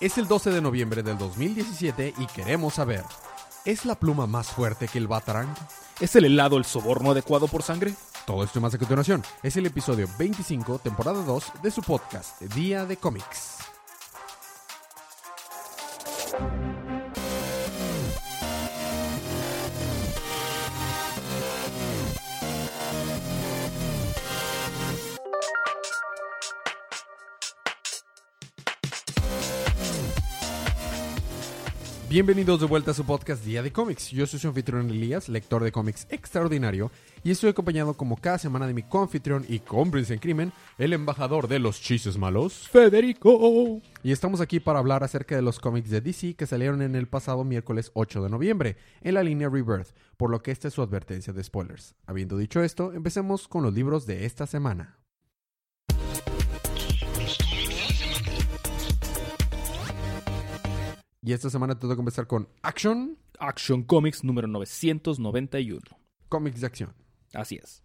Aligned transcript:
Es 0.00 0.16
el 0.16 0.26
12 0.26 0.50
de 0.50 0.62
noviembre 0.62 1.02
del 1.02 1.18
2017 1.18 2.14
y 2.16 2.26
queremos 2.28 2.74
saber, 2.74 3.04
¿es 3.66 3.84
la 3.84 3.94
pluma 3.94 4.26
más 4.26 4.48
fuerte 4.48 4.88
que 4.88 4.96
el 4.96 5.06
Batarang? 5.06 5.54
¿Es 6.00 6.16
el 6.16 6.24
helado 6.24 6.56
el 6.56 6.64
soborno 6.64 7.10
adecuado 7.10 7.48
por 7.48 7.62
sangre? 7.62 7.92
Todo 8.26 8.42
esto 8.42 8.58
y 8.58 8.62
más 8.62 8.72
a 8.72 8.78
continuación. 8.78 9.22
Es 9.42 9.58
el 9.58 9.66
episodio 9.66 10.08
25, 10.18 10.78
temporada 10.78 11.22
2 11.22 11.52
de 11.62 11.70
su 11.70 11.82
podcast, 11.82 12.40
Día 12.40 12.86
de 12.86 12.96
Cómics. 12.96 13.69
Bienvenidos 32.10 32.58
de 32.58 32.66
vuelta 32.66 32.90
a 32.90 32.94
su 32.94 33.04
podcast 33.04 33.44
Día 33.44 33.62
de 33.62 33.72
Cómics. 33.72 34.10
Yo 34.10 34.26
soy 34.26 34.40
su 34.40 34.48
anfitrión 34.48 34.90
Elías, 34.90 35.28
lector 35.28 35.62
de 35.62 35.70
cómics 35.70 36.08
extraordinario, 36.10 36.90
y 37.22 37.30
estoy 37.30 37.50
acompañado 37.50 37.94
como 37.94 38.16
cada 38.16 38.36
semana 38.36 38.66
de 38.66 38.74
mi 38.74 38.82
coanfitrión 38.82 39.44
y 39.48 39.60
cómplice 39.60 40.14
en 40.14 40.18
crimen, 40.18 40.52
el 40.76 40.92
embajador 40.92 41.46
de 41.46 41.60
los 41.60 41.80
chistes 41.80 42.18
malos, 42.18 42.68
Federico. 42.68 43.80
y 44.02 44.10
estamos 44.10 44.40
aquí 44.40 44.58
para 44.58 44.80
hablar 44.80 45.04
acerca 45.04 45.36
de 45.36 45.42
los 45.42 45.60
cómics 45.60 45.88
de 45.88 46.00
DC 46.00 46.34
que 46.34 46.48
salieron 46.48 46.82
en 46.82 46.96
el 46.96 47.06
pasado 47.06 47.44
miércoles 47.44 47.92
8 47.94 48.24
de 48.24 48.28
noviembre, 48.28 48.76
en 49.02 49.14
la 49.14 49.22
línea 49.22 49.48
Rebirth, 49.48 49.94
por 50.16 50.30
lo 50.30 50.42
que 50.42 50.50
esta 50.50 50.66
es 50.66 50.74
su 50.74 50.82
advertencia 50.82 51.32
de 51.32 51.44
spoilers. 51.44 51.94
Habiendo 52.06 52.36
dicho 52.36 52.60
esto, 52.60 52.92
empecemos 52.92 53.46
con 53.46 53.62
los 53.62 53.72
libros 53.72 54.04
de 54.06 54.26
esta 54.26 54.48
semana. 54.48 54.99
Y 61.22 61.32
esta 61.32 61.50
semana 61.50 61.74
te 61.78 61.86
toca 61.86 62.00
empezar 62.00 62.26
con 62.26 62.48
Action, 62.62 63.18
Action 63.38 63.82
Comics 63.82 64.24
número 64.24 64.48
991. 64.48 65.80
cómics 66.28 66.60
de 66.60 66.66
acción. 66.66 66.94
Así 67.34 67.56
es. 67.56 67.82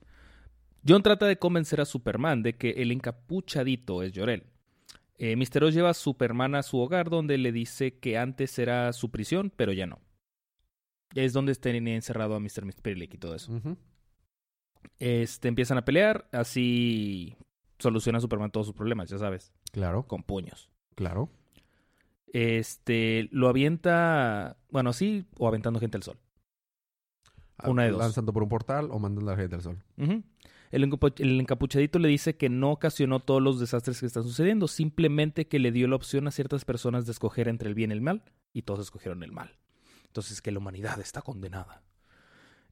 John 0.88 1.02
trata 1.04 1.26
de 1.26 1.38
convencer 1.38 1.82
a 1.82 1.86
Superman 1.86 2.44
de 2.44 2.56
que 2.58 2.72
el 2.72 2.92
encapuchadito 2.92 4.04
es 4.04 4.14
Jorel. 4.16 4.44
Eh, 5.18 5.36
Mister 5.36 5.64
Oz 5.64 5.74
lleva 5.74 5.90
a 5.90 5.94
Superman 5.94 6.56
a 6.56 6.64
su 6.64 6.78
hogar 6.80 7.10
donde 7.10 7.38
le 7.38 7.52
dice 7.52 7.98
que 8.00 8.18
antes 8.18 8.60
era 8.60 8.92
su 8.94 9.10
prisión, 9.12 9.52
pero 9.56 9.74
ya 9.74 9.86
no. 9.88 10.00
Es 11.14 11.34
donde 11.34 11.56
tenía 11.56 11.96
encerrado 11.96 12.36
a 12.36 12.40
Mr. 12.40 12.66
Mistpirlik 12.66 13.14
y 13.14 13.18
todo 13.18 13.36
eso. 13.36 13.52
Ujú. 13.54 13.78
Este, 15.00 15.48
empiezan 15.48 15.78
a 15.78 15.86
pelear, 15.86 16.28
así 16.32 17.36
soluciona 17.80 18.20
Superman 18.20 18.52
todos 18.52 18.68
sus 18.68 18.76
problemas, 18.76 19.10
ya 19.10 19.18
sabes, 19.18 19.52
Claro, 19.72 20.04
con 20.08 20.24
puños. 20.24 20.70
claro. 20.96 21.30
Este, 22.38 23.30
lo 23.32 23.48
avienta, 23.48 24.58
bueno, 24.70 24.92
sí, 24.92 25.26
o 25.38 25.48
aventando 25.48 25.80
gente 25.80 25.96
al 25.96 26.04
sol. 26.04 26.18
Una 27.64 27.84
de 27.84 27.92
dos. 27.92 28.00
Lanzando 28.00 28.34
por 28.34 28.44
un 28.44 28.50
portal 28.50 28.90
o 28.92 29.00
mandando 29.00 29.32
la 29.32 29.38
gente 29.38 29.56
al 29.56 29.62
sol. 29.62 29.82
El, 29.98 30.84
encapu- 30.92 31.14
el 31.20 31.40
encapuchadito 31.40 31.98
le 31.98 32.10
dice 32.10 32.36
que 32.36 32.50
no 32.50 32.72
ocasionó 32.72 33.22
todos 33.22 33.42
los 33.42 33.62
desastres 33.62 34.02
que 34.02 34.06
están 34.06 34.24
sucediendo, 34.24 34.68
simplemente 34.68 35.48
que 35.48 35.60
le 35.60 35.72
dio 35.72 35.88
la 35.88 35.96
opción 35.96 36.28
a 36.28 36.32
ciertas 36.32 36.66
personas 36.66 37.06
de 37.06 37.14
escoger 37.14 37.48
entre 37.48 37.70
el 37.70 37.74
bien 37.76 37.92
y 37.92 37.94
el 37.94 38.02
mal, 38.02 38.22
y 38.52 38.64
todos 38.64 38.82
escogieron 38.82 39.24
el 39.24 39.32
mal. 39.32 39.56
Entonces 40.08 40.42
que 40.42 40.52
la 40.52 40.60
humanidad 40.60 41.00
está 41.00 41.22
condenada. 41.22 41.84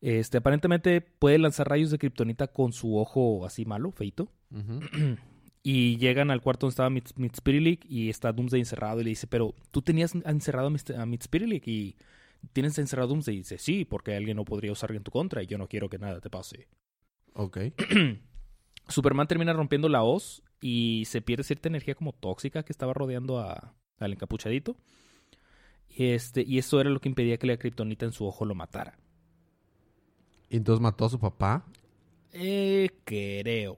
Este, 0.01 0.39
aparentemente 0.39 0.99
puede 0.99 1.37
lanzar 1.37 1.69
rayos 1.69 1.89
de 1.89 1.99
kriptonita 1.99 2.47
con 2.49 2.73
su 2.73 2.97
ojo 2.97 3.45
así 3.45 3.63
malo, 3.63 3.91
feito. 3.91 4.27
Ujú. 4.51 4.81
Y 5.65 5.95
llegan 5.97 6.29
al 6.29 6.41
cuarto 6.41 6.65
donde 6.65 6.73
estaba 6.73 6.89
Mizpirilik 6.89 7.85
y 7.89 8.09
está 8.09 8.33
Doomsday 8.33 8.59
encerrado 8.59 8.99
y 8.99 9.05
le 9.05 9.11
dice, 9.11 9.27
pero 9.27 9.55
tú 9.71 9.81
tenías 9.81 10.13
encerrado 10.13 10.67
a 10.97 11.05
Mizpirilik 11.05 11.65
y 11.67 11.95
tienes 12.51 12.77
encerrado 12.77 13.05
a 13.07 13.09
Doomsday. 13.13 13.35
Y 13.35 13.37
dice, 13.39 13.57
sí, 13.57 13.85
porque 13.85 14.13
alguien 14.15 14.35
no 14.35 14.43
podría 14.43 14.73
usar 14.73 14.91
en 14.91 15.03
tu 15.03 15.11
contra 15.11 15.41
y 15.41 15.47
yo 15.47 15.57
no 15.57 15.67
quiero 15.69 15.87
que 15.89 15.97
nada 15.99 16.19
te 16.19 16.29
pase. 16.29 16.67
Ok. 17.33 17.59
Superman 18.89 19.27
termina 19.27 19.53
rompiendo 19.53 19.87
la 19.87 20.03
hoz 20.03 20.43
y 20.59 21.03
se 21.05 21.21
pierde 21.21 21.43
cierta 21.45 21.69
energía 21.69 21.95
como 21.95 22.11
tóxica 22.11 22.63
que 22.63 22.73
estaba 22.73 22.93
rodeando 22.93 23.39
a- 23.39 23.73
al 23.99 24.11
encapuchadito. 24.11 24.75
Y, 25.95 26.07
este, 26.07 26.43
y 26.45 26.57
eso 26.57 26.81
era 26.81 26.89
lo 26.89 26.99
que 26.99 27.07
impedía 27.07 27.37
que 27.37 27.47
la 27.47 27.55
kriptonita 27.55 28.05
en 28.05 28.11
su 28.11 28.25
ojo 28.25 28.43
lo 28.43 28.53
matara. 28.55 28.97
Y 30.49 30.57
entonces 30.57 30.81
mató 30.81 31.05
a 31.05 31.09
su 31.09 31.19
papá. 31.19 31.65
Eh, 32.33 32.89
creo. 33.05 33.77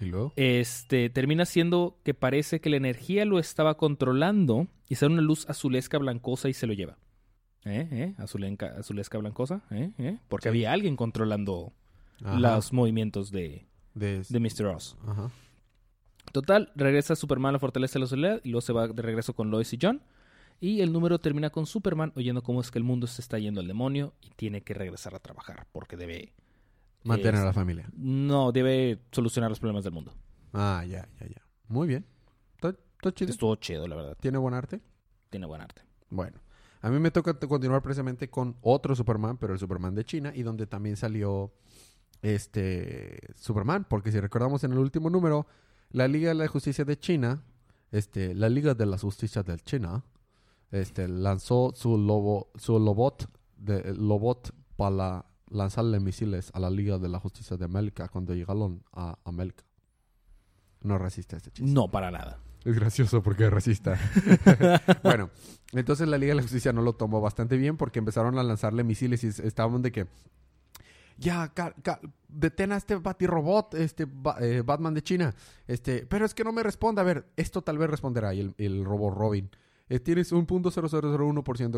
Y 0.00 0.06
luego. 0.06 0.32
Este, 0.36 1.10
termina 1.10 1.44
siendo 1.44 1.98
que 2.04 2.14
parece 2.14 2.60
que 2.60 2.70
la 2.70 2.76
energía 2.76 3.24
lo 3.24 3.38
estaba 3.38 3.76
controlando 3.76 4.68
y 4.88 4.94
sale 4.94 5.12
una 5.14 5.22
luz 5.22 5.48
azulesca 5.48 5.98
blancosa 5.98 6.48
y 6.48 6.54
se 6.54 6.66
lo 6.66 6.72
lleva. 6.72 6.98
¿Eh? 7.64 7.88
¿Eh? 7.90 8.14
Azulenca- 8.18 8.78
azulesca 8.78 9.18
blancosa. 9.18 9.62
¿Eh? 9.70 9.90
¿Eh? 9.98 10.18
Porque 10.28 10.44
Sí. 10.44 10.48
había 10.50 10.72
alguien 10.72 10.96
controlando 10.96 11.72
Ajá. 12.22 12.38
los 12.38 12.72
movimientos 12.72 13.30
de, 13.30 13.66
De- 13.94 14.22
de 14.28 14.40
Mr. 14.40 14.66
Oz. 14.66 14.96
Ajá. 15.06 15.30
Total, 16.32 16.70
regresa 16.76 17.16
Superman 17.16 17.50
a 17.50 17.52
la 17.54 17.58
Fortaleza 17.58 17.94
de 17.94 18.00
la 18.00 18.06
Soledad 18.06 18.40
y 18.44 18.50
luego 18.50 18.60
se 18.60 18.72
va 18.72 18.86
de 18.88 19.02
regreso 19.02 19.34
con 19.34 19.50
Lois 19.50 19.72
y 19.72 19.78
John. 19.80 20.02
Y 20.60 20.80
el 20.80 20.92
número 20.92 21.18
termina 21.20 21.50
con 21.50 21.66
Superman 21.66 22.12
oyendo 22.16 22.42
cómo 22.42 22.60
es 22.60 22.70
que 22.70 22.78
el 22.78 22.84
mundo 22.84 23.06
se 23.06 23.22
está 23.22 23.38
yendo 23.38 23.60
al 23.60 23.66
demonio 23.68 24.12
y 24.20 24.30
tiene 24.30 24.60
que 24.62 24.74
regresar 24.74 25.14
a 25.14 25.20
trabajar 25.20 25.66
porque 25.72 25.96
debe... 25.96 26.32
Mantener 27.04 27.40
a 27.40 27.44
la 27.44 27.52
familia. 27.52 27.88
No, 27.96 28.52
debe 28.52 29.00
solucionar 29.12 29.50
los 29.50 29.60
problemas 29.60 29.84
del 29.84 29.92
mundo. 29.92 30.12
Ah, 30.52 30.84
ya, 30.86 31.08
ya, 31.20 31.26
ya. 31.26 31.42
Muy 31.68 31.86
bien. 31.88 32.04
Chido. 33.14 33.30
Estuvo 33.30 33.54
chido, 33.56 33.86
la 33.86 33.96
verdad. 33.96 34.16
¿Tiene 34.20 34.38
buen 34.38 34.54
arte? 34.54 34.80
Tiene 35.30 35.46
buen 35.46 35.60
arte. 35.60 35.82
Bueno. 36.10 36.40
A 36.80 36.90
mí 36.90 36.98
me 36.98 37.10
toca 37.10 37.34
continuar 37.34 37.82
precisamente 37.82 38.30
con 38.30 38.56
otro 38.60 38.94
Superman, 38.94 39.36
pero 39.36 39.52
el 39.52 39.58
Superman 39.58 39.94
de 39.94 40.04
China, 40.04 40.32
y 40.34 40.42
donde 40.42 40.66
también 40.66 40.96
salió 40.96 41.52
este 42.22 43.34
Superman, 43.34 43.86
porque 43.88 44.12
si 44.12 44.20
recordamos 44.20 44.62
en 44.64 44.72
el 44.72 44.78
último 44.78 45.10
número, 45.10 45.46
la 45.90 46.06
Liga 46.06 46.28
de 46.28 46.34
la 46.34 46.46
Justicia 46.46 46.84
de 46.84 46.98
China, 46.98 47.42
este, 47.90 48.34
la 48.34 48.48
Liga 48.48 48.74
de 48.74 48.86
la 48.86 48.96
Justicia 48.96 49.42
de 49.42 49.58
China, 49.58 50.04
este, 50.70 51.08
lanzó 51.08 51.72
su 51.74 51.98
lobo, 51.98 52.50
su 52.56 52.78
lobot, 52.78 53.28
de, 53.56 53.94
lobot 53.94 54.54
para 54.76 55.24
lanzarle 55.50 56.00
misiles 56.00 56.50
a 56.54 56.60
la 56.60 56.70
Liga 56.70 56.98
de 56.98 57.08
la 57.08 57.18
Justicia 57.20 57.56
de 57.56 57.64
América 57.64 58.08
cuando 58.08 58.34
llegaron 58.34 58.82
a 58.92 59.18
América. 59.24 59.64
No 60.82 60.96
resiste 60.98 61.36
a 61.36 61.38
este 61.38 61.50
chiste. 61.50 61.70
No, 61.72 61.90
para 61.90 62.10
nada. 62.10 62.38
Es 62.64 62.74
gracioso 62.74 63.22
porque 63.22 63.48
resista. 63.50 63.98
bueno, 65.02 65.30
entonces 65.72 66.08
la 66.08 66.18
Liga 66.18 66.30
de 66.32 66.36
la 66.36 66.42
Justicia 66.42 66.72
no 66.72 66.82
lo 66.82 66.94
tomó 66.94 67.20
bastante 67.20 67.56
bien 67.56 67.76
porque 67.76 67.98
empezaron 67.98 68.38
a 68.38 68.42
lanzarle 68.42 68.84
misiles 68.84 69.24
y 69.24 69.28
es- 69.28 69.40
estaban 69.40 69.82
de 69.82 69.92
que 69.92 70.06
ya 71.16 71.52
detén 72.28 72.70
a 72.72 72.76
este 72.76 72.94
batirobot, 72.96 73.74
este 73.74 74.04
ba- 74.04 74.36
eh, 74.40 74.62
Batman 74.64 74.94
de 74.94 75.02
China. 75.02 75.34
Este, 75.66 76.06
pero 76.06 76.24
es 76.24 76.32
que 76.34 76.44
no 76.44 76.52
me 76.52 76.62
responde. 76.62 77.00
A 77.00 77.04
ver, 77.04 77.26
esto 77.36 77.62
tal 77.62 77.76
vez 77.78 77.90
responderá. 77.90 78.32
Y 78.34 78.40
el, 78.40 78.54
el 78.58 78.84
robot 78.84 79.14
Robin. 79.16 79.50
eh, 79.88 79.98
tienes 79.98 80.30
un 80.32 80.46
punto 80.46 80.70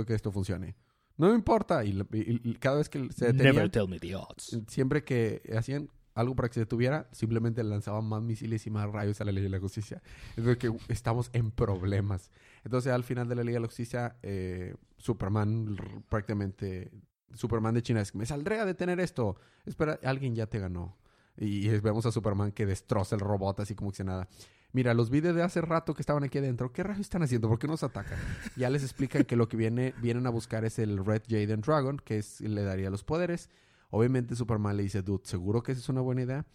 de 0.00 0.06
que 0.06 0.14
esto 0.14 0.30
funcione. 0.30 0.76
No 1.20 1.28
me 1.28 1.34
importa. 1.34 1.84
Y, 1.84 1.90
y- 2.12 2.40
y 2.42 2.54
cada 2.54 2.76
vez 2.78 2.88
que 2.88 3.08
se 3.12 3.26
detenía, 3.26 3.52
Never 3.52 3.70
tell 3.70 3.86
me 3.88 3.98
the 4.00 4.16
odds. 4.16 4.58
siempre 4.68 5.04
que 5.04 5.42
hacían 5.56 5.88
algo 6.14 6.34
para 6.34 6.48
que 6.48 6.54
se 6.54 6.60
detuviera, 6.60 7.08
simplemente 7.12 7.62
lanzaban 7.62 8.04
más 8.04 8.20
misiles 8.22 8.66
y 8.66 8.70
más 8.70 8.90
rayos 8.90 9.20
a 9.20 9.24
la 9.24 9.32
Liga 9.32 9.44
de 9.44 9.50
la 9.50 9.60
Justicia. 9.60 10.02
Entonces 10.36 10.56
que 10.58 10.72
estamos 10.92 11.30
en 11.32 11.50
problemas. 11.50 12.30
Entonces 12.64 12.92
al 12.92 13.04
final 13.04 13.28
de 13.28 13.34
la 13.36 13.42
Liga 13.44 13.56
de 13.56 13.60
la 13.60 13.66
Justicia, 13.68 14.16
eh, 14.22 14.74
Superman 14.98 15.76
prácticamente, 16.08 16.90
Superman 17.34 17.74
de 17.74 17.82
China 17.82 18.00
es, 18.00 18.14
me 18.14 18.26
saldré 18.26 18.58
a 18.58 18.64
detener 18.64 18.98
esto. 19.00 19.36
Espera, 19.64 19.98
alguien 20.02 20.34
ya 20.34 20.46
te 20.46 20.58
ganó. 20.58 20.96
Y, 21.36 21.68
vemos 21.80 22.06
a 22.06 22.12
Superman 22.12 22.52
que 22.52 22.66
destroza 22.66 23.16
el 23.16 23.20
robot 23.20 23.60
así 23.60 23.74
como 23.74 23.92
que 23.92 24.04
nada. 24.04 24.28
Mira, 24.72 24.94
los 24.94 25.10
vi 25.10 25.20
de 25.20 25.42
hace 25.42 25.60
rato 25.60 25.94
que 25.94 26.02
estaban 26.02 26.22
aquí 26.22 26.38
adentro. 26.38 26.72
¿Qué 26.72 26.82
rayos 26.82 27.00
están 27.00 27.22
haciendo? 27.22 27.48
¿Por 27.48 27.58
qué 27.58 27.66
nos 27.66 27.82
atacan? 27.82 28.18
Ya 28.56 28.70
les 28.70 28.82
explican 28.84 29.24
que 29.24 29.34
lo 29.34 29.48
que 29.48 29.56
viene, 29.56 29.94
vienen 30.00 30.26
a 30.26 30.30
buscar 30.30 30.64
es 30.64 30.78
el 30.78 31.04
Red 31.04 31.22
Jaden 31.28 31.60
Dragon, 31.60 31.98
que 31.98 32.22
le 32.40 32.62
daría 32.62 32.90
los 32.90 33.02
poderes. 33.02 33.50
Obviamente 33.90 34.36
Superman 34.36 34.76
le 34.76 34.84
dice, 34.84 35.02
dude, 35.02 35.24
¿seguro 35.24 35.62
que 35.62 35.72
esa 35.72 35.80
es 35.80 35.88
una 35.88 36.00
buena 36.00 36.22
idea? 36.22 36.46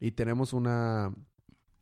Y 0.00 0.12
tenemos 0.12 0.52
una... 0.52 1.14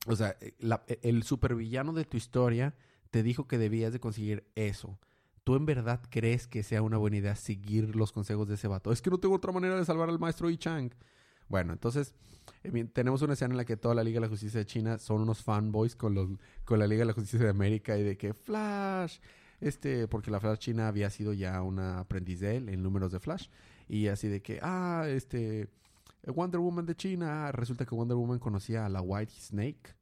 O 0.06 0.16
sea, 0.16 0.36
eh, 0.40 0.54
eh, 0.60 0.98
el 1.02 1.22
supervillano 1.22 1.92
de 1.92 2.04
tu 2.04 2.16
historia 2.16 2.74
te 3.10 3.22
dijo 3.22 3.46
que 3.46 3.56
debías 3.56 3.92
de 3.92 4.00
conseguir 4.00 4.46
eso. 4.54 4.98
¿Tú 5.44 5.56
en 5.56 5.64
verdad 5.64 6.02
crees 6.10 6.46
que 6.46 6.62
sea 6.62 6.82
una 6.82 6.98
buena 6.98 7.16
idea 7.16 7.34
seguir 7.34 7.96
los 7.96 8.12
consejos 8.12 8.46
de 8.48 8.56
ese 8.56 8.68
vato? 8.68 8.92
Es 8.92 9.00
que 9.00 9.10
no 9.10 9.18
tengo 9.18 9.34
otra 9.34 9.52
manera 9.52 9.76
de 9.76 9.84
salvar 9.84 10.10
al 10.10 10.18
maestro 10.18 10.50
Yi 10.50 10.58
Chang. 10.58 10.90
Bueno, 11.48 11.72
entonces 11.72 12.14
eh, 12.62 12.84
tenemos 12.92 13.22
una 13.22 13.34
escena 13.34 13.52
en 13.52 13.56
la 13.56 13.64
que 13.64 13.76
toda 13.76 13.94
la 13.94 14.04
Liga 14.04 14.16
de 14.16 14.26
la 14.26 14.28
Justicia 14.28 14.60
de 14.60 14.66
China 14.66 14.98
son 14.98 15.22
unos 15.22 15.42
fanboys 15.42 15.96
con, 15.96 16.14
los, 16.14 16.28
con 16.64 16.78
la 16.78 16.86
Liga 16.86 17.00
de 17.00 17.06
la 17.06 17.12
Justicia 17.12 17.40
de 17.40 17.50
América 17.50 17.96
y 17.96 18.02
de 18.02 18.16
que 18.16 18.34
Flash, 18.34 19.18
este, 19.60 20.08
porque 20.08 20.30
la 20.30 20.40
Flash 20.40 20.58
China 20.58 20.88
había 20.88 21.10
sido 21.10 21.32
ya 21.32 21.62
una 21.62 22.00
aprendiz 22.00 22.40
de 22.40 22.56
él 22.56 22.68
en 22.68 22.82
números 22.82 23.12
de 23.12 23.20
Flash. 23.20 23.48
Y 23.88 24.08
así 24.08 24.28
de 24.28 24.42
que, 24.42 24.60
ah, 24.62 25.06
este, 25.08 25.68
Wonder 26.26 26.60
Woman 26.60 26.86
de 26.86 26.94
China. 26.94 27.52
Resulta 27.52 27.84
que 27.84 27.94
Wonder 27.94 28.16
Woman 28.16 28.38
conocía 28.38 28.86
a 28.86 28.88
la 28.88 29.00
White 29.00 29.32
Snake. 29.32 29.94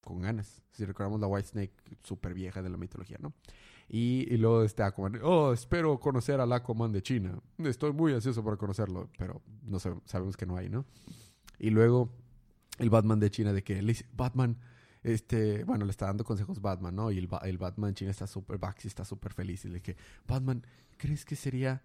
con 0.00 0.20
ganas. 0.20 0.60
Si 0.72 0.84
recordamos 0.84 1.20
la 1.20 1.28
White 1.28 1.48
Snake 1.48 1.72
súper 2.02 2.34
vieja 2.34 2.60
de 2.60 2.68
la 2.70 2.76
mitología, 2.76 3.18
¿no? 3.20 3.32
Y, 3.88 4.26
y 4.32 4.36
luego 4.38 4.62
está 4.62 4.86
Aquaman, 4.86 5.20
oh, 5.22 5.52
espero 5.52 5.98
conocer 6.00 6.40
al 6.40 6.52
Aquaman 6.52 6.92
de 6.92 7.02
China. 7.02 7.38
Estoy 7.58 7.92
muy 7.92 8.12
ansioso 8.14 8.42
por 8.42 8.56
conocerlo, 8.56 9.10
pero 9.18 9.42
no 9.64 9.78
sab- 9.78 10.00
sabemos 10.06 10.36
que 10.36 10.46
no 10.46 10.56
hay, 10.56 10.68
¿no? 10.70 10.86
Y 11.58 11.70
luego 11.70 12.10
el 12.78 12.88
Batman 12.90 13.20
de 13.20 13.30
China 13.30 13.52
de 13.52 13.62
que 13.62 13.80
le 13.82 13.92
dice, 13.92 14.06
Batman, 14.16 14.58
este, 15.02 15.64
bueno, 15.64 15.84
le 15.84 15.90
está 15.90 16.06
dando 16.06 16.24
consejos 16.24 16.60
Batman, 16.62 16.94
¿no? 16.94 17.10
Y 17.10 17.18
el, 17.18 17.26
Ba- 17.26 17.42
el 17.44 17.58
Batman 17.58 17.94
chino 17.94 18.10
está 18.10 18.26
súper, 18.26 18.56
Baxi 18.58 18.88
está 18.88 19.04
súper 19.04 19.34
feliz 19.34 19.64
y 19.64 19.68
le 19.68 19.82
que, 19.82 19.96
Batman, 20.26 20.64
¿crees 20.96 21.24
que 21.24 21.36
sería 21.36 21.82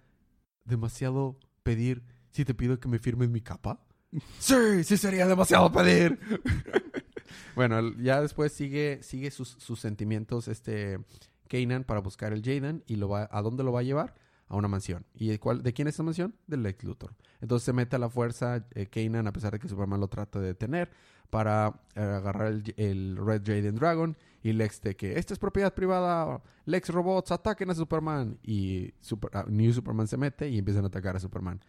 demasiado 0.64 1.40
pedir 1.64 2.04
si 2.32 2.46
te 2.46 2.54
pido 2.54 2.80
que 2.80 2.88
me 2.88 3.00
firmes 3.00 3.30
mi 3.30 3.42
capa? 3.42 3.86
sí, 4.40 4.84
sí 4.84 4.96
sería 4.98 5.28
demasiado 5.28 5.72
pedir. 5.72 6.18
bueno, 7.56 7.82
ya 7.98 8.22
después 8.22 8.54
sigue, 8.54 9.00
sigue 9.04 9.32
sus, 9.32 9.50
sus 9.50 9.80
sentimientos, 9.80 10.48
este, 10.48 11.00
Kanan 11.48 11.84
para 11.84 12.00
buscar 12.00 12.34
el 12.34 12.42
Jaden 12.42 12.84
y 12.88 12.96
lo 12.96 13.10
va, 13.10 13.30
¿a 13.32 13.42
dónde 13.42 13.64
lo 13.64 13.72
va 13.72 13.82
a 13.82 13.84
llevar? 13.84 14.16
A 14.48 14.56
una 14.56 14.68
mansión. 14.68 15.06
¿Y 15.14 15.28
de, 15.28 15.40
cuál, 15.40 15.62
de 15.62 15.74
quién 15.74 15.88
es 15.88 15.96
esa 15.96 16.04
mansión? 16.04 16.36
Del 16.48 16.64
Lex 16.64 16.84
Luthor. 16.84 17.16
Entonces 17.42 17.66
se 17.66 17.74
mete 17.74 17.96
a 17.98 18.00
la 18.00 18.10
fuerza 18.10 18.66
eh, 18.76 18.88
Kanan, 18.88 19.28
a 19.28 19.34
pesar 19.34 19.52
de 19.52 19.60
que 19.60 19.68
Superman 19.68 20.00
lo 20.00 20.08
trata 20.08 20.40
de 20.40 20.48
detener, 20.48 20.90
para 21.30 21.82
eh, 21.96 22.02
agarrar 22.02 22.48
el, 22.48 22.74
el 22.78 23.18
Red 23.18 23.42
Jaden 23.46 23.76
Dragon. 23.76 24.18
Y 24.44 24.54
Lex 24.54 24.82
de 24.82 24.96
que 24.96 25.20
esta 25.20 25.34
es 25.34 25.40
propiedad 25.40 25.74
privada, 25.74 26.42
Lex 26.66 26.90
Robots 26.90 27.32
ataquen 27.32 27.70
a 27.70 27.76
Superman. 27.76 28.40
Y 28.44 28.94
ah, 29.34 29.46
New 29.50 29.74
Superman 29.74 30.08
se 30.08 30.16
mete 30.16 30.48
y 30.48 30.58
empiezan 30.58 30.86
a 30.86 30.88
atacar 30.88 31.18
a 31.18 31.20
Superman. 31.20 31.60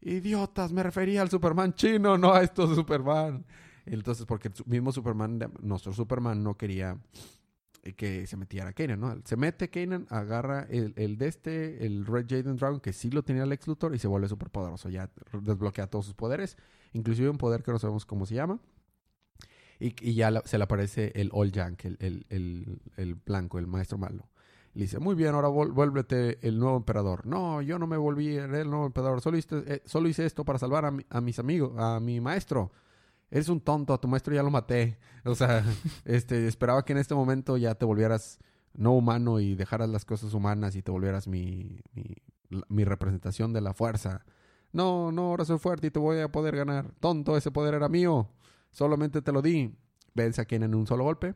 Idiotas, 0.00 0.72
me 0.72 0.82
refería 0.82 1.22
al 1.22 1.30
Superman 1.30 1.74
chino, 1.74 2.18
no 2.18 2.32
a 2.32 2.42
estos 2.42 2.74
Superman. 2.74 3.44
Entonces, 3.86 4.26
porque 4.26 4.48
el 4.48 4.54
mismo 4.66 4.92
Superman, 4.92 5.40
nuestro 5.60 5.92
Superman, 5.92 6.42
no 6.42 6.56
quería 6.56 6.98
que 7.96 8.26
se 8.26 8.36
metiera 8.36 8.72
Kanan, 8.72 9.00
¿no? 9.00 9.16
Se 9.24 9.36
mete 9.36 9.68
Kanan, 9.68 10.06
agarra 10.08 10.66
el, 10.70 10.94
el 10.96 11.18
de 11.18 11.26
este, 11.26 11.84
el 11.84 12.06
Red 12.06 12.26
Jaden 12.28 12.56
Dragon, 12.56 12.80
que 12.80 12.92
sí 12.92 13.10
lo 13.10 13.24
tenía 13.24 13.44
Lex 13.44 13.66
Luthor, 13.66 13.94
y 13.94 13.98
se 13.98 14.06
vuelve 14.06 14.28
súper 14.28 14.50
poderoso. 14.50 14.88
Ya 14.88 15.10
desbloquea 15.32 15.88
todos 15.88 16.04
sus 16.04 16.14
poderes, 16.14 16.56
inclusive 16.92 17.28
un 17.28 17.38
poder 17.38 17.62
que 17.62 17.72
no 17.72 17.78
sabemos 17.78 18.06
cómo 18.06 18.24
se 18.24 18.36
llama. 18.36 18.60
Y, 19.80 20.14
ya 20.14 20.42
se 20.44 20.58
le 20.58 20.64
aparece 20.64 21.10
el 21.16 21.30
All 21.32 21.50
Yank, 21.50 21.84
el, 21.84 21.96
el, 21.98 22.26
el, 22.28 22.80
el 22.96 23.14
blanco, 23.16 23.58
el 23.58 23.66
maestro 23.66 23.98
malo. 23.98 24.28
Le 24.74 24.82
dice, 24.82 25.00
muy 25.00 25.16
bien, 25.16 25.34
ahora 25.34 25.48
vuélvete 25.48 26.38
el 26.46 26.58
nuevo 26.58 26.76
emperador. 26.76 27.26
No, 27.26 27.60
yo 27.62 27.80
no 27.80 27.88
me 27.88 27.96
volví 27.96 28.36
el 28.36 28.70
nuevo 28.70 28.86
emperador. 28.86 29.20
Solo 29.20 29.36
hice, 29.36 29.62
eh, 29.66 29.82
solo 29.84 30.08
hice 30.08 30.24
esto 30.24 30.44
para 30.44 30.58
salvar 30.58 30.84
a 30.86 31.20
mis 31.20 31.38
amigos, 31.40 31.72
a 31.76 31.98
mi 31.98 32.20
maestro. 32.20 32.70
Eres 33.32 33.48
un 33.48 33.62
tonto, 33.62 33.94
a 33.94 33.98
tu 33.98 34.08
maestro 34.08 34.34
ya 34.34 34.42
lo 34.42 34.50
maté. 34.50 34.98
O 35.24 35.34
sea, 35.34 35.64
este, 36.04 36.46
esperaba 36.46 36.84
que 36.84 36.92
en 36.92 36.98
este 36.98 37.14
momento 37.14 37.56
ya 37.56 37.74
te 37.74 37.86
volvieras 37.86 38.38
no 38.74 38.92
humano 38.92 39.40
y 39.40 39.54
dejaras 39.54 39.88
las 39.88 40.04
cosas 40.04 40.34
humanas 40.34 40.76
y 40.76 40.82
te 40.82 40.90
volvieras 40.90 41.26
mi, 41.26 41.80
mi, 41.94 42.14
mi 42.68 42.84
representación 42.84 43.54
de 43.54 43.62
la 43.62 43.72
fuerza. 43.72 44.26
No, 44.72 45.12
no, 45.12 45.30
ahora 45.30 45.46
soy 45.46 45.58
fuerte 45.58 45.86
y 45.86 45.90
te 45.90 45.98
voy 45.98 46.20
a 46.20 46.30
poder 46.30 46.56
ganar. 46.56 46.92
Tonto, 47.00 47.38
ese 47.38 47.50
poder 47.50 47.72
era 47.72 47.88
mío. 47.88 48.28
Solamente 48.70 49.22
te 49.22 49.32
lo 49.32 49.40
di. 49.40 49.74
Vence 50.14 50.42
a 50.42 50.44
Kenan 50.44 50.70
en 50.70 50.78
un 50.78 50.86
solo 50.86 51.04
golpe. 51.04 51.34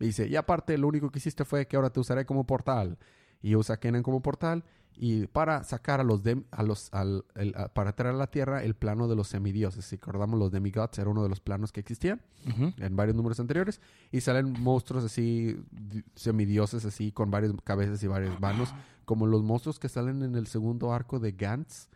Y 0.00 0.06
dice, 0.06 0.26
y 0.28 0.36
aparte, 0.36 0.76
lo 0.76 0.86
único 0.86 1.10
que 1.10 1.18
hiciste 1.18 1.46
fue 1.46 1.66
que 1.66 1.76
ahora 1.76 1.88
te 1.90 2.00
usaré 2.00 2.26
como 2.26 2.46
portal. 2.46 2.98
Y 3.40 3.56
usa 3.56 3.76
a 3.76 3.80
Kenan 3.80 4.02
como 4.02 4.20
portal. 4.20 4.64
Y 5.00 5.28
para 5.28 5.62
sacar 5.62 6.00
a 6.00 6.02
los, 6.02 6.24
dem- 6.24 6.46
a 6.50 6.64
los 6.64 6.92
al- 6.92 7.24
el- 7.36 7.54
a- 7.56 7.68
para 7.72 7.94
traer 7.94 8.16
a 8.16 8.18
la 8.18 8.26
Tierra 8.32 8.64
el 8.64 8.74
plano 8.74 9.06
de 9.06 9.14
los 9.14 9.28
semidioses. 9.28 9.84
Si 9.84 9.94
recordamos, 9.94 10.40
los 10.40 10.50
demigods 10.50 10.98
era 10.98 11.08
uno 11.08 11.22
de 11.22 11.28
los 11.28 11.40
planos 11.40 11.70
que 11.70 11.78
existían 11.78 12.20
Ujú. 12.48 12.72
en 12.78 12.96
varios 12.96 13.14
números 13.16 13.38
anteriores. 13.38 13.80
Y 14.10 14.20
salen 14.22 14.52
monstruos 14.60 15.04
así, 15.04 15.56
di- 15.70 16.02
semidioses 16.16 16.84
así, 16.84 17.12
con 17.12 17.30
varias 17.30 17.52
cabezas 17.62 18.02
y 18.02 18.08
varias 18.08 18.40
manos. 18.40 18.74
Como 19.04 19.28
los 19.28 19.44
monstruos 19.44 19.78
que 19.78 19.88
salen 19.88 20.22
en 20.24 20.34
el 20.34 20.48
segundo 20.48 20.92
arco 20.92 21.20
de 21.20 21.30
Gantz. 21.32 21.88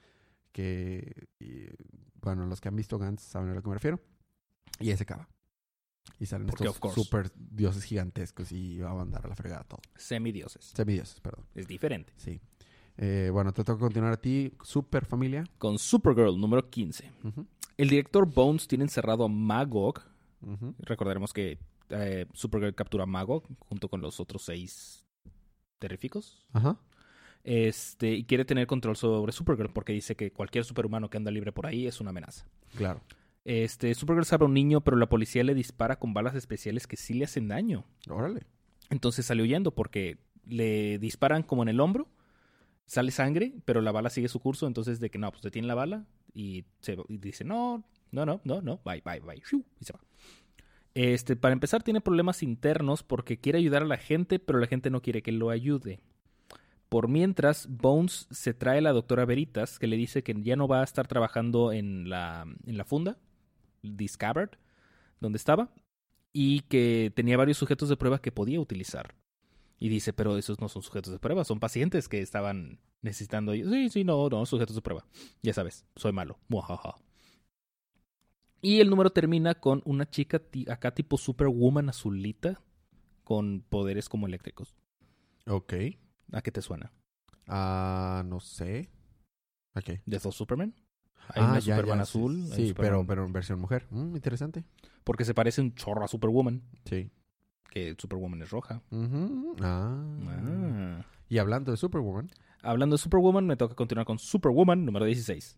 Que, 0.52 1.26
y, 1.40 1.66
bueno, 2.20 2.46
los 2.46 2.60
que 2.60 2.68
han 2.68 2.76
visto 2.76 2.98
Gantz 2.98 3.22
saben 3.22 3.50
a 3.50 3.54
lo 3.54 3.62
que 3.62 3.68
me 3.68 3.74
refiero. 3.74 4.00
Y 4.78 4.90
ese 4.90 5.02
acaba. 5.04 5.28
Y 6.18 6.26
salen 6.26 6.46
Porque, 6.46 6.66
estos 6.66 6.94
super 6.94 7.32
dioses 7.36 7.84
gigantescos 7.84 8.52
y 8.52 8.78
va 8.78 8.90
a 8.90 8.94
mandar 8.94 9.24
a 9.24 9.28
la 9.28 9.34
fregada 9.34 9.64
todo. 9.64 9.80
Semidioses. 9.96 10.64
Semidioses, 10.74 11.20
perdón. 11.20 11.46
Es 11.54 11.66
diferente. 11.66 12.12
Sí. 12.16 12.40
Eh, 12.98 13.30
bueno, 13.32 13.52
te 13.52 13.64
toca 13.64 13.80
continuar 13.80 14.12
a 14.12 14.20
ti. 14.20 14.52
Super 14.62 15.04
familia. 15.06 15.44
Con 15.58 15.78
Supergirl 15.78 16.38
número 16.40 16.68
15. 16.68 17.10
Ujú, 17.24 17.46
El 17.76 17.88
director 17.88 18.26
Bones 18.32 18.66
tiene 18.68 18.84
encerrado 18.84 19.24
a 19.24 19.28
Magog. 19.28 20.00
Recordaremos 20.80 21.32
que 21.32 21.58
eh, 21.90 22.26
Supergirl 22.32 22.74
captura 22.74 23.04
a 23.04 23.06
Magog 23.06 23.44
junto 23.60 23.88
con 23.88 24.00
los 24.00 24.18
otros 24.20 24.42
seis 24.42 25.06
terríficos. 25.78 26.46
Ajá. 26.52 26.78
Este, 27.44 28.12
y 28.12 28.24
quiere 28.24 28.44
tener 28.44 28.66
control 28.66 28.96
sobre 28.96 29.32
Supergirl 29.32 29.72
porque 29.72 29.92
dice 29.92 30.14
que 30.14 30.32
cualquier 30.32 30.64
superhumano 30.64 31.10
que 31.10 31.16
anda 31.16 31.30
libre 31.30 31.52
por 31.52 31.66
ahí 31.66 31.86
es 31.86 32.00
una 32.00 32.10
amenaza. 32.10 32.46
Claro. 32.76 33.00
Este, 33.44 33.94
Supergirl 33.94 34.24
salva 34.24 34.44
a 34.44 34.48
un 34.48 34.54
niño, 34.54 34.82
pero 34.82 34.96
la 34.96 35.08
policía 35.08 35.42
le 35.42 35.54
dispara 35.54 35.98
con 35.98 36.14
balas 36.14 36.34
especiales 36.36 36.86
que 36.86 36.96
sí 36.96 37.14
le 37.14 37.24
hacen 37.24 37.48
daño. 37.48 37.84
Órale. 38.08 38.42
Entonces 38.90 39.26
sale 39.26 39.42
huyendo 39.42 39.74
porque 39.74 40.18
le 40.46 40.98
disparan 40.98 41.42
como 41.42 41.62
en 41.62 41.68
el 41.68 41.80
hombro, 41.80 42.06
sale 42.92 43.10
sangre, 43.10 43.54
pero 43.64 43.80
la 43.80 43.90
bala 43.90 44.10
sigue 44.10 44.28
su 44.28 44.38
curso, 44.38 44.66
entonces 44.66 45.00
de 45.00 45.08
que 45.08 45.16
no, 45.16 45.30
pues 45.30 45.40
detiene 45.40 45.66
la 45.66 45.74
bala 45.74 46.04
y, 46.34 46.66
se, 46.80 46.98
dice, 47.08 47.42
no, 47.42 47.82
no, 48.10 48.26
no, 48.26 48.42
no, 48.44 48.60
no, 48.60 48.82
bye, 48.84 49.00
bye, 49.02 49.20
bye, 49.20 49.42
y 49.80 49.84
se 49.84 49.94
va. 49.94 50.00
Este, 50.92 51.34
para 51.34 51.54
empezar 51.54 51.82
tiene 51.82 52.02
problemas 52.02 52.42
internos 52.42 53.02
porque 53.02 53.38
quiere 53.38 53.60
ayudar 53.60 53.80
a 53.80 53.86
la 53.86 53.96
gente, 53.96 54.38
pero 54.38 54.58
la 54.58 54.66
gente 54.66 54.90
no 54.90 55.00
quiere 55.00 55.22
que 55.22 55.32
lo 55.32 55.48
ayude. 55.48 56.00
Por 56.90 57.08
mientras, 57.08 57.66
Bones 57.70 58.26
se 58.30 58.52
trae 58.52 58.76
a 58.76 58.82
la 58.82 58.92
doctora 58.92 59.24
Veritas, 59.24 59.78
que 59.78 59.86
le 59.86 59.96
dice 59.96 60.22
que 60.22 60.34
ya 60.42 60.56
no 60.56 60.68
va 60.68 60.82
a 60.82 60.84
estar 60.84 61.08
trabajando 61.08 61.72
en 61.72 62.10
la, 62.10 62.44
en 62.66 62.76
la 62.76 62.84
funda, 62.84 63.16
Discovered, 63.80 64.50
donde 65.18 65.38
estaba, 65.38 65.72
y 66.34 66.60
que 66.60 67.10
tenía 67.16 67.38
varios 67.38 67.56
sujetos 67.56 67.88
de 67.88 67.96
prueba 67.96 68.20
que 68.20 68.32
podía 68.32 68.60
utilizar. 68.60 69.14
Y 69.82 69.88
dice, 69.88 70.12
pero 70.12 70.36
esos 70.38 70.60
no 70.60 70.68
son 70.68 70.82
sujetos 70.82 71.12
de 71.12 71.18
prueba, 71.18 71.42
son 71.44 71.58
pacientes 71.58 72.08
que 72.08 72.20
estaban 72.20 72.78
necesitando. 73.00 73.52
Sí, 73.52 73.88
sí, 73.90 74.04
no, 74.04 74.28
no, 74.28 74.46
sujetos 74.46 74.76
de 74.76 74.82
prueba. 74.82 75.04
Ya 75.42 75.52
sabes, 75.52 75.84
soy 75.96 76.12
malo. 76.12 76.38
Muajaja. 76.48 76.94
Y 78.60 78.78
el 78.80 78.88
número 78.90 79.10
termina 79.10 79.54
con 79.56 79.82
una 79.84 80.08
chica 80.08 80.40
acá 80.68 80.94
tipo 80.94 81.18
Superwoman 81.18 81.88
azulita 81.88 82.60
con 83.24 83.62
poderes 83.68 84.08
como 84.08 84.28
eléctricos. 84.28 84.76
Ok. 85.48 85.72
¿A 86.30 86.42
qué 86.42 86.52
te 86.52 86.62
suena? 86.62 86.92
Ah, 87.48 88.22
no 88.24 88.38
sé. 88.38 88.88
Ok. 89.74 89.98
¿De 90.06 90.18
dos 90.20 90.36
Superman? 90.36 90.74
Hay 91.28 91.42
Ah, 91.42 91.50
una 91.50 91.58
ya, 91.58 91.74
Superman 91.74 91.98
ya, 91.98 92.02
azul. 92.02 92.34
Sí, 92.46 92.52
hay 92.52 92.56
sí, 92.56 92.68
Superman- 92.68 92.76
pero, 92.76 93.06
pero 93.06 93.24
en 93.26 93.32
versión 93.32 93.60
mujer. 93.60 93.88
Mm, 93.90 94.14
interesante. 94.14 94.64
Porque 95.02 95.24
se 95.24 95.34
parece 95.34 95.60
un 95.60 95.74
chorro 95.74 96.04
a 96.04 96.08
Superwoman, 96.08 96.62
Sí. 96.84 97.10
Que 97.72 97.96
Superwoman 97.98 98.42
es 98.42 98.50
roja. 98.50 98.82
Ah. 99.62 100.04
Ah. 100.30 101.04
Y 101.28 101.38
hablando 101.38 101.70
de 101.70 101.76
Superwoman. 101.78 102.28
Hablando 102.62 102.94
de 102.96 102.98
Superwoman, 103.02 103.46
me 103.46 103.56
toca 103.56 103.74
continuar 103.74 104.04
con 104.06 104.18
Superwoman 104.18 104.84
número 104.84 105.06
16. 105.06 105.56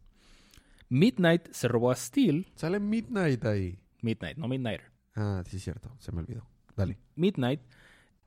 Midnight 0.88 1.48
se 1.52 1.68
robó 1.68 1.90
a 1.90 1.96
Steel. 1.96 2.46
Sale 2.54 2.78
Midnight 2.78 3.44
ahí. 3.44 3.78
Midnight, 4.02 4.36
no 4.38 4.46
Midnighter. 4.48 4.90
Ah, 5.16 5.42
sí, 5.46 5.58
cierto. 5.58 5.90
Se 5.98 6.12
me 6.12 6.20
olvidó. 6.20 6.46
Dale. 6.76 6.98
Midnight. 7.16 7.60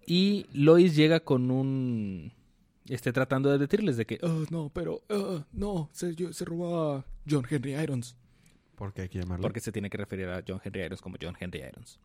Y 0.06 0.46
Lois 0.54 0.96
llega 0.96 1.20
con 1.22 1.50
un. 1.52 2.32
Este, 2.86 3.12
tratando 3.12 3.50
de 3.50 3.56
advertirles 3.56 3.98
de 3.98 4.06
que. 4.06 4.20
"Oh, 4.22 4.44
no, 4.50 4.70
pero. 4.74 5.02
oh, 5.10 5.44
no, 5.52 5.90
se, 5.92 6.16
yo- 6.16 6.32
se 6.34 6.46
robó 6.46 6.92
a 6.94 7.06
John 7.30 7.46
Henry 7.50 7.76
Irons. 7.76 8.16
¿Por 8.76 8.94
qué 8.94 9.04
hay 9.04 9.10
que 9.10 9.20
llamarlo? 9.20 9.42
Porque 9.44 9.60
se 9.60 9.72
tiene 9.72 9.90
que 9.90 9.98
referir 9.98 10.28
a 10.30 10.44
John 10.48 10.62
Henry 10.64 10.82
Irons 10.84 11.02
como 11.02 11.18
John 11.22 11.36
Henry 11.40 11.60
Irons. 11.62 12.00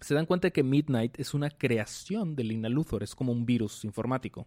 Se 0.00 0.14
dan 0.14 0.26
cuenta 0.26 0.50
que 0.50 0.62
Midnight 0.62 1.18
es 1.18 1.34
una 1.34 1.50
creación 1.50 2.36
de 2.36 2.44
Lina 2.44 2.68
Luthor, 2.68 3.02
es 3.02 3.14
como 3.14 3.32
un 3.32 3.46
virus 3.46 3.84
informático. 3.84 4.46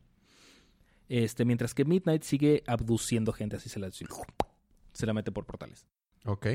Este, 1.09 1.43
mientras 1.43 1.73
que 1.73 1.83
Midnight 1.83 2.23
sigue 2.23 2.63
abduciendo 2.67 3.33
gente, 3.33 3.57
así 3.57 3.67
se 3.67 3.79
la, 3.79 3.89
se 3.91 5.05
la 5.05 5.13
mete 5.13 5.31
por 5.31 5.45
portales. 5.45 5.85
Ok. 6.25 6.47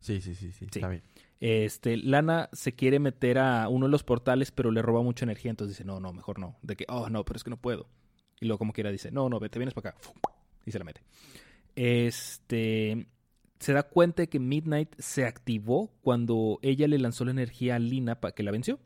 Sí, 0.00 0.20
sí, 0.20 0.34
sí, 0.34 0.52
sí. 0.52 0.52
Sí. 0.52 0.64
Está 0.64 0.88
bien. 0.88 1.02
Este, 1.40 1.96
Lana 1.96 2.48
se 2.52 2.74
quiere 2.74 2.98
meter 2.98 3.38
a 3.38 3.68
uno 3.68 3.86
de 3.86 3.92
los 3.92 4.02
portales, 4.02 4.50
pero 4.50 4.70
le 4.70 4.82
roba 4.82 5.02
mucha 5.02 5.24
energía, 5.24 5.50
entonces 5.50 5.76
dice, 5.76 5.84
no, 5.84 6.00
no, 6.00 6.12
mejor 6.12 6.38
no. 6.38 6.58
De 6.62 6.76
que, 6.76 6.84
oh, 6.88 7.08
no, 7.10 7.24
pero 7.24 7.36
es 7.36 7.44
que 7.44 7.50
no 7.50 7.60
puedo. 7.60 7.88
Y 8.40 8.46
luego 8.46 8.58
como 8.58 8.72
quiera 8.72 8.90
dice, 8.90 9.10
no, 9.10 9.28
no, 9.28 9.38
vete, 9.38 9.58
vienes 9.58 9.74
para 9.74 9.90
acá. 9.90 10.00
Y 10.66 10.72
se 10.72 10.78
la 10.78 10.84
mete. 10.84 11.02
Este, 11.76 13.08
se 13.58 13.72
da 13.72 13.82
cuenta 13.82 14.22
de 14.22 14.28
que 14.28 14.38
Midnight 14.38 14.94
se 14.98 15.24
activó 15.24 15.92
cuando 16.00 16.58
ella 16.62 16.86
le 16.86 16.98
lanzó 16.98 17.24
la 17.24 17.32
energía 17.32 17.76
a 17.76 17.78
Lina 17.78 18.20
para 18.20 18.34
que 18.34 18.42
la 18.42 18.50
venció. 18.50 18.78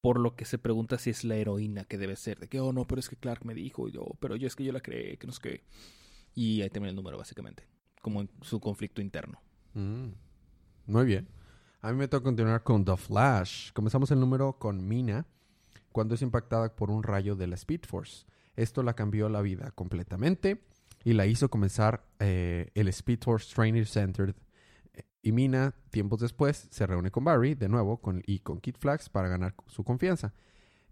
Por 0.00 0.20
lo 0.20 0.36
que 0.36 0.44
se 0.44 0.58
pregunta 0.58 0.96
si 0.98 1.10
es 1.10 1.24
la 1.24 1.34
heroína 1.34 1.84
que 1.84 1.98
debe 1.98 2.14
ser. 2.14 2.38
De 2.38 2.48
que, 2.48 2.60
oh, 2.60 2.72
no, 2.72 2.86
pero 2.86 3.00
es 3.00 3.08
que 3.08 3.16
Clark 3.16 3.44
me 3.44 3.54
dijo, 3.54 3.88
yo, 3.88 4.06
pero 4.20 4.36
yo 4.36 4.46
es 4.46 4.54
que 4.54 4.64
yo 4.64 4.72
la 4.72 4.80
creé, 4.80 5.18
que 5.18 5.26
no 5.26 5.32
sé 5.32 5.40
qué. 5.42 5.64
Y 6.34 6.62
ahí 6.62 6.70
termina 6.70 6.90
el 6.90 6.96
número, 6.96 7.18
básicamente. 7.18 7.66
Como 8.00 8.20
en 8.20 8.30
su 8.42 8.60
conflicto 8.60 9.02
interno. 9.02 9.42
Mm. 9.74 10.10
Muy 10.86 11.04
bien. 11.04 11.28
A 11.80 11.90
mí 11.90 11.98
me 11.98 12.06
toca 12.06 12.24
continuar 12.24 12.62
con 12.62 12.84
The 12.84 12.96
Flash. 12.96 13.72
Comenzamos 13.72 14.10
el 14.12 14.20
número 14.20 14.58
con 14.58 14.86
Mina 14.86 15.26
cuando 15.90 16.14
es 16.14 16.22
impactada 16.22 16.74
por 16.74 16.90
un 16.90 17.02
rayo 17.02 17.34
de 17.34 17.48
la 17.48 17.56
Speed 17.56 17.82
Force. 17.86 18.24
Esto 18.54 18.84
la 18.84 18.94
cambió 18.94 19.28
la 19.28 19.42
vida 19.42 19.72
completamente 19.72 20.62
y 21.04 21.12
la 21.12 21.26
hizo 21.26 21.48
comenzar 21.48 22.04
eh, 22.18 22.70
el 22.74 22.88
Speed 22.88 23.20
Force 23.22 23.54
Training 23.54 23.84
Center. 23.84 24.34
Y 25.22 25.32
Mina, 25.32 25.74
tiempos 25.90 26.20
después, 26.20 26.68
se 26.70 26.86
reúne 26.86 27.10
con 27.10 27.24
Barry 27.24 27.54
de 27.54 27.68
nuevo 27.68 27.98
con, 27.98 28.22
y 28.26 28.40
con 28.40 28.60
Kid 28.60 28.76
Flax 28.78 29.08
para 29.08 29.28
ganar 29.28 29.54
su 29.66 29.84
confianza. 29.84 30.32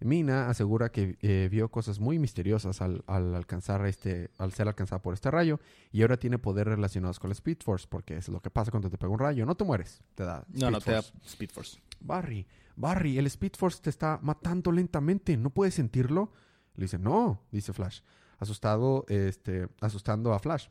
Mina 0.01 0.51
asegura 0.51 0.91
que 0.91 1.17
eh, 1.23 1.49
vio 1.51 1.71
cosas 1.71 2.01
muy 2.01 2.19
misteriosas 2.19 2.83
al, 2.83 3.03
al, 3.07 3.35
alcanzar 3.35 3.87
este, 3.87 4.31
al 4.37 4.53
ser 4.53 4.69
alcanzada 4.69 5.01
por 5.01 5.15
este 5.15 5.31
rayo 5.31 5.59
y 5.91 6.03
ahora 6.03 6.19
tiene 6.19 6.39
poderes 6.39 6.75
relacionados 6.75 7.19
con 7.19 7.31
la 7.31 7.33
Speed 7.33 7.59
Force, 7.65 7.87
porque 7.89 8.17
es 8.17 8.29
lo 8.29 8.41
que 8.41 8.51
pasa 8.51 8.71
cuando 8.71 8.91
te 8.91 8.99
pega 8.99 9.11
un 9.11 9.19
rayo. 9.19 9.47
No 9.47 9.55
te 9.55 9.65
mueres, 9.65 10.03
te 10.15 10.25
da. 10.25 10.45
No, 10.49 10.55
Speed 10.55 10.71
no, 10.71 10.81
te 10.81 10.91
da. 10.93 11.01
Speed 11.25 11.51
Force. 11.51 11.79
Barry, 12.01 12.47
Barry, 12.77 13.17
el 13.17 13.27
Speed 13.27 13.53
Force 13.57 13.81
te 13.81 13.89
está 13.89 14.19
matando 14.23 14.71
lentamente, 14.71 15.37
¿no 15.39 15.49
puedes 15.49 15.75
sentirlo? 15.75 16.31
Le 16.75 16.85
dice, 16.85 16.99
no, 16.99 17.41
dice 17.51 17.73
Flash, 17.73 18.01
asustado, 18.39 19.05
este, 19.09 19.69
asustando 19.81 20.33
a 20.33 20.39
Flash. 20.39 20.69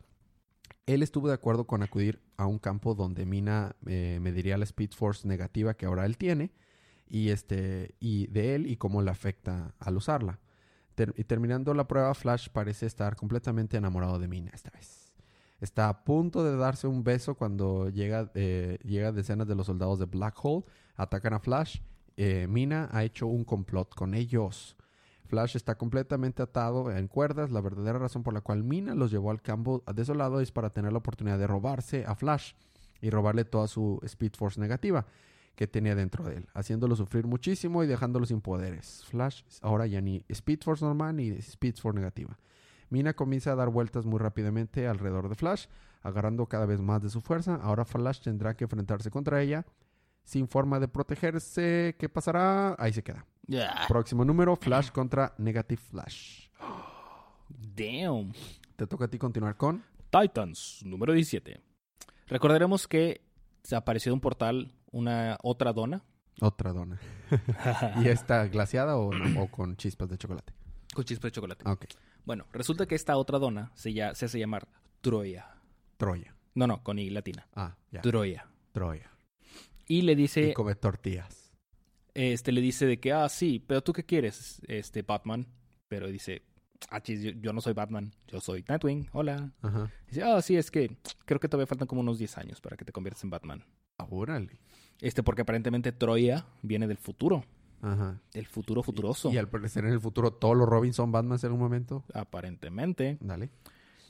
Él 0.85 1.01
estuvo 1.03 1.27
de 1.27 1.33
acuerdo 1.33 1.65
con 1.65 1.83
acudir 1.83 2.21
a 2.37 2.45
un 2.45 2.59
campo 2.59 2.95
donde 2.95 3.25
Mina 3.25 3.75
eh, 3.85 4.19
mediría 4.21 4.57
la 4.57 4.65
Speed 4.65 4.91
Force 4.91 5.27
negativa 5.27 5.73
que 5.73 5.85
ahora 5.85 6.05
él 6.05 6.17
tiene 6.17 6.51
y 7.07 7.29
este 7.29 7.95
y 7.99 8.27
de 8.27 8.55
él 8.55 8.67
y 8.67 8.77
cómo 8.77 9.01
le 9.01 9.11
afecta 9.11 9.73
al 9.79 9.97
usarla. 9.97 10.39
Y 11.17 11.23
terminando 11.25 11.73
la 11.73 11.87
prueba, 11.87 12.13
Flash 12.13 12.49
parece 12.49 12.85
estar 12.85 13.15
completamente 13.15 13.75
enamorado 13.75 14.17
de 14.17 14.27
Mina 14.27 14.51
esta 14.53 14.71
vez. 14.71 15.13
Está 15.59 15.89
a 15.89 16.03
punto 16.03 16.43
de 16.43 16.55
darse 16.55 16.87
un 16.87 17.03
beso 17.03 17.35
cuando 17.35 17.89
llega, 17.89 18.31
eh, 18.35 18.77
decenas 19.13 19.47
de 19.47 19.55
los 19.55 19.65
soldados 19.65 19.99
de 19.99 20.05
Black 20.05 20.37
Hole, 20.43 20.65
atacan 20.95 21.33
a 21.33 21.39
Flash. 21.39 21.79
Eh, 22.17 22.47
Mina 22.47 22.89
ha 22.91 23.03
hecho 23.03 23.27
un 23.27 23.43
complot 23.43 23.93
con 23.93 24.13
ellos. 24.13 24.77
Flash 25.25 25.55
está 25.55 25.75
completamente 25.75 26.41
atado 26.43 26.91
en 26.91 27.07
cuerdas. 27.07 27.51
La 27.51 27.61
verdadera 27.61 27.99
razón 27.99 28.23
por 28.23 28.33
la 28.33 28.41
cual 28.41 28.63
Mina 28.63 28.95
los 28.95 29.11
llevó 29.11 29.31
al 29.31 29.41
campo 29.41 29.83
desolado 29.93 30.39
es 30.39 30.51
para 30.51 30.69
tener 30.69 30.91
la 30.91 30.99
oportunidad 30.99 31.37
de 31.37 31.47
robarse 31.47 32.05
a 32.05 32.15
Flash 32.15 32.53
y 33.01 33.09
robarle 33.09 33.45
toda 33.45 33.67
su 33.67 33.99
Speed 34.03 34.33
Force 34.37 34.59
negativa 34.59 35.05
que 35.55 35.67
tenía 35.67 35.95
dentro 35.95 36.25
de 36.25 36.37
él, 36.37 36.47
haciéndolo 36.53 36.95
sufrir 36.95 37.25
muchísimo 37.27 37.83
y 37.83 37.87
dejándolo 37.87 38.25
sin 38.25 38.41
poderes. 38.41 39.03
Flash 39.05 39.43
ahora 39.61 39.87
ya 39.87 40.01
ni 40.01 40.23
Speed 40.27 40.59
Force 40.63 40.83
normal 40.83 41.15
ni 41.15 41.29
Speed 41.29 41.75
Force 41.77 41.97
negativa. 41.97 42.37
Mina 42.89 43.13
comienza 43.13 43.51
a 43.51 43.55
dar 43.55 43.69
vueltas 43.69 44.05
muy 44.05 44.19
rápidamente 44.19 44.87
alrededor 44.87 45.29
de 45.29 45.35
Flash, 45.35 45.65
agarrando 46.01 46.45
cada 46.45 46.65
vez 46.65 46.81
más 46.81 47.01
de 47.01 47.09
su 47.09 47.21
fuerza. 47.21 47.55
Ahora 47.55 47.85
Flash 47.85 48.21
tendrá 48.21 48.55
que 48.55 48.65
enfrentarse 48.65 49.09
contra 49.09 49.41
ella 49.41 49.65
sin 50.23 50.47
forma 50.47 50.79
de 50.79 50.87
protegerse. 50.87 51.95
¿Qué 51.97 52.09
pasará? 52.09 52.75
Ahí 52.77 52.93
se 52.93 53.03
queda. 53.03 53.25
Yeah. 53.47 53.85
Próximo 53.87 54.25
número, 54.25 54.55
Flash 54.55 54.89
contra 54.91 55.33
Negative 55.37 55.81
Flash. 55.81 56.49
Damn. 57.49 58.33
Te 58.75 58.87
toca 58.87 59.05
a 59.05 59.07
ti 59.07 59.17
continuar 59.17 59.55
con... 59.57 59.83
Titans, 60.09 60.81
número 60.85 61.13
17. 61.13 61.61
Recordaremos 62.27 62.87
que 62.87 63.21
se 63.63 63.75
apareció 63.75 64.11
de 64.11 64.13
un 64.13 64.21
portal 64.21 64.73
una 64.91 65.37
otra 65.43 65.73
dona. 65.73 66.03
Otra 66.41 66.73
dona. 66.73 66.99
¿Y 68.03 68.07
esta 68.07 68.47
glaciada 68.47 68.97
o, 68.97 69.13
no? 69.13 69.41
o 69.41 69.47
con 69.51 69.75
chispas 69.77 70.09
de 70.09 70.17
chocolate? 70.17 70.53
Con 70.93 71.03
chispa 71.03 71.27
de 71.27 71.31
chocolate. 71.31 71.69
Ok. 71.69 71.85
Bueno, 72.25 72.45
resulta 72.51 72.85
que 72.85 72.95
esta 72.95 73.17
otra 73.17 73.39
dona 73.39 73.71
se, 73.75 73.93
ya, 73.93 74.15
se 74.15 74.25
hace 74.25 74.39
llamar 74.39 74.67
Troya. 75.01 75.61
Troya. 75.97 76.35
No, 76.55 76.67
no, 76.67 76.81
con 76.83 76.97
I 76.97 77.09
latina. 77.09 77.47
Ah, 77.53 77.75
ya. 77.91 78.01
Troya. 78.01 78.47
Troya. 78.71 79.11
Y 79.87 80.01
le 80.01 80.13
Y 80.13 80.15
dice, 80.15 80.53
come 80.53 80.75
tortillas. 80.75 81.44
Este, 82.15 82.51
le 82.51 82.61
dice 82.61 82.85
de 82.85 82.99
que, 82.99 83.11
ah, 83.11 83.29
sí, 83.29 83.63
pero 83.65 83.83
tú 83.83 83.93
qué 83.93 84.03
quieres, 84.03 84.61
este, 84.67 85.03
Batman. 85.03 85.45
Pero 85.87 86.07
dice, 86.07 86.41
ah, 86.89 87.01
chis, 87.01 87.21
yo, 87.21 87.31
yo 87.31 87.53
no 87.53 87.61
soy 87.61 87.73
Batman, 87.73 88.11
yo 88.27 88.41
soy 88.41 88.65
Nightwing, 88.67 89.09
hola. 89.11 89.51
Ajá. 89.61 89.91
Dice, 90.07 90.23
ah, 90.23 90.41
sí, 90.41 90.55
es 90.55 90.71
que 90.71 90.97
creo 91.25 91.39
que 91.39 91.47
todavía 91.47 91.67
faltan 91.67 91.87
como 91.87 92.01
unos 92.01 92.17
10 92.17 92.37
años 92.39 92.61
para 92.61 92.77
que 92.77 92.85
te 92.85 92.91
conviertas 92.91 93.23
en 93.23 93.29
Batman. 93.29 93.63
Ah, 93.99 94.07
órale. 94.09 94.59
Este, 95.01 95.21
porque 95.21 95.41
aparentemente 95.43 95.91
Troya 95.91 96.45
viene 96.61 96.87
del 96.87 96.97
futuro. 96.97 97.43
Ajá. 97.81 98.19
Del 98.33 98.47
futuro 98.47 98.81
futuroso. 98.81 99.31
Y 99.31 99.37
al 99.37 99.49
parecer 99.49 99.85
en 99.85 99.91
el 99.91 99.99
futuro 99.99 100.31
todos 100.31 100.55
los 100.57 100.67
Robin 100.67 100.93
son 100.93 101.11
Batman 101.11 101.37
en 101.39 101.45
algún 101.45 101.59
momento. 101.59 102.03
Aparentemente. 102.13 103.17
Dale. 103.19 103.51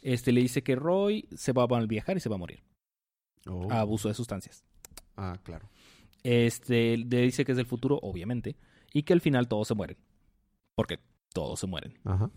Este 0.02 0.32
le 0.32 0.42
dice 0.42 0.62
que 0.62 0.76
Roy 0.76 1.28
se 1.36 1.52
va 1.52 1.64
a 1.64 1.86
viajar 1.86 2.16
y 2.16 2.20
se 2.20 2.30
va 2.30 2.36
a 2.36 2.40
morir. 2.40 2.64
Oh. 3.48 3.72
A 3.72 3.82
abuso 3.82 4.08
de 4.08 4.14
sustancias. 4.14 4.64
Ah, 5.18 5.38
claro. 5.44 5.68
Este 6.26 6.98
le 6.98 7.22
dice 7.22 7.46
que 7.46 7.52
es 7.52 7.58
del 7.58 7.68
futuro, 7.68 8.00
obviamente. 8.02 8.56
Y 8.94 9.04
que 9.04 9.14
al 9.14 9.22
final 9.22 9.48
todos 9.48 9.68
se 9.68 9.76
mueren. 9.76 9.98
Porque 10.74 11.00
todos 11.34 11.60
se 11.60 11.68
mueren. 11.68 12.00
Ajá. 12.04 12.32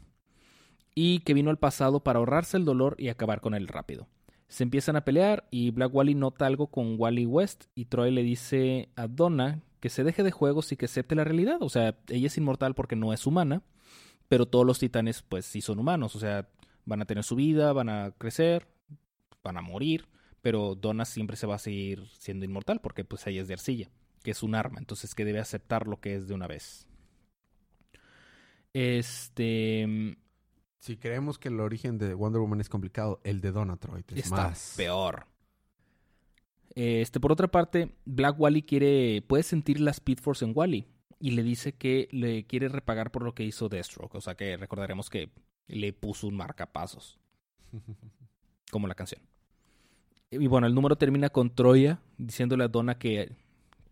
Y 0.95 1.21
que 1.21 1.33
vino 1.33 1.49
al 1.49 1.59
pasado 1.59 2.00
para 2.00 2.18
ahorrarse 2.18 2.59
el 2.59 2.66
dolor 2.66 2.97
y 2.99 3.09
acabar 3.09 3.40
con 3.40 3.54
él 3.54 3.66
rápido. 3.66 4.07
Se 4.49 4.62
empiezan 4.62 4.97
a 4.97 5.04
pelear 5.04 5.49
y 5.50 5.71
Black 5.71 5.95
Wally 5.95 6.14
nota 6.14 6.45
algo 6.45 6.66
con 6.66 6.97
Wally 6.99 7.25
West 7.25 7.64
y 7.75 7.87
Troy 7.87 8.11
le 8.11 8.23
dice 8.23 8.90
a 8.95 9.07
Donna 9.07 9.62
que 9.80 9.88
se 9.88 10.04
deje 10.04 10.23
de 10.23 10.33
juegos 10.33 10.71
y 10.73 10.76
que 10.76 10.85
acepte 10.85 11.14
la 11.14 11.25
realidad. 11.25 11.57
O 11.61 11.71
sea, 11.71 11.97
ella 12.09 12.26
es 12.26 12.37
inmortal 12.37 12.75
porque 12.75 12.97
no 12.97 13.14
es 13.14 13.26
humana, 13.26 13.62
pero 14.28 14.45
todos 14.45 14.66
los 14.66 14.78
titanes 14.78 15.23
pues 15.23 15.47
sí 15.47 15.62
son 15.62 15.78
humanos. 15.78 16.14
O 16.14 16.18
sea, 16.18 16.47
van 16.85 17.00
a 17.00 17.07
tener 17.07 17.25
su 17.25 17.37
vida, 17.37 17.73
van 17.73 17.88
a 17.88 18.11
crecer, 18.18 18.66
van 19.42 19.57
a 19.57 19.62
morir, 19.62 20.07
pero 20.40 20.75
Donna 20.75 21.04
siempre 21.04 21.37
se 21.37 21.47
va 21.47 21.57
a 21.57 21.59
seguir 21.59 22.07
siendo 22.18 22.45
inmortal 22.45 22.80
porque 22.80 23.04
pues 23.04 23.26
ella 23.26 23.42
es 23.42 23.49
de 23.49 23.54
arcilla, 23.54 23.90
que 24.23 24.30
es 24.30 24.42
un 24.42 24.54
arma, 24.54 24.78
entonces 24.78 25.14
que 25.14 25.25
debe 25.25 25.40
aceptar 25.40 25.87
lo 25.87 26.00
que 26.00 26.14
es 26.14 26.28
de 26.28 26.35
una 26.35 26.47
vez. 26.47 26.87
Este 28.73 30.16
Si 30.78 30.97
creemos 30.97 31.38
que 31.38 31.49
el 31.49 31.61
origen 31.61 31.99
de 31.99 32.14
Wonder 32.14 32.40
Woman 32.40 32.61
es 32.61 32.68
complicado, 32.68 33.21
el 33.25 33.40
de 33.40 33.52
Donna 33.52 33.76
Troy 33.76 34.04
es 34.09 34.25
está 34.25 34.49
más. 34.49 34.75
peor. 34.76 35.26
Este, 36.75 37.18
por 37.18 37.33
otra 37.33 37.49
parte, 37.49 37.97
Black 38.04 38.38
Wally 38.38 38.62
quiere, 38.62 39.23
puede 39.23 39.42
sentir 39.42 39.80
la 39.80 39.90
Speed 39.90 40.18
Force 40.21 40.45
en 40.45 40.52
Wally 40.54 40.87
y 41.18 41.33
le 41.33 41.42
dice 41.42 41.73
que 41.73 42.09
le 42.12 42.47
quiere 42.47 42.68
repagar 42.68 43.11
por 43.11 43.25
lo 43.25 43.35
que 43.35 43.45
hizo 43.45 43.68
Deathstroke. 43.68 44.14
O 44.14 44.21
sea 44.21 44.37
que 44.37 44.57
recordaremos 44.57 45.11
que 45.11 45.30
le 45.66 45.92
puso 45.92 46.28
un 46.28 46.37
marcapasos, 46.37 47.18
como 48.71 48.87
la 48.87 48.95
canción. 48.95 49.21
Y 50.31 50.47
bueno, 50.47 50.67
el 50.67 50.75
número 50.75 50.97
termina 50.97 51.31
con 51.31 51.55
Troya 51.55 52.01
diciéndole 52.19 52.65
a 52.65 52.69
Donna 52.69 52.99
que 52.99 53.35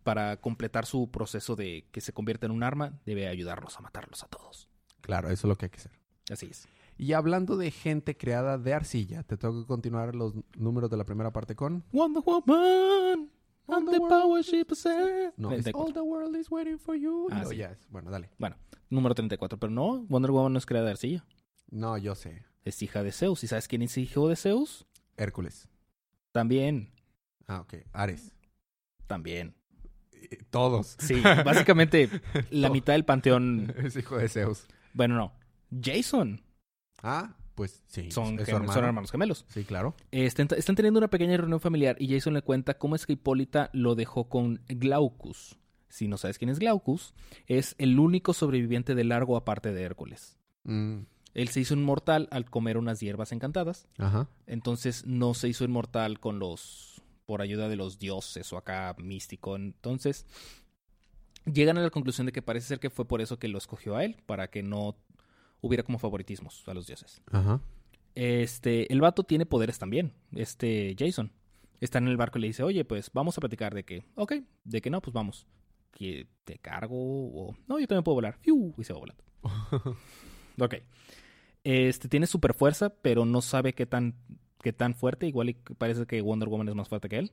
para 0.03 0.37
completar 0.41 0.87
su 0.87 1.11
proceso 1.11 1.57
de 1.57 1.87
que 1.91 2.01
se 2.01 2.13
convierta 2.13 2.47
en 2.47 2.53
un 2.53 2.63
arma, 2.63 2.99
debe 3.07 3.27
ayudarlos 3.29 3.77
a 3.79 3.81
matarlos 3.81 4.23
a 4.23 4.29
todos. 4.29 4.69
Claro, 5.01 5.29
eso 5.31 5.47
es 5.47 5.49
lo 5.49 5.57
que 5.57 5.67
hay 5.67 5.71
que 5.71 5.79
hacer. 5.79 5.93
Así 6.31 6.47
es. 6.47 6.69
Y 6.99 7.13
hablando 7.13 7.57
de 7.57 7.71
gente 7.71 8.17
creada 8.17 8.57
de 8.59 8.73
arcilla, 8.75 9.23
te 9.23 9.37
tengo 9.37 9.61
que 9.63 9.67
continuar 9.67 10.15
los 10.15 10.35
números 10.57 10.91
de 10.91 10.97
la 10.97 11.05
primera 11.05 11.33
parte 11.33 11.55
con. 11.57 11.85
Wonder 11.93 12.23
Woman 12.25 13.31
and 13.69 13.91
the 13.91 13.99
Wonder 13.99 14.01
power 14.09 14.43
she 14.43 14.65
possesses. 14.65 15.33
No, 15.37 15.51
es 15.51 15.65
34. 15.65 15.83
All 15.87 15.93
the 15.93 16.01
world 16.01 16.37
is 16.37 16.51
waiting 16.51 16.79
for 16.79 16.95
you. 16.95 17.29
Ah, 17.31 17.43
No, 17.43 17.49
sí. 17.51 17.57
ya 17.57 17.71
es. 17.73 17.87
Bueno, 17.91 18.11
dale. 18.11 18.31
Bueno, 18.39 18.57
número 18.91 19.15
34. 19.15 19.59
Pero 19.59 19.73
no, 19.73 20.05
Wonder 20.09 20.31
Woman 20.31 20.53
no 20.53 20.59
es 20.59 20.67
creada 20.67 20.87
de 20.87 20.93
arcilla. 20.93 21.25
No, 21.71 21.99
yo 21.99 22.15
sé. 22.15 22.45
Es 22.65 22.81
hija 22.83 23.03
de 23.03 23.13
Zeus. 23.13 23.43
¿Y 23.45 23.49
sabes 23.49 23.67
quién 23.69 23.83
es 23.83 23.97
hijo 23.99 24.29
de 24.29 24.37
Zeus? 24.37 24.87
Hércules. 25.17 25.69
También. 26.37 26.91
Ah, 27.49 27.61
ok. 27.61 27.75
Ares. 27.93 28.33
También. 29.07 29.55
Eh, 30.13 30.39
Todos. 30.51 30.97
Sí, 30.99 31.15
básicamente 31.45 32.11
la 32.51 32.71
mitad 32.71 32.93
del 32.93 33.05
panteón. 33.05 33.73
es 33.79 33.97
hijo 33.97 34.19
de 34.19 34.29
Zeus. 34.29 34.67
Bueno, 34.93 35.15
no. 35.17 35.33
Jason. 35.83 36.43
Ah, 37.03 37.35
pues 37.55 37.83
sí. 37.87 38.11
Son, 38.11 38.37
gem- 38.39 38.49
hermano. 38.49 38.73
son 38.73 38.85
hermanos 38.85 39.11
gemelos. 39.11 39.47
Sí, 39.49 39.65
claro. 39.65 39.95
Están, 40.11 40.49
están 40.57 40.77
teniendo 40.77 40.99
una 40.99 41.09
pequeña 41.09 41.37
reunión 41.37 41.61
familiar 41.61 41.97
y 41.99 42.09
Jason 42.13 42.35
le 42.35 42.43
cuenta 42.43 42.77
cómo 42.79 42.97
es 42.97 43.07
que 43.07 43.15
Hipólita 43.15 43.71
lo 43.73 43.95
dejó 43.95 44.29
con 44.29 44.61
Glaucus. 44.69 45.59
Si 45.89 46.09
no 46.09 46.19
sabes 46.19 46.37
quién 46.39 46.51
es 46.51 46.59
Glaucus, 46.59 47.15
es 47.47 47.75
el 47.79 47.99
único 47.99 48.35
sobreviviente 48.35 48.95
de 48.95 49.05
largo 49.05 49.37
aparte 49.37 49.73
de 49.73 49.83
Hércules. 49.83 50.37
Mm, 50.65 51.01
Él 51.37 51.49
se 51.49 51.61
hizo 51.61 51.75
inmortal 51.75 52.29
al 52.31 52.49
comer 52.49 52.79
unas 52.79 52.99
hierbas 52.99 53.31
encantadas. 53.31 53.87
Ajá. 53.99 54.27
Entonces 54.47 55.05
no 55.05 55.35
se 55.35 55.49
hizo 55.49 55.65
inmortal 55.65 56.19
con 56.19 56.39
los. 56.39 57.03
por 57.27 57.43
ayuda 57.43 57.69
de 57.69 57.77
los 57.77 57.99
dioses 57.99 58.51
o 58.55 58.57
acá 58.57 58.97
místico. 58.99 59.55
Entonces. 59.55 60.25
Llegan 61.45 61.79
a 61.79 61.83
la 61.83 61.91
conclusión 61.91 62.27
de 62.27 62.33
que 62.33 62.43
parece 62.43 62.67
ser 62.67 62.81
que 62.81 62.91
fue 62.91 63.07
por 63.07 63.21
eso 63.21 63.39
que 63.39 63.47
lo 63.49 63.59
escogió 63.59 63.95
a 63.95 64.05
él, 64.05 64.17
para 64.27 64.49
que 64.49 64.65
no 64.65 64.97
hubiera 65.61 65.85
como 65.85 65.99
favoritismos 65.99 66.67
a 66.67 66.75
los 66.75 66.87
dioses. 66.87 67.23
Ajá. 67.31 67.61
Este, 68.17 68.91
el 68.91 69.01
vato 69.03 69.23
tiene 69.23 69.47
poderes 69.47 69.79
también, 69.79 70.15
este 70.33 70.97
Jason. 70.99 71.31
Está 71.81 71.99
en 71.99 72.09
el 72.09 72.17
barco 72.17 72.39
y 72.39 72.41
le 72.41 72.47
dice, 72.49 72.63
oye, 72.63 72.85
pues 72.85 73.11
vamos 73.13 73.37
a 73.37 73.41
platicar 73.41 73.75
de 73.75 73.85
que, 73.85 74.07
ok, 74.15 74.33
de 74.65 74.81
que 74.81 74.91
no, 74.91 75.03
pues 75.03 75.13
vamos. 75.13 75.47
Que 75.93 76.27
te 76.45 76.59
cargo 76.59 76.97
o... 76.97 77.55
No, 77.69 77.79
yo 77.79 77.87
también 77.87 78.03
puedo 78.03 78.15
volar. 78.17 78.39
¡Fiu! 78.41 78.75
Y 78.79 78.85
se 78.85 78.95
va 78.95 78.99
volando. 78.99 79.23
ok. 80.59 80.75
Este, 81.69 82.09
tiene 82.09 82.29
super 82.29 82.55
fuerza, 82.55 82.91
pero 82.91 83.25
no 83.25 83.43
sabe 83.43 83.73
qué 83.73 83.87
tan, 83.87 84.15
qué 84.63 84.73
tan 84.73 84.95
fuerte. 84.95 85.27
Igual 85.27 85.49
y 85.49 85.55
parece 85.55 86.07
que 86.07 86.21
Wonder 86.21 86.49
Woman 86.49 86.69
es 86.69 86.77
más 86.77 86.89
fuerte 86.89 87.09
que 87.09 87.19
él. 87.19 87.33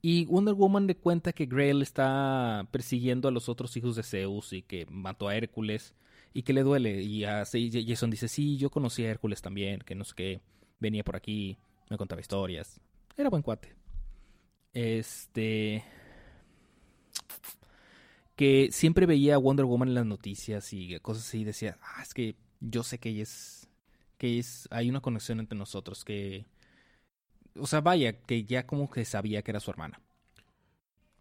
Y 0.00 0.24
Wonder 0.24 0.54
Woman 0.54 0.86
le 0.86 0.96
cuenta 0.96 1.34
que 1.34 1.44
Grail 1.44 1.82
está 1.82 2.66
persiguiendo 2.70 3.28
a 3.28 3.32
los 3.32 3.50
otros 3.50 3.76
hijos 3.76 3.96
de 3.96 4.02
Zeus 4.02 4.54
y 4.54 4.62
que 4.62 4.86
mató 4.86 5.28
a 5.28 5.36
Hércules 5.36 5.94
y 6.32 6.42
que 6.42 6.54
le 6.54 6.62
duele. 6.62 7.02
Y 7.02 7.24
así 7.24 7.70
Jason 7.86 8.08
dice, 8.08 8.28
sí, 8.28 8.56
yo 8.56 8.70
conocí 8.70 9.04
a 9.04 9.10
Hércules 9.10 9.42
también, 9.42 9.80
que 9.80 9.94
no 9.94 10.04
sé 10.04 10.14
qué, 10.16 10.40
venía 10.80 11.04
por 11.04 11.16
aquí, 11.16 11.58
me 11.90 11.98
contaba 11.98 12.22
historias. 12.22 12.80
Era 13.14 13.28
buen 13.28 13.42
cuate. 13.42 13.74
Este... 14.72 15.84
Que 18.36 18.70
siempre 18.72 19.04
veía 19.04 19.34
a 19.34 19.38
Wonder 19.38 19.66
Woman 19.66 19.88
en 19.88 19.94
las 19.96 20.06
noticias 20.06 20.72
y 20.72 20.98
cosas 21.00 21.28
así 21.28 21.42
y 21.42 21.44
decía, 21.44 21.78
ah, 21.82 22.02
es 22.02 22.14
que 22.14 22.36
yo 22.70 22.82
sé 22.82 22.98
que 22.98 23.10
ella 23.10 23.22
es... 23.22 23.68
que 24.18 24.38
es... 24.38 24.68
hay 24.70 24.88
una 24.90 25.00
conexión 25.00 25.40
entre 25.40 25.58
nosotros, 25.58 26.04
que... 26.04 26.46
O 27.56 27.66
sea, 27.66 27.80
vaya, 27.80 28.20
que 28.20 28.44
ya 28.44 28.66
como 28.66 28.90
que 28.90 29.04
sabía 29.04 29.42
que 29.42 29.52
era 29.52 29.60
su 29.60 29.70
hermana. 29.70 30.00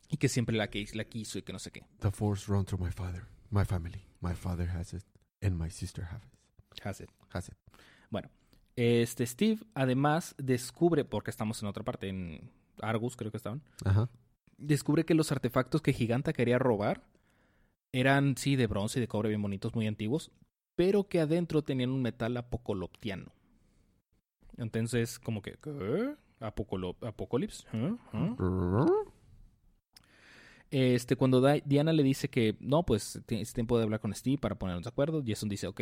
Y 0.10 0.18
que 0.18 0.30
siempre 0.30 0.56
la, 0.56 0.70
que, 0.70 0.86
la 0.94 1.06
quiso 1.06 1.38
y 1.38 1.44
que 1.44 1.54
no 1.54 1.60
sé 1.60 1.72
qué. 1.72 1.84
The 2.00 2.12
force 2.12 2.52
runs 2.52 2.68
through 2.68 2.84
my 2.84 2.92
father, 2.92 3.26
my 3.52 3.66
family. 3.66 4.04
My 4.20 4.34
father 4.34 4.70
has 4.70 4.94
it, 4.94 5.04
and 5.42 5.58
my 5.60 5.70
sister 5.70 6.06
has 6.06 6.24
it. 6.24 6.32
Has 6.84 7.02
it. 7.02 7.10
Has 7.32 7.50
it. 7.50 7.56
Bueno, 8.10 8.30
este 8.76 9.26
Steve 9.26 9.60
además 9.74 10.34
descubre, 10.38 11.04
porque 11.04 11.30
estamos 11.30 11.62
en 11.62 11.68
otra 11.68 11.84
parte, 11.84 12.08
en 12.08 12.50
Argus 12.82 13.16
creo 13.16 13.32
que 13.32 13.38
estaban, 13.38 13.62
Ajá. 13.84 14.10
descubre 14.58 15.06
que 15.06 15.14
los 15.14 15.32
artefactos 15.32 15.82
que 15.82 15.94
Giganta 15.94 16.34
quería 16.34 16.58
robar 16.58 17.04
eran, 17.92 18.38
sí, 18.38 18.56
de 18.56 18.68
bronce 18.68 19.00
y 19.00 19.02
de 19.02 19.08
cobre 19.08 19.30
bien 19.30 19.42
bonitos, 19.42 19.76
muy 19.76 19.88
antiguos, 19.88 20.32
pero 20.76 21.08
que 21.08 21.20
adentro 21.20 21.62
tenían 21.62 21.92
un 21.92 22.02
metal 22.02 22.36
apocoloptiano. 22.38 23.32
Entonces, 24.58 25.20
como 25.20 25.42
que, 25.42 25.54
¿qué? 25.62 26.16
¿Apocalipsis? 26.40 27.66
¿Eh? 27.74 27.96
¿Eh? 28.14 28.36
Este, 30.70 31.16
cuando 31.16 31.42
Diana 31.66 31.94
le 31.94 32.04
dice 32.04 32.30
que 32.30 32.58
no, 32.60 32.84
pues 32.84 33.22
es 33.28 33.54
tiempo 33.54 33.78
de 33.78 33.84
hablar 33.84 34.00
con 34.00 34.14
Steve 34.14 34.38
para 34.40 34.56
ponernos 34.58 34.84
de 34.84 34.90
acuerdo, 34.90 35.24
Jason 35.26 35.48
dice, 35.48 35.68
ok, 35.68 35.82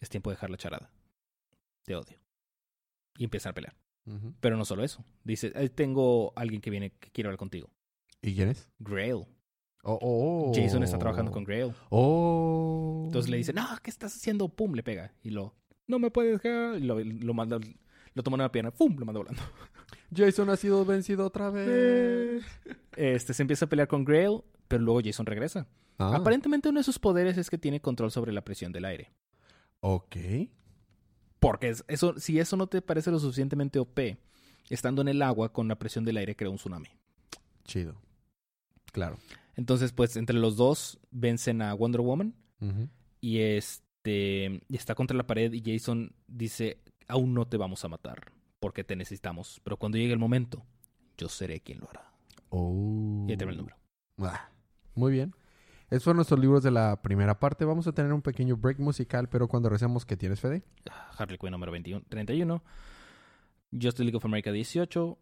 es 0.00 0.08
tiempo 0.08 0.30
de 0.30 0.36
dejar 0.36 0.50
la 0.50 0.56
charada. 0.56 0.90
Te 1.84 1.96
odio. 1.96 2.18
Y 3.18 3.24
empiezan 3.24 3.50
a 3.50 3.54
pelear. 3.54 3.76
Pero 4.40 4.56
no 4.56 4.64
solo 4.64 4.82
eso. 4.82 5.04
Dice, 5.22 5.52
"Eh, 5.54 5.68
tengo 5.68 6.32
alguien 6.34 6.60
que 6.60 6.70
viene 6.70 6.90
que 6.90 7.10
quiere 7.10 7.28
hablar 7.28 7.38
contigo. 7.38 7.70
¿Y 8.20 8.34
quién 8.34 8.48
es? 8.48 8.68
Grail. 8.80 9.26
Oh, 9.84 9.98
oh. 10.00 10.52
Jason 10.54 10.82
está 10.82 10.98
trabajando 10.98 11.30
con 11.32 11.44
Grail. 11.44 11.72
Oh. 11.90 13.02
Entonces 13.06 13.30
le 13.30 13.36
dice, 13.36 13.52
no, 13.52 13.66
¿qué 13.82 13.90
estás 13.90 14.14
haciendo? 14.14 14.48
Pum, 14.48 14.74
le 14.74 14.82
pega. 14.82 15.12
Y 15.22 15.30
lo, 15.30 15.54
no 15.86 15.98
me 15.98 16.10
puedes 16.10 16.40
dejar. 16.40 16.76
Y 16.78 16.84
lo, 16.84 17.00
lo 17.00 17.34
manda, 17.34 17.58
lo 18.14 18.22
toma 18.22 18.36
una 18.36 18.52
pierna. 18.52 18.70
Pum, 18.70 18.96
lo 18.96 19.04
manda 19.04 19.18
volando. 19.20 19.42
Jason 20.14 20.48
ha 20.50 20.56
sido 20.56 20.84
vencido 20.84 21.26
otra 21.26 21.50
vez. 21.50 22.44
Este, 22.96 23.34
se 23.34 23.42
empieza 23.42 23.64
a 23.64 23.68
pelear 23.68 23.88
con 23.88 24.04
Grail, 24.04 24.42
pero 24.68 24.82
luego 24.82 25.00
Jason 25.04 25.26
regresa. 25.26 25.66
Ah, 25.98 26.14
Aparentemente 26.16 26.68
uno 26.68 26.80
de 26.80 26.84
sus 26.84 26.98
poderes 26.98 27.36
es 27.38 27.50
que 27.50 27.58
tiene 27.58 27.80
control 27.80 28.10
sobre 28.10 28.32
la 28.32 28.42
presión 28.44 28.72
del 28.72 28.84
aire. 28.84 29.12
Ok. 29.80 30.16
Porque 31.40 31.70
es- 31.70 31.84
eso, 31.88 32.14
si 32.18 32.38
eso 32.38 32.56
no 32.56 32.66
te 32.68 32.82
parece 32.82 33.10
lo 33.10 33.18
suficientemente 33.18 33.78
OP, 33.78 34.16
estando 34.70 35.02
en 35.02 35.08
el 35.08 35.22
agua 35.22 35.52
con 35.52 35.66
la 35.66 35.76
presión 35.78 36.04
del 36.04 36.18
aire 36.18 36.36
crea 36.36 36.50
un 36.50 36.56
tsunami. 36.56 36.88
Chido. 37.64 37.96
Claro. 38.92 39.18
Entonces, 39.56 39.92
pues, 39.92 40.16
entre 40.16 40.38
los 40.38 40.56
dos 40.56 40.98
vencen 41.10 41.62
a 41.62 41.74
Wonder 41.74 42.00
Woman 42.00 42.34
y 43.20 43.40
este 43.40 44.60
y 44.68 44.76
está 44.76 44.94
contra 44.94 45.16
la 45.16 45.26
pared 45.26 45.52
y 45.52 45.62
Jason 45.64 46.14
dice, 46.26 46.80
aún 47.08 47.34
no 47.34 47.46
te 47.46 47.56
vamos 47.56 47.84
a 47.84 47.88
matar 47.88 48.32
porque 48.60 48.84
te 48.84 48.96
necesitamos, 48.96 49.60
pero 49.64 49.76
cuando 49.76 49.98
llegue 49.98 50.12
el 50.12 50.18
momento, 50.18 50.64
yo 51.16 51.28
seré 51.28 51.60
quien 51.60 51.80
lo 51.80 51.90
hará. 51.90 52.12
Oh. 52.50 53.24
Y 53.28 53.32
ahí 53.32 53.36
termina 53.36 53.52
el 53.52 53.58
número. 53.58 53.76
Ah, 54.18 54.50
Muy 54.94 55.12
bien. 55.12 55.34
Esos 55.90 56.04
fueron 56.04 56.18
nuestros 56.18 56.40
libros 56.40 56.62
de 56.62 56.70
la 56.70 57.02
primera 57.02 57.38
parte. 57.38 57.66
Vamos 57.66 57.86
a 57.86 57.92
tener 57.92 58.12
un 58.12 58.22
pequeño 58.22 58.56
break 58.56 58.78
musical, 58.78 59.28
pero 59.28 59.46
cuando 59.46 59.68
recemos, 59.68 60.06
¿qué 60.06 60.16
tienes, 60.16 60.40
Fede? 60.40 60.62
Harley 61.18 61.36
Quinn 61.36 61.50
número 61.50 61.70
21, 61.70 62.04
31, 62.08 62.62
Justice 63.72 64.02
League 64.02 64.16
of 64.16 64.24
America 64.24 64.50
18 64.52 65.18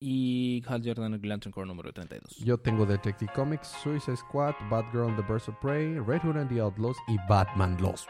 y 0.00 0.62
Hal 0.66 0.82
Jordan 0.84 1.14
and 1.14 1.24
Lantern 1.24 1.52
Corps 1.52 1.66
número 1.66 1.92
32. 1.92 2.38
Yo 2.38 2.58
tengo 2.58 2.86
Detective 2.86 3.30
Comics, 3.34 3.68
Suicide 3.82 4.16
Squad, 4.16 4.54
Batgirl 4.70 5.14
the 5.16 5.22
Birds 5.22 5.48
of 5.48 5.54
Prey, 5.60 5.98
Red 5.98 6.22
Hood 6.22 6.36
and 6.38 6.48
the 6.48 6.60
Outlaws 6.60 6.96
y 7.06 7.16
Batman 7.28 7.76
Lost 7.80 8.08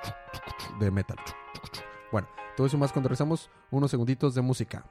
de 0.79 0.91
Metal. 0.91 1.19
Bueno, 2.13 2.29
todo 2.57 2.67
eso 2.67 2.79
más 2.79 2.93
cuando 2.93 3.09
regresamos 3.09 3.51
unos 3.71 3.91
segunditos 3.91 4.35
de 4.35 4.43
música. 4.43 4.87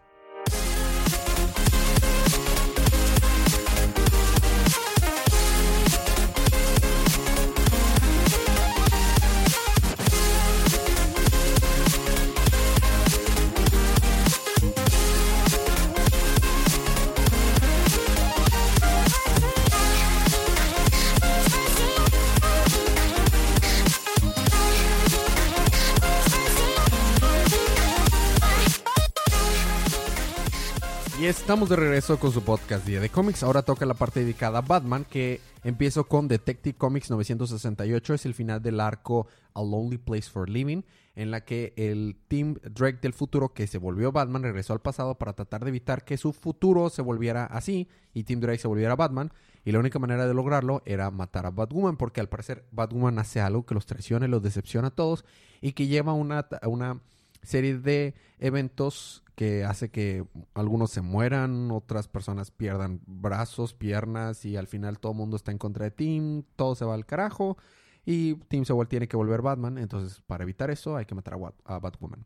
Estamos 31.50 31.68
de 31.68 31.78
regreso 31.78 32.20
con 32.20 32.32
su 32.32 32.44
podcast 32.44 32.86
Día 32.86 33.00
de 33.00 33.10
Cómics. 33.10 33.42
Ahora 33.42 33.64
toca 33.64 33.84
la 33.88 33.96
parte 33.96 34.20
dedicada 34.20 34.60
a 34.60 34.62
Batman, 34.62 35.04
que 35.04 35.42
empiezo 35.64 36.04
con 36.04 36.28
Detective 36.28 36.78
Comics 36.78 37.10
968. 37.10 38.14
Es 38.14 38.28
el 38.28 38.36
final 38.36 38.62
del 38.62 38.80
arco 38.80 39.26
A 39.56 39.64
Lonely 39.64 39.98
Place 39.98 40.30
for 40.30 40.48
Living, 40.48 40.84
en 41.16 41.32
la 41.32 41.44
que 41.44 41.74
el 41.76 42.18
Team 42.28 42.60
Drake 42.62 43.00
del 43.02 43.14
futuro, 43.14 43.52
que 43.52 43.66
se 43.66 43.80
volvió 43.80 44.12
Batman, 44.12 44.44
regresó 44.44 44.74
al 44.74 44.82
pasado 44.82 45.18
para 45.18 45.34
tratar 45.34 45.64
de 45.64 45.70
evitar 45.70 46.06
que 46.06 46.18
su 46.18 46.34
futuro 46.34 46.92
se 46.92 47.02
volviera 47.02 47.46
así 47.46 47.90
y 48.14 48.26
Team 48.26 48.42
Drake 48.42 48.60
se 48.60 48.68
volviera 48.68 48.96
Batman. 48.96 49.32
Y 49.66 49.72
la 49.72 49.80
única 49.80 49.98
manera 49.98 50.28
de 50.28 50.36
lograrlo 50.36 50.84
era 50.86 51.10
matar 51.10 51.48
a 51.48 51.50
Batwoman, 51.50 51.98
porque 51.98 52.22
al 52.22 52.30
parecer 52.30 52.68
Batwoman 52.72 53.18
hace 53.18 53.42
algo 53.42 53.66
que 53.66 53.74
los 53.74 53.88
traiciona 53.88 54.28
y 54.28 54.30
los 54.30 54.44
decepciona 54.44 54.90
a 54.90 54.92
todos 54.92 55.26
y 55.62 55.72
que 55.72 55.88
lleva 55.88 56.14
una, 56.14 56.48
una 56.62 57.02
serie 57.42 57.80
de 57.80 58.14
eventos 58.38 59.24
que 59.40 59.64
hace 59.64 59.90
que 59.90 60.26
algunos 60.54 60.92
se 60.92 61.00
mueran, 61.00 61.72
otras 61.72 62.10
personas 62.10 62.52
pierdan 62.52 63.00
brazos, 63.08 63.74
piernas 63.74 64.44
y 64.44 64.58
al 64.58 64.68
final 64.68 65.00
todo 65.00 65.14
el 65.14 65.18
mundo 65.18 65.38
está 65.38 65.54
en 65.54 65.58
contra 65.58 65.86
de 65.86 65.92
Tim, 65.92 66.44
todo 66.58 66.76
se 66.76 66.84
va 66.84 66.94
al 66.94 67.06
carajo 67.06 67.58
y 68.04 68.36
Tim 68.50 68.66
se 68.66 68.74
vuel- 68.74 68.90
tiene 68.90 69.08
que 69.08 69.16
volver 69.16 69.42
Batman, 69.42 69.78
entonces 69.78 70.22
para 70.28 70.44
evitar 70.44 70.72
eso 70.72 70.98
hay 70.98 71.06
que 71.06 71.16
matar 71.16 71.38
a, 71.64 71.80
Batwoman. 71.80 72.26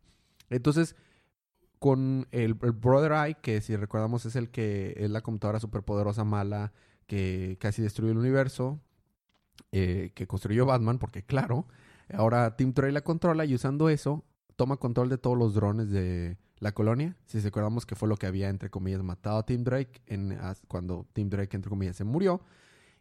Entonces 0.50 0.96
con 1.78 2.26
el, 2.32 2.54
Brother 2.54 3.12
Eye, 3.12 3.36
que 3.40 3.60
si 3.60 3.76
recordamos 3.76 4.26
es 4.26 4.34
el 4.34 4.50
que 4.50 4.94
es 4.96 5.08
la 5.08 5.20
computadora 5.20 5.60
superpoderosa 5.60 6.24
mala 6.24 6.72
que 7.06 7.58
casi 7.60 7.80
destruyó 7.80 8.10
el 8.10 8.18
universo, 8.18 8.80
eh, 9.70 10.10
que 10.16 10.26
construyó 10.26 10.66
Batman, 10.66 10.98
porque 10.98 11.22
claro, 11.22 11.68
ahora 12.12 12.56
Tim 12.56 12.74
Drake 12.74 12.90
la 12.90 13.02
controla 13.02 13.44
y 13.44 13.54
usando 13.54 13.88
eso 13.88 14.24
toma 14.56 14.78
control 14.78 15.08
de 15.10 15.18
todos 15.18 15.38
los 15.38 15.54
drones 15.54 15.90
de 15.90 16.38
la 16.64 16.72
colonia. 16.72 17.14
Si 17.26 17.40
recordamos 17.40 17.84
que 17.84 17.94
fue 17.94 18.08
lo 18.08 18.16
que 18.16 18.26
había, 18.26 18.48
entre 18.48 18.70
comillas, 18.70 19.02
matado 19.02 19.36
a 19.36 19.44
Tim 19.44 19.62
Drake 19.64 20.00
en, 20.06 20.36
cuando 20.66 21.06
Tim 21.12 21.28
Drake, 21.28 21.54
entre 21.54 21.68
comillas, 21.68 21.96
se 21.96 22.04
murió. 22.04 22.40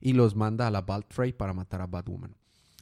Y 0.02 0.12
los 0.12 0.36
manda 0.36 0.68
a 0.68 0.72
la 0.72 0.82
Baltray 0.82 1.32
para 1.32 1.54
matar 1.54 1.80
a 1.80 1.88
Batwoman. 1.88 2.36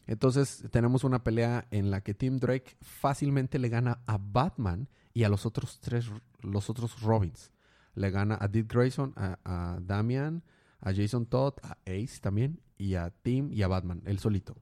Entonces 0.08 0.65
tenemos 0.72 1.04
una 1.04 1.24
pelea 1.24 1.67
en 1.70 1.91
la 1.91 2.02
que 2.02 2.15
Tim 2.15 2.39
Drake 2.39 2.78
fácilmente 2.82 3.60
le 3.60 3.70
gana 3.70 4.00
a 4.08 4.17
Batman 4.17 4.89
y 5.13 5.24
a 5.24 5.30
los 5.30 5.46
otros 5.46 5.80
tres, 5.82 6.10
los 6.41 6.67
otros 6.72 7.00
Robins. 7.02 7.52
Le 7.94 8.10
gana 8.10 8.36
a 8.41 8.48
Dick 8.48 8.74
Grayson, 8.74 9.13
a, 9.15 9.78
Damian, 9.84 10.44
a 10.80 10.94
Jason 10.96 11.28
Todd, 11.28 11.54
a 11.62 11.78
Ace 11.86 12.20
también, 12.20 12.60
y 12.80 12.96
a 12.96 13.12
Tim 13.12 13.54
y 13.54 13.62
a 13.62 13.67
Batman, 13.67 14.02
él 14.06 14.17
solito. 14.17 14.56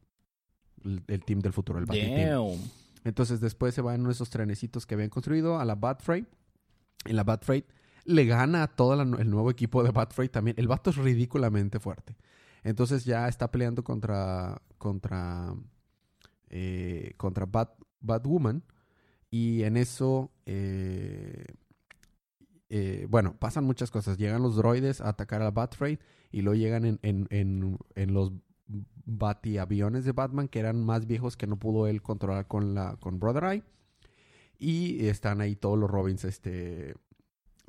El, 0.83 1.01
el 1.07 1.23
team 1.23 1.39
del 1.39 1.53
futuro, 1.53 1.79
el 1.79 1.85
Bat-Team. 1.85 2.59
Entonces 3.03 3.39
después 3.39 3.73
se 3.73 3.81
va 3.81 3.95
en 3.95 4.01
uno 4.01 4.09
de 4.09 4.13
esos 4.13 4.29
trenecitos 4.29 4.85
que 4.85 4.95
habían 4.95 5.09
construido 5.09 5.59
a 5.59 5.65
la 5.65 5.75
Bat 5.75 6.01
Freight. 6.01 6.27
En 7.05 7.15
la 7.15 7.23
Bat 7.23 7.45
Freight 7.45 7.65
le 8.05 8.25
gana 8.25 8.63
a 8.63 8.67
todo 8.67 8.99
el 9.01 9.29
nuevo 9.29 9.51
equipo 9.51 9.83
de 9.83 9.91
Bat 9.91 10.13
Freight 10.13 10.31
también. 10.31 10.55
El 10.57 10.67
vato 10.67 10.89
es 10.89 10.97
ridículamente 10.97 11.79
fuerte. 11.79 12.17
Entonces 12.63 13.05
ya 13.05 13.27
está 13.27 13.51
peleando 13.51 13.83
contra 13.83 14.61
contra 14.77 15.55
eh, 16.49 17.13
contra 17.17 17.45
Bat, 17.45 17.71
Batwoman 18.01 18.63
y 19.29 19.63
en 19.63 19.77
eso 19.77 20.31
eh, 20.45 21.45
eh, 22.69 23.05
bueno 23.09 23.35
pasan 23.39 23.63
muchas 23.63 23.91
cosas. 23.91 24.17
Llegan 24.17 24.41
los 24.41 24.55
droides 24.55 25.01
a 25.01 25.09
atacar 25.09 25.41
a 25.41 25.45
la 25.45 25.51
Bat 25.51 25.75
Freight 25.75 26.01
y 26.31 26.41
luego 26.41 26.59
llegan 26.59 26.85
en, 26.85 26.99
en, 27.01 27.27
en, 27.29 27.77
en 27.95 28.13
los 28.13 28.33
batiaviones 29.05 30.05
de 30.05 30.11
Batman 30.11 30.47
que 30.47 30.59
eran 30.59 30.83
más 30.83 31.07
viejos 31.07 31.35
que 31.35 31.47
no 31.47 31.57
pudo 31.57 31.87
él 31.87 32.01
controlar 32.01 32.47
con 32.47 32.75
la 32.75 32.95
con 32.97 33.19
Brother 33.19 33.43
Eye. 33.43 33.63
Y 34.57 35.07
están 35.07 35.41
ahí 35.41 35.55
todos 35.55 35.77
los 35.77 35.89
Robins 35.89 36.25
este 36.25 36.95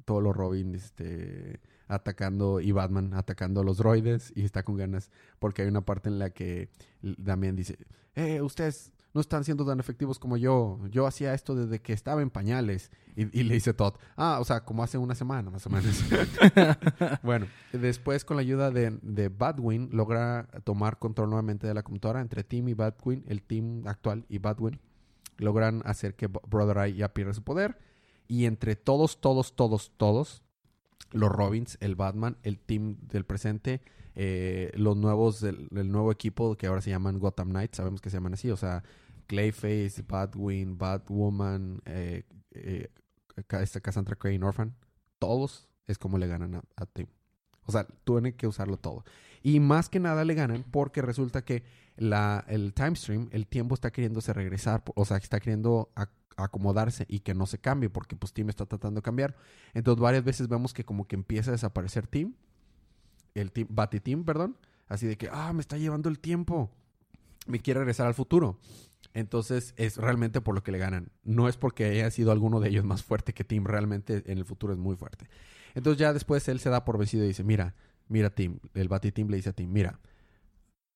todos 0.05 0.23
los 0.23 0.37
Robins 0.37 0.85
este 0.85 1.61
atacando 1.87 2.61
y 2.61 2.73
Batman 2.73 3.15
atacando 3.15 3.61
a 3.61 3.65
los 3.65 3.79
droides 3.79 4.33
y 4.37 4.45
está 4.45 4.63
con 4.63 4.77
ganas 4.77 5.11
porque 5.39 5.63
hay 5.63 5.69
una 5.69 5.85
parte 5.85 6.09
en 6.09 6.19
la 6.19 6.31
que 6.31 6.71
Damián 7.03 7.57
dice, 7.57 7.79
eh, 8.15 8.41
ustedes 8.41 8.93
no 9.12 9.20
están 9.20 9.44
siendo 9.44 9.64
tan 9.64 9.81
efectivos 9.81 10.18
como 10.18 10.37
yo. 10.37 10.79
Yo 10.90 11.07
hacía 11.07 11.35
esto 11.35 11.55
desde 11.55 11.81
que 11.81 11.92
estaba 11.92 12.23
en 12.23 12.31
pañales. 12.31 12.90
Y, 13.16 13.42
le 13.42 13.55
dice 13.55 13.75
Todd, 13.75 13.94
ah, 14.16 14.38
o 14.40 14.44
sea, 14.44 14.64
como 14.64 14.83
hace 14.83 14.96
una 14.96 15.14
semana 15.14 15.51
más 15.51 15.66
o 15.66 15.70
menos. 15.70 16.05
bueno, 17.23 17.46
después 17.73 18.25
con 18.25 18.37
la 18.37 18.42
ayuda 18.42 18.70
de, 18.70 18.99
de 19.03 19.29
Batwin 19.29 19.90
logra 19.92 20.49
tomar 20.64 20.99
control 20.99 21.29
nuevamente 21.29 21.66
de 21.66 21.75
la 21.75 21.83
computadora 21.83 22.20
entre 22.20 22.44
Team 22.44 22.68
y 22.68 22.75
Batwin, 22.75 23.25
el 23.27 23.42
team 23.42 23.87
actual 23.87 24.25
y 24.29 24.38
Batwin. 24.38 24.81
Logran 25.38 25.83
hacer 25.85 26.14
que 26.14 26.29
Brother 26.29 26.79
Eye 26.79 26.96
ya 26.96 27.12
pierda 27.12 27.33
su 27.33 27.42
poder. 27.42 27.79
Y 28.29 28.44
entre 28.44 28.77
todos, 28.77 29.20
todos, 29.20 29.57
todos, 29.57 29.90
todos, 29.96 30.44
los 31.12 31.31
Robins, 31.31 31.79
el 31.81 31.94
Batman, 31.94 32.37
el 32.42 32.59
team 32.59 32.96
del 33.03 33.25
presente, 33.25 33.81
eh, 34.14 34.70
los 34.75 34.96
nuevos, 34.96 35.40
del, 35.40 35.68
nuevo 35.70 36.12
equipo 36.12 36.57
que 36.57 36.66
ahora 36.66 36.81
se 36.81 36.90
llaman 36.90 37.18
Gotham 37.18 37.51
Knights, 37.51 37.77
sabemos 37.77 38.01
que 38.01 38.11
se 38.11 38.16
llaman 38.16 38.35
así, 38.35 38.51
o 38.51 38.57
sea, 38.57 38.83
Clayface, 39.27 40.05
Batwing, 40.07 40.77
Batwoman, 40.77 41.81
eh, 41.85 42.25
eh, 42.53 42.88
Cassandra 43.46 44.16
Crane, 44.16 44.44
Orphan, 44.44 44.75
todos 45.18 45.68
es 45.87 45.99
como 45.99 46.18
le 46.18 46.27
ganan 46.27 46.57
a, 46.57 46.62
a 46.77 46.87
Team. 46.87 47.09
O 47.66 47.73
sea, 47.73 47.87
tienen 48.05 48.33
que 48.33 48.46
usarlo 48.46 48.77
todo. 48.77 49.05
Y 49.42 49.61
más 49.61 49.88
que 49.88 50.01
nada 50.01 50.25
le 50.25 50.35
ganan 50.35 50.64
porque 50.70 51.03
resulta 51.03 51.44
que 51.44 51.62
la, 51.96 52.44
el 52.49 52.75
time 52.75 52.96
stream, 52.96 53.29
el 53.33 53.46
tiempo 53.46 53.75
está 53.75 53.90
queriéndose 53.90 54.33
regresar, 54.33 54.83
o 54.94 55.05
sea, 55.05 55.18
está 55.18 55.38
queriendo 55.38 55.90
acomodarse 56.37 57.07
y 57.09 57.21
que 57.21 57.35
no 57.35 57.47
se 57.47 57.59
cambie 57.59 57.90
porque 57.90 58.16
pues 58.16 58.33
Team 58.33 58.49
está 58.49 58.66
tratando 58.66 58.99
de 58.99 59.03
cambiar. 59.03 59.37
Entonces 59.75 60.01
varias 60.01 60.25
veces 60.25 60.49
vemos 60.49 60.73
que 60.73 60.85
como 60.85 61.07
que 61.07 61.16
empieza 61.16 61.51
a 61.51 61.53
desaparecer 61.53 62.07
Team, 62.07 62.35
el 63.35 63.53
team, 63.53 63.69
Team, 64.03 64.25
perdón, 64.25 64.57
así 64.88 65.07
de 65.07 65.16
que, 65.16 65.29
ah, 65.33 65.53
me 65.53 65.61
está 65.61 65.77
llevando 65.77 66.09
el 66.09 66.19
tiempo, 66.19 66.71
me 67.47 67.61
quiere 67.61 67.81
regresar 67.81 68.07
al 68.07 68.14
futuro. 68.14 68.59
Entonces 69.12 69.75
es 69.77 69.97
realmente 69.97 70.40
por 70.40 70.55
lo 70.55 70.62
que 70.62 70.73
le 70.73 70.79
ganan. 70.79 71.11
No 71.25 71.49
es 71.49 71.57
porque 71.57 71.87
haya 71.87 72.11
sido 72.11 72.33
alguno 72.33 72.61
de 72.61 72.69
ellos 72.69 72.85
más 72.85 73.03
fuerte 73.03 73.33
que 73.33 73.45
Team, 73.45 73.64
realmente 73.64 74.23
en 74.27 74.38
el 74.38 74.45
futuro 74.45 74.73
es 74.73 74.79
muy 74.79 74.97
fuerte. 74.97 75.29
Entonces 75.75 75.99
ya 75.99 76.12
después 76.12 76.47
él 76.49 76.61
se 76.61 76.71
da 76.71 76.85
por 76.85 76.99
vencido 76.99 77.25
y 77.25 77.29
dice, 77.29 77.45
mira, 77.45 77.75
mira 78.09 78.31
Team, 78.31 78.59
el 78.75 78.88
Team 78.88 79.29
le 79.29 79.37
dice 79.37 79.51
a 79.51 79.53
Team, 79.53 79.73
mira, 79.73 80.01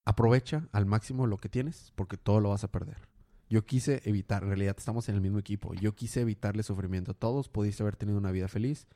aprovecha 0.04 0.68
al 0.72 0.86
máximo 0.86 1.26
lo 1.26 1.38
que 1.38 1.48
tienes 1.48 1.92
porque 1.94 2.16
todo 2.16 2.40
lo 2.40 2.50
vas 2.50 2.64
a 2.64 2.70
perder. 2.70 3.13
Yo 3.48 3.64
quise 3.64 4.00
evitar, 4.04 4.42
en 4.42 4.48
realidad 4.48 4.74
estamos 4.78 5.08
en 5.08 5.16
el 5.16 5.20
mismo 5.20 5.38
equipo, 5.38 5.74
yo 5.74 5.94
quise 5.94 6.22
evitarle 6.22 6.62
sufrimiento 6.62 7.12
a 7.12 7.14
todos, 7.14 7.48
pudiste 7.48 7.82
haber 7.82 7.96
tenido 7.96 8.18
una 8.18 8.30
vida 8.30 8.48
feliz, 8.48 8.88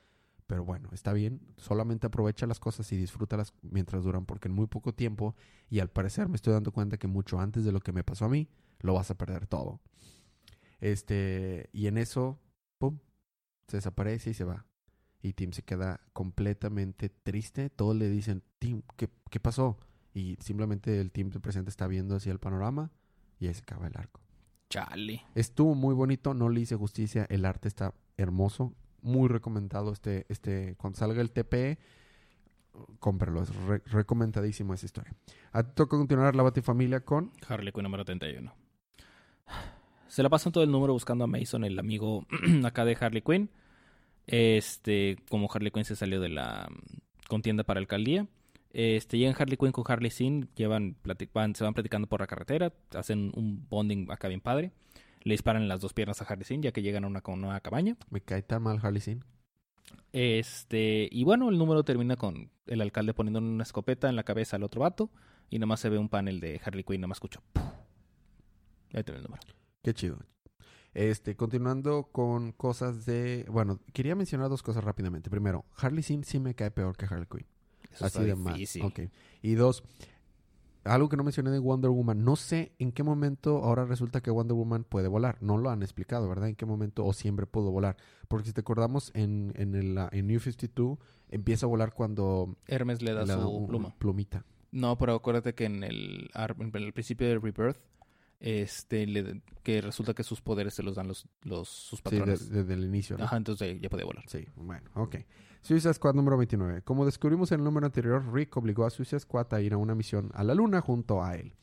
pero 0.47 0.65
bueno, 0.65 0.89
está 0.91 1.13
bien, 1.13 1.41
solamente 1.57 2.07
aprovecha 2.07 2.47
las 2.47 2.59
cosas 2.59 2.91
y 2.91 2.97
disfrútalas 2.97 3.53
mientras 3.61 4.03
duran 4.03 4.25
porque 4.25 4.47
en 4.47 4.55
muy 4.55 4.67
poco 4.67 4.93
tiempo, 4.93 5.35
y 5.69 5.79
al 5.79 5.89
parecer 5.89 6.27
me 6.27 6.35
estoy 6.35 6.53
dando 6.53 6.71
cuenta 6.71 6.97
que 6.97 7.07
mucho 7.07 7.39
antes 7.39 7.63
de 7.63 7.71
lo 7.71 7.79
que 7.79 7.91
me 7.91 8.03
pasó 8.03 8.25
a 8.25 8.29
mí, 8.29 8.49
lo 8.79 8.93
vas 8.93 9.11
a 9.11 9.17
perder 9.17 9.45
todo. 9.45 9.79
Este, 10.79 11.69
y 11.73 11.87
en 11.87 11.97
eso, 11.97 12.39
pum, 12.77 12.99
se 13.67 13.77
desaparece 13.77 14.31
y 14.31 14.33
se 14.33 14.43
va. 14.43 14.65
Y 15.21 15.33
Tim 15.33 15.51
se 15.51 15.63
queda 15.63 15.99
completamente 16.13 17.09
triste. 17.09 17.69
Todos 17.69 17.95
le 17.95 18.09
dicen, 18.09 18.43
Tim, 18.57 18.81
¿qué, 18.95 19.39
pasó? 19.39 19.77
Y 20.13 20.37
simplemente 20.39 20.99
el 20.99 21.11
Tim 21.11 21.29
presente 21.29 21.69
está 21.69 21.87
viendo 21.87 22.15
hacia 22.15 22.31
el 22.31 22.39
panorama 22.39 22.91
y 23.37 23.47
ahí 23.47 23.53
se 23.53 23.61
acaba 23.61 23.87
el 23.87 23.97
arco. 23.97 24.21
Chale. 24.69 25.25
Estuvo 25.35 25.75
muy 25.75 25.95
bonito, 25.95 26.33
no 26.33 26.49
le 26.49 26.61
hice 26.61 26.75
justicia, 26.75 27.25
el 27.29 27.45
arte 27.45 27.67
está 27.67 27.93
hermoso, 28.17 28.73
muy 29.01 29.27
recomendado 29.27 29.91
este, 29.91 30.25
este, 30.29 30.75
cuando 30.77 30.99
salga 30.99 31.21
el 31.21 31.31
TPE, 31.31 31.79
cómpralo, 32.99 33.41
es 33.41 33.49
recomendadísimo 33.85 34.73
esa 34.73 34.85
historia. 34.85 35.13
A 35.51 35.63
ti 35.63 35.71
toca 35.75 35.97
continuar 35.97 36.35
la 36.35 36.43
Batifamilia 36.43 36.99
con 37.01 37.31
Harley 37.47 37.71
Quinn 37.73 37.83
número 37.83 38.05
31. 38.05 38.53
Se 40.07 40.23
la 40.23 40.29
pasan 40.29 40.51
todo 40.51 40.63
el 40.63 40.71
número 40.71 40.93
buscando 40.93 41.23
a 41.23 41.27
Mason, 41.27 41.63
el 41.63 41.77
amigo 41.79 42.25
acá 42.65 42.85
de 42.85 42.97
Harley 42.99 43.21
Quinn. 43.21 43.49
Este, 44.27 45.17
como 45.29 45.49
Harley 45.51 45.71
Quinn 45.71 45.85
se 45.85 45.95
salió 45.95 46.21
de 46.21 46.29
la 46.29 46.67
mm, 46.69 47.27
contienda 47.27 47.63
para 47.63 47.79
alcaldía. 47.79 48.27
Este, 48.71 49.17
llegan 49.17 49.35
Harley 49.37 49.57
Quinn 49.57 49.71
con 49.71 49.83
Harley 49.87 50.11
Sin, 50.11 50.49
llevan, 50.55 50.95
se 51.53 51.63
van 51.63 51.73
platicando 51.73 52.07
por 52.07 52.21
la 52.21 52.27
carretera, 52.27 52.73
hacen 52.93 53.31
un 53.35 53.67
bonding 53.69 54.11
acá 54.11 54.27
bien 54.27 54.41
padre. 54.41 54.71
Le 55.21 55.33
disparan 55.33 55.67
las 55.67 55.81
dos 55.81 55.93
piernas 55.93 56.21
a 56.21 56.25
Harley 56.25 56.45
Sin, 56.45 56.61
ya 56.61 56.71
que 56.71 56.81
llegan 56.81 57.03
a 57.03 57.07
una 57.07 57.21
nueva 57.35 57.59
cabaña. 57.59 57.97
Me 58.09 58.21
cae 58.21 58.41
tan 58.41 58.63
mal 58.63 58.79
Harley 58.81 59.01
Sin. 59.01 59.23
Este, 60.13 61.09
y 61.11 61.23
bueno, 61.23 61.49
el 61.49 61.57
número 61.57 61.83
termina 61.83 62.15
con 62.15 62.51
el 62.67 62.81
alcalde 62.81 63.13
poniendo 63.13 63.39
una 63.39 63.63
escopeta 63.63 64.09
en 64.09 64.15
la 64.15 64.23
cabeza 64.23 64.55
al 64.55 64.63
otro 64.63 64.81
vato. 64.81 65.09
Y 65.49 65.57
nada 65.57 65.67
más 65.67 65.79
se 65.79 65.89
ve 65.89 65.97
un 65.97 66.09
panel 66.09 66.39
de 66.39 66.61
Harley 66.63 66.83
Quinn, 66.83 67.01
nada 67.01 67.07
más 67.09 67.17
escucho. 67.17 67.41
Ahí 68.93 69.03
el 69.05 69.23
número. 69.23 69.41
Qué 69.81 69.93
chido. 69.93 70.19
Este, 70.93 71.35
continuando 71.35 72.09
con 72.11 72.51
cosas 72.51 73.05
de. 73.05 73.45
Bueno, 73.49 73.79
quería 73.93 74.15
mencionar 74.15 74.49
dos 74.49 74.63
cosas 74.63 74.83
rápidamente. 74.83 75.29
Primero, 75.29 75.65
Harley 75.75 76.03
Sin 76.03 76.23
sí 76.23 76.39
me 76.39 76.55
cae 76.55 76.71
peor 76.71 76.97
que 76.97 77.05
Harley 77.05 77.27
Quinn. 77.29 77.45
Así 77.99 78.23
de 78.23 78.35
mal. 78.35 78.61
Okay. 78.83 79.09
Y 79.41 79.53
dos, 79.55 79.83
algo 80.83 81.09
que 81.09 81.17
no 81.17 81.23
mencioné 81.23 81.51
de 81.51 81.59
Wonder 81.59 81.91
Woman. 81.91 82.23
No 82.23 82.35
sé 82.35 82.73
en 82.79 82.91
qué 82.91 83.03
momento 83.03 83.63
ahora 83.63 83.85
resulta 83.85 84.21
que 84.21 84.31
Wonder 84.31 84.55
Woman 84.55 84.83
puede 84.83 85.07
volar. 85.07 85.37
No 85.41 85.57
lo 85.57 85.69
han 85.69 85.83
explicado, 85.83 86.27
¿verdad? 86.29 86.49
En 86.49 86.55
qué 86.55 86.65
momento 86.65 87.05
o 87.05 87.13
siempre 87.13 87.45
pudo 87.45 87.71
volar. 87.71 87.97
Porque 88.27 88.47
si 88.47 88.53
te 88.53 88.61
acordamos, 88.61 89.11
en, 89.13 89.53
en, 89.55 89.75
el, 89.75 89.97
en 90.11 90.27
New 90.27 90.39
52 90.39 90.97
empieza 91.29 91.65
a 91.65 91.69
volar 91.69 91.93
cuando... 91.93 92.55
Hermes 92.67 93.01
le 93.01 93.13
da 93.13 93.25
su 93.25 93.65
pluma. 93.67 93.93
Plumita. 93.97 94.45
No, 94.71 94.97
pero 94.97 95.15
acuérdate 95.15 95.55
que 95.55 95.65
en 95.65 95.83
el, 95.83 96.29
en 96.33 96.75
el 96.75 96.93
principio 96.93 97.27
de 97.27 97.39
Rebirth 97.39 97.77
este 98.39 99.41
que 99.63 99.81
resulta 99.81 100.13
que 100.13 100.23
sus 100.23 100.41
poderes 100.41 100.73
se 100.73 100.81
los 100.81 100.95
dan 100.95 101.07
los, 101.07 101.27
los 101.43 101.67
sus 101.67 102.01
patrones. 102.01 102.39
Sí, 102.39 102.49
desde 102.49 102.73
el 102.73 102.85
inicio. 102.85 103.17
Ajá, 103.19 103.35
entonces 103.37 103.79
ya 103.81 103.89
puede 103.89 104.05
volar. 104.05 104.23
Sí, 104.27 104.47
bueno, 104.55 104.89
ok. 104.95 105.17
Suicide 105.61 105.93
Squad 105.93 106.15
número 106.15 106.37
29. 106.37 106.81
Como 106.83 107.05
descubrimos 107.05 107.51
en 107.51 107.59
el 107.59 107.65
número 107.65 107.85
anterior, 107.85 108.23
Rick 108.33 108.55
obligó 108.57 108.85
a 108.85 108.89
Suicide 108.89 109.19
Squad 109.19 109.53
a 109.53 109.61
ir 109.61 109.73
a 109.73 109.77
una 109.77 109.95
misión 109.95 110.31
a 110.33 110.43
la 110.43 110.55
luna 110.55 110.81
junto 110.81 111.23
a 111.23 111.35
él. 111.35 111.53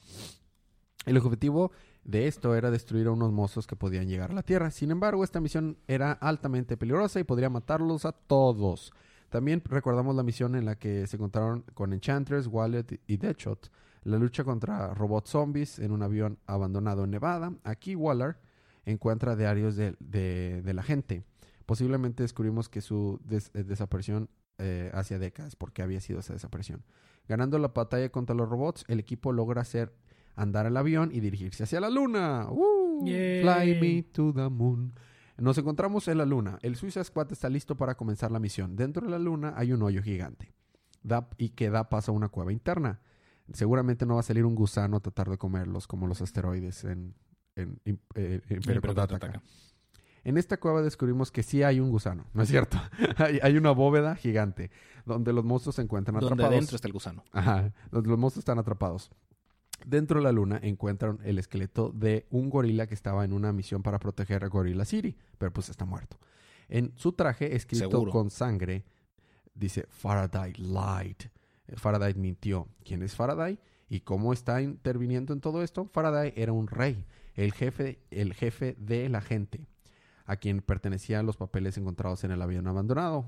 El 1.07 1.17
objetivo 1.17 1.73
de 2.05 2.27
esto 2.27 2.55
era 2.55 2.71
destruir 2.71 3.07
a 3.07 3.13
unos 3.13 3.33
monstruos 3.33 3.67
que 3.67 3.77
podían 3.77 4.09
llegar 4.09 4.31
a 4.31 4.35
la 4.35 4.43
Tierra. 4.43 4.71
Sin 4.71 4.91
embargo, 4.91 5.25
esta 5.25 5.41
misión 5.41 5.79
era 5.89 6.13
altamente 6.13 6.77
peligrosa 6.77 7.21
y 7.21 7.25
podría 7.25 7.49
matarlos 7.49 8.05
a 8.05 8.13
todos. 8.13 8.93
También 9.29 9.63
recordamos 9.65 10.15
la 10.15 10.23
misión 10.23 10.55
en 10.55 10.65
la 10.65 10.77
que 10.77 11.07
se 11.07 11.17
encontraron 11.17 11.65
con 11.75 11.93
Enchantress, 11.93 12.47
Wallet 12.47 13.01
y 13.07 13.17
Deadshot. 13.17 13.71
La 14.05 14.19
lucha 14.19 14.45
contra 14.45 14.95
robots 14.95 15.31
zombies 15.31 15.79
en 15.79 15.91
un 15.91 16.03
avión 16.03 16.39
abandonado 16.47 17.05
en 17.05 17.11
Nevada. 17.11 17.53
Aquí 17.65 17.97
Waller 17.97 18.37
encuentra 18.85 19.35
diarios 19.35 19.75
de, 19.77 19.93
de 19.99 20.75
la 20.75 20.83
gente. 20.85 21.25
Posiblemente 21.67 22.23
descubrimos 22.23 22.69
que 22.69 22.81
su 22.81 23.21
eh, 23.29 23.65
desaparición 23.65 24.31
eh, 24.59 24.91
hace 24.95 25.19
décadas, 25.19 25.57
porque 25.57 25.83
había 25.83 26.01
sido 26.01 26.21
esa 26.21 26.33
desaparición. 26.33 26.85
Ganando 27.29 27.59
la 27.59 27.69
batalla 27.69 28.09
contra 28.11 28.35
los 28.35 28.49
robots, 28.49 28.85
el 28.89 29.01
equipo 29.01 29.33
logra 29.33 29.63
hacer 29.63 29.93
andar 30.37 30.67
el 30.67 30.77
avión 30.77 31.11
y 31.13 31.21
dirigirse 31.21 31.65
hacia 31.65 31.81
la 31.81 31.91
luna. 31.91 32.47
Fly 33.01 33.79
me 33.81 34.03
to 34.05 34.33
the 34.33 34.49
moon. 34.49 34.95
Nos 35.39 35.59
encontramos 35.59 36.09
en 36.09 36.19
la 36.19 36.25
luna. 36.25 36.59
El 36.63 36.77
Suicide 36.77 37.05
Squad 37.05 37.33
está 37.33 37.51
listo 37.51 37.77
para 37.77 37.97
comenzar 37.97 38.31
la 38.31 38.39
misión. 38.39 38.77
Dentro 38.77 39.05
de 39.05 39.11
la 39.11 39.19
luna 39.19 39.53
hay 39.57 39.73
un 39.73 39.83
hoyo 39.83 40.03
gigante 40.03 40.55
y 41.37 41.51
que 41.51 41.71
da 41.71 41.89
paso 41.89 42.13
a 42.13 42.15
una 42.15 42.29
cueva 42.29 42.53
interna. 42.53 43.01
Seguramente 43.53 44.07
no 44.07 44.15
va 44.15 44.21
a 44.21 44.25
salir 44.25 44.45
un 44.45 44.55
gusano 44.55 44.97
a 44.97 45.01
tratar 45.01 45.29
de 45.29 45.39
comerlos 45.39 45.87
como 45.87 46.07
los 46.07 46.21
asteroides 46.21 46.85
en, 46.85 47.15
en, 47.55 47.81
eh, 48.15 48.41
en 48.49 48.63
esta 50.39 50.57
cueva 50.57 50.83
descubrimos 50.83 51.31
que 51.31 51.45
sí 51.45 51.63
hay 51.63 51.79
un 51.79 51.89
gusano, 51.89 52.27
¿no 52.35 52.43
es 52.43 52.49
cierto? 52.49 52.77
hay, 53.43 53.57
una 53.57 53.71
bóveda 53.71 54.17
gigante 54.17 54.73
donde 55.05 55.33
los 55.33 55.45
monstruos 55.45 55.77
se 55.77 55.83
encuentran 55.83 56.17
atrapados. 56.17 56.39
Donde 56.39 56.57
dentro 56.57 56.75
está 56.75 56.89
el 56.89 56.93
gusano. 56.93 57.23
Ajá, 57.31 57.73
donde 57.93 58.09
los 58.09 58.19
monstruos 58.19 58.43
están 58.43 58.59
atrapados. 58.59 59.09
Dentro 59.85 60.19
de 60.19 60.25
la 60.25 60.33
luna 60.33 60.59
encuentran 60.65 61.21
el 61.23 61.39
esqueleto 61.39 61.93
de 61.95 62.27
un 62.31 62.51
gorila 62.51 62.89
que 62.89 62.95
estaba 62.95 63.25
en 63.25 63.33
una 63.33 63.53
misión 63.53 63.85
para 63.85 64.01
proteger 64.01 64.43
a 64.43 64.49
Gorilla 64.49 64.85
City, 64.85 65.17
pero 65.39 65.53
pues 65.53 65.69
está 65.69 65.85
muerto. 65.85 66.19
En 66.69 66.93
su 66.97 67.13
traje, 67.13 67.55
escrito 67.55 68.05
con 68.07 68.31
sangre, 68.31 68.85
dice 69.55 69.87
Faraday 69.89 70.55
lied. 70.55 71.31
Faraday 71.77 72.15
mintió. 72.15 72.67
¿Quién 72.85 73.05
es 73.05 73.15
Faraday? 73.15 73.61
¿Y 73.89 74.01
cómo 74.01 74.33
está 74.33 74.61
interviniendo 74.61 75.33
en 75.33 75.41
todo 75.41 75.63
esto? 75.63 75.85
Faraday 75.85 76.33
era 76.35 76.53
un 76.53 76.67
rey, 76.67 77.05
el 77.35 77.53
jefe, 77.53 78.01
el 78.11 78.35
jefe 78.35 78.75
de 78.81 79.09
la 79.09 79.21
gente 79.21 79.69
a 80.27 80.37
quien 80.37 80.61
pertenecían 80.61 81.27
los 81.27 81.37
papeles 81.37 81.79
encontrados 81.79 82.25
en 82.25 82.33
el 82.33 82.43
avión 82.43 82.67
abandonado. 82.67 83.27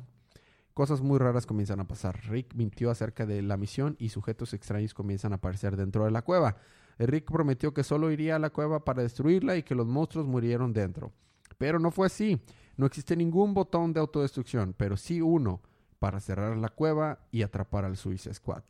Cosas 0.74 1.00
muy 1.00 1.18
raras 1.18 1.46
comienzan 1.46 1.80
a 1.80 1.88
pasar. 1.88 2.20
Rick 2.28 2.54
mintió 2.54 2.90
acerca 2.90 3.26
de 3.26 3.42
la 3.42 3.56
misión 3.56 3.96
y 3.98 4.10
sujetos 4.10 4.54
extraños 4.54 4.94
comienzan 4.94 5.32
a 5.32 5.36
aparecer 5.36 5.76
dentro 5.76 6.04
de 6.04 6.10
la 6.10 6.22
cueva. 6.22 6.56
Rick 6.98 7.30
prometió 7.30 7.74
que 7.74 7.84
solo 7.84 8.10
iría 8.10 8.36
a 8.36 8.38
la 8.38 8.50
cueva 8.50 8.84
para 8.84 9.02
destruirla 9.02 9.56
y 9.56 9.62
que 9.62 9.74
los 9.74 9.86
monstruos 9.86 10.26
murieron 10.26 10.72
dentro. 10.72 11.12
Pero 11.56 11.78
no 11.78 11.90
fue 11.90 12.06
así. 12.06 12.40
No 12.76 12.86
existe 12.86 13.16
ningún 13.16 13.54
botón 13.54 13.92
de 13.92 14.00
autodestrucción, 14.00 14.72
pero 14.76 14.96
sí 14.96 15.20
uno 15.20 15.60
para 15.98 16.20
cerrar 16.20 16.56
la 16.56 16.68
cueva 16.68 17.18
y 17.32 17.42
atrapar 17.42 17.84
al 17.84 17.96
Suicide 17.96 18.34
Squad. 18.34 18.62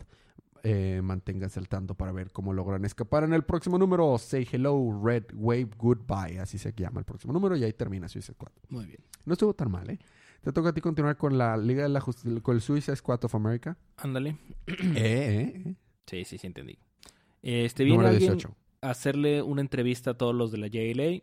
Eh, 0.62 1.01
manténganse 1.03 1.59
al 1.59 1.68
tanto 1.68 1.94
para 1.94 2.12
ver 2.12 2.31
cómo 2.31 2.53
logran 2.53 2.85
escapar 2.85 3.25
en 3.25 3.33
el 3.33 3.44
próximo 3.44 3.79
número. 3.79 4.16
Say 4.18 4.47
hello, 4.51 5.01
Red 5.03 5.25
Wave, 5.35 5.71
goodbye. 5.77 6.38
Así 6.40 6.59
se 6.59 6.73
llama 6.77 7.01
el 7.01 7.05
próximo 7.05 7.33
número 7.33 7.57
y 7.57 7.64
ahí 7.64 7.73
termina 7.73 8.09
Suicide 8.09 8.35
Squad. 8.35 8.53
Muy 8.68 8.87
bien. 8.87 9.01
No 9.25 9.35
estuvo 9.35 9.55
tan 9.55 9.71
mal, 9.71 9.88
¿eh? 9.90 9.99
Te 10.42 10.53
toca 10.53 10.68
a 10.71 10.73
ti 10.73 10.81
continuar 10.81 11.16
con 11.16 11.37
la 11.37 11.57
Liga 11.57 11.83
de 11.83 11.88
la 11.88 12.01
Justicia, 12.01 12.40
con 12.40 12.55
el 12.55 12.62
Suicide 12.62 12.97
Squad 12.97 13.25
of 13.25 13.35
America. 13.35 13.77
Ándale. 13.97 14.37
eh, 14.66 14.75
eh, 14.97 15.62
eh. 15.66 15.75
Sí, 16.07 16.25
sí, 16.25 16.38
sí, 16.38 16.47
entendí. 16.47 16.79
Este, 17.42 17.85
viene 17.85 17.99
Número 17.99 18.14
alguien 18.14 18.33
18. 18.33 18.57
a 18.83 18.90
hacerle 18.90 19.42
una 19.42 19.61
entrevista 19.61 20.12
a 20.12 20.14
todos 20.14 20.35
los 20.35 20.53
de 20.53 20.59
la 20.59 20.68
JLA, 20.68 21.23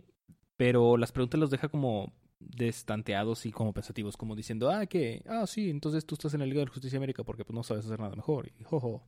pero 0.57 0.97
las 0.97 1.11
preguntas 1.11 1.39
los 1.39 1.49
deja 1.49 1.69
como 1.69 2.13
destanteados 2.55 3.45
y 3.45 3.51
como 3.51 3.73
pensativos, 3.73 4.17
como 4.17 4.35
diciendo, 4.35 4.69
ah, 4.69 4.85
que, 4.85 5.23
ah, 5.27 5.45
sí, 5.47 5.69
entonces 5.69 6.05
tú 6.05 6.15
estás 6.15 6.33
en 6.33 6.41
la 6.41 6.45
Liga 6.45 6.59
de 6.59 6.65
la 6.65 6.71
Justicia 6.71 6.97
de 6.97 7.03
América 7.03 7.23
porque 7.23 7.45
pues 7.45 7.55
no 7.55 7.63
sabes 7.63 7.85
hacer 7.85 7.99
nada 7.99 8.15
mejor. 8.15 8.51
Y 8.59 8.63
jojo. 8.63 9.03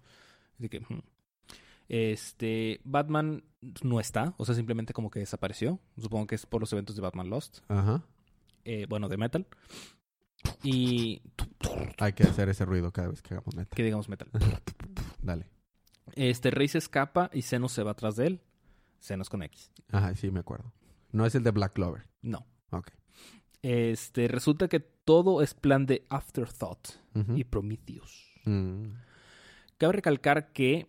Así 0.57 0.69
que, 0.69 0.79
hmm. 0.81 1.01
este, 1.89 2.81
Batman 2.83 3.43
no 3.83 3.99
está, 3.99 4.33
o 4.37 4.45
sea, 4.45 4.55
simplemente 4.55 4.93
como 4.93 5.09
que 5.09 5.19
desapareció. 5.19 5.79
Supongo 5.97 6.27
que 6.27 6.35
es 6.35 6.45
por 6.45 6.61
los 6.61 6.71
eventos 6.73 6.95
de 6.95 7.01
Batman 7.01 7.29
Lost, 7.29 7.59
Ajá. 7.67 8.03
eh, 8.65 8.85
bueno, 8.89 9.09
de 9.09 9.17
Metal. 9.17 9.45
Y 10.63 11.21
Hay 11.97 12.13
que 12.13 12.23
hacer 12.23 12.49
ese 12.49 12.65
ruido 12.65 12.91
cada 12.91 13.09
vez 13.09 13.21
que 13.21 13.33
hagamos 13.33 13.55
meta. 13.55 13.75
que 13.75 13.83
digamos 13.83 14.09
Metal. 14.09 14.29
Dale. 15.21 15.47
Este 16.15 16.51
Rey 16.51 16.67
se 16.67 16.77
escapa 16.77 17.29
y 17.33 17.41
Zenos 17.41 17.71
se 17.71 17.83
va 17.83 17.91
atrás 17.91 18.15
de 18.15 18.27
él. 18.27 18.41
Zenos 19.01 19.29
con 19.29 19.43
X. 19.43 19.71
Ajá, 19.91 20.13
sí, 20.15 20.31
me 20.31 20.39
acuerdo. 20.39 20.73
No 21.11 21.25
es 21.25 21.35
el 21.35 21.43
de 21.43 21.51
Black 21.51 21.73
Clover. 21.73 22.07
No. 22.21 22.45
Ok. 22.71 22.89
Este, 23.61 24.27
resulta 24.27 24.67
que 24.67 24.79
todo 24.79 25.41
es 25.41 25.53
plan 25.53 25.85
de 25.85 26.05
Afterthought 26.09 26.87
y 27.35 27.43
Prometheus. 27.45 28.31
Mm. 28.45 28.89
Cabe 29.77 29.93
recalcar 29.93 30.51
que 30.53 30.87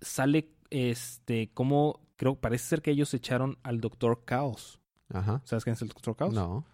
sale, 0.00 0.50
este, 0.70 1.50
como, 1.54 2.00
creo, 2.16 2.34
parece 2.40 2.66
ser 2.66 2.82
que 2.82 2.90
ellos 2.90 3.12
echaron 3.14 3.58
al 3.62 3.80
Doctor 3.80 4.24
Chaos. 4.26 4.80
Ajá. 5.12 5.40
¿Sabes 5.44 5.64
quién 5.64 5.74
es 5.74 5.82
el 5.82 5.88
Doctor 5.88 6.16
Chaos? 6.16 6.34
No. 6.34 6.64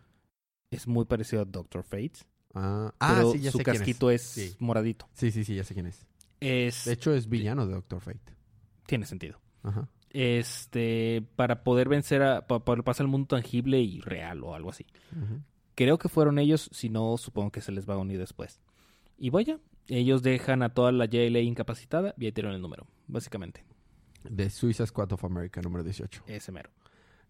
Es 0.71 0.87
muy 0.87 1.05
parecido 1.05 1.43
a 1.43 1.45
Doctor 1.45 1.83
Fate. 1.85 2.13
Ah, 2.55 2.93
pero 2.99 3.29
ah, 3.29 3.33
sí, 3.33 3.41
ya 3.41 3.51
su 3.53 3.59
sé 3.59 3.65
quién 3.65 3.77
casquito 3.77 4.11
es, 4.11 4.23
Sí. 4.23 4.57
moradito. 4.59 5.09
Sí, 5.13 5.31
sí, 5.31 5.45
sí, 5.45 5.55
ya 5.55 5.63
sé 5.65 5.75
quién 5.75 5.87
es. 5.87 6.07
Es, 6.41 6.85
De 6.85 6.93
hecho, 6.93 7.15
es 7.15 7.29
villano 7.29 7.67
de 7.67 7.75
Doctor 7.75 8.01
Fate. 8.01 8.35
tiene 8.87 9.07
sentido. 9.07 9.39
Ajá. 9.63 9.89
Este, 10.11 11.23
para 11.37 11.63
poder 11.63 11.89
vencer 11.89 12.23
a, 12.23 12.47
para 12.47 12.65
poder 12.65 12.83
pasar 12.85 13.05
al 13.05 13.11
mundo 13.11 13.29
tangible 13.29 13.81
y 13.81 14.01
real 14.01 14.43
o 14.45 14.55
algo 14.55 14.71
así. 14.71 14.87
Creo 15.75 15.99
que 15.99 16.09
fueron 16.09 16.39
ellos, 16.39 16.71
si 16.73 16.89
no, 16.89 17.17
supongo 17.19 17.51
que 17.53 17.61
se 17.61 17.73
les 17.73 17.89
va 17.89 17.95
a 17.95 17.99
unir 17.99 18.19
después. 18.19 18.61
Y 19.19 19.31
vaya, 19.31 19.59
ellos 19.89 20.23
dejan 20.23 20.63
a 20.63 20.71
toda 20.71 20.91
la 20.93 21.05
JLA 21.07 21.41
incapacitada 21.41 22.15
y 22.19 22.27
ahí 22.27 22.33
tienen 22.33 22.55
el 22.55 22.63
número, 22.63 22.87
básicamente. 23.09 23.65
De 24.29 24.49
Suicide 24.51 24.87
Squad 24.87 25.13
of 25.13 25.25
America, 25.25 25.61
número 25.61 25.85
18. 25.85 26.23
Ese 26.27 26.51
mero. 26.51 26.71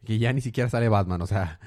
Que 0.04 0.18
ya 0.18 0.32
ni 0.32 0.40
siquiera 0.40 0.70
sale 0.70 0.88
Batman, 0.88 1.22
o 1.22 1.26
sea, 1.26 1.58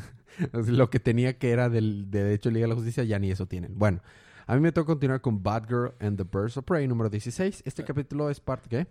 lo 0.52 0.88
que 0.88 1.00
tenía 1.00 1.36
que 1.38 1.50
era 1.50 1.68
del, 1.68 2.10
de, 2.10 2.24
de 2.24 2.34
hecho 2.34 2.50
Liga 2.50 2.64
de 2.64 2.68
la 2.68 2.74
Justicia, 2.74 3.04
ya 3.04 3.18
ni 3.18 3.30
eso 3.30 3.46
tienen. 3.46 3.78
Bueno, 3.78 4.00
a 4.46 4.54
mí 4.54 4.60
me 4.60 4.72
toca 4.72 4.86
continuar 4.86 5.20
con 5.20 5.42
Batgirl 5.42 5.94
and 6.00 6.16
the 6.16 6.24
Birds 6.24 6.56
of 6.56 6.64
Prey, 6.64 6.88
número 6.88 7.10
16. 7.10 7.62
Este 7.66 7.82
Ah. 7.82 7.84
capítulo 7.84 8.30
es 8.30 8.40
parte, 8.40 8.68
¿qué? 8.70 8.86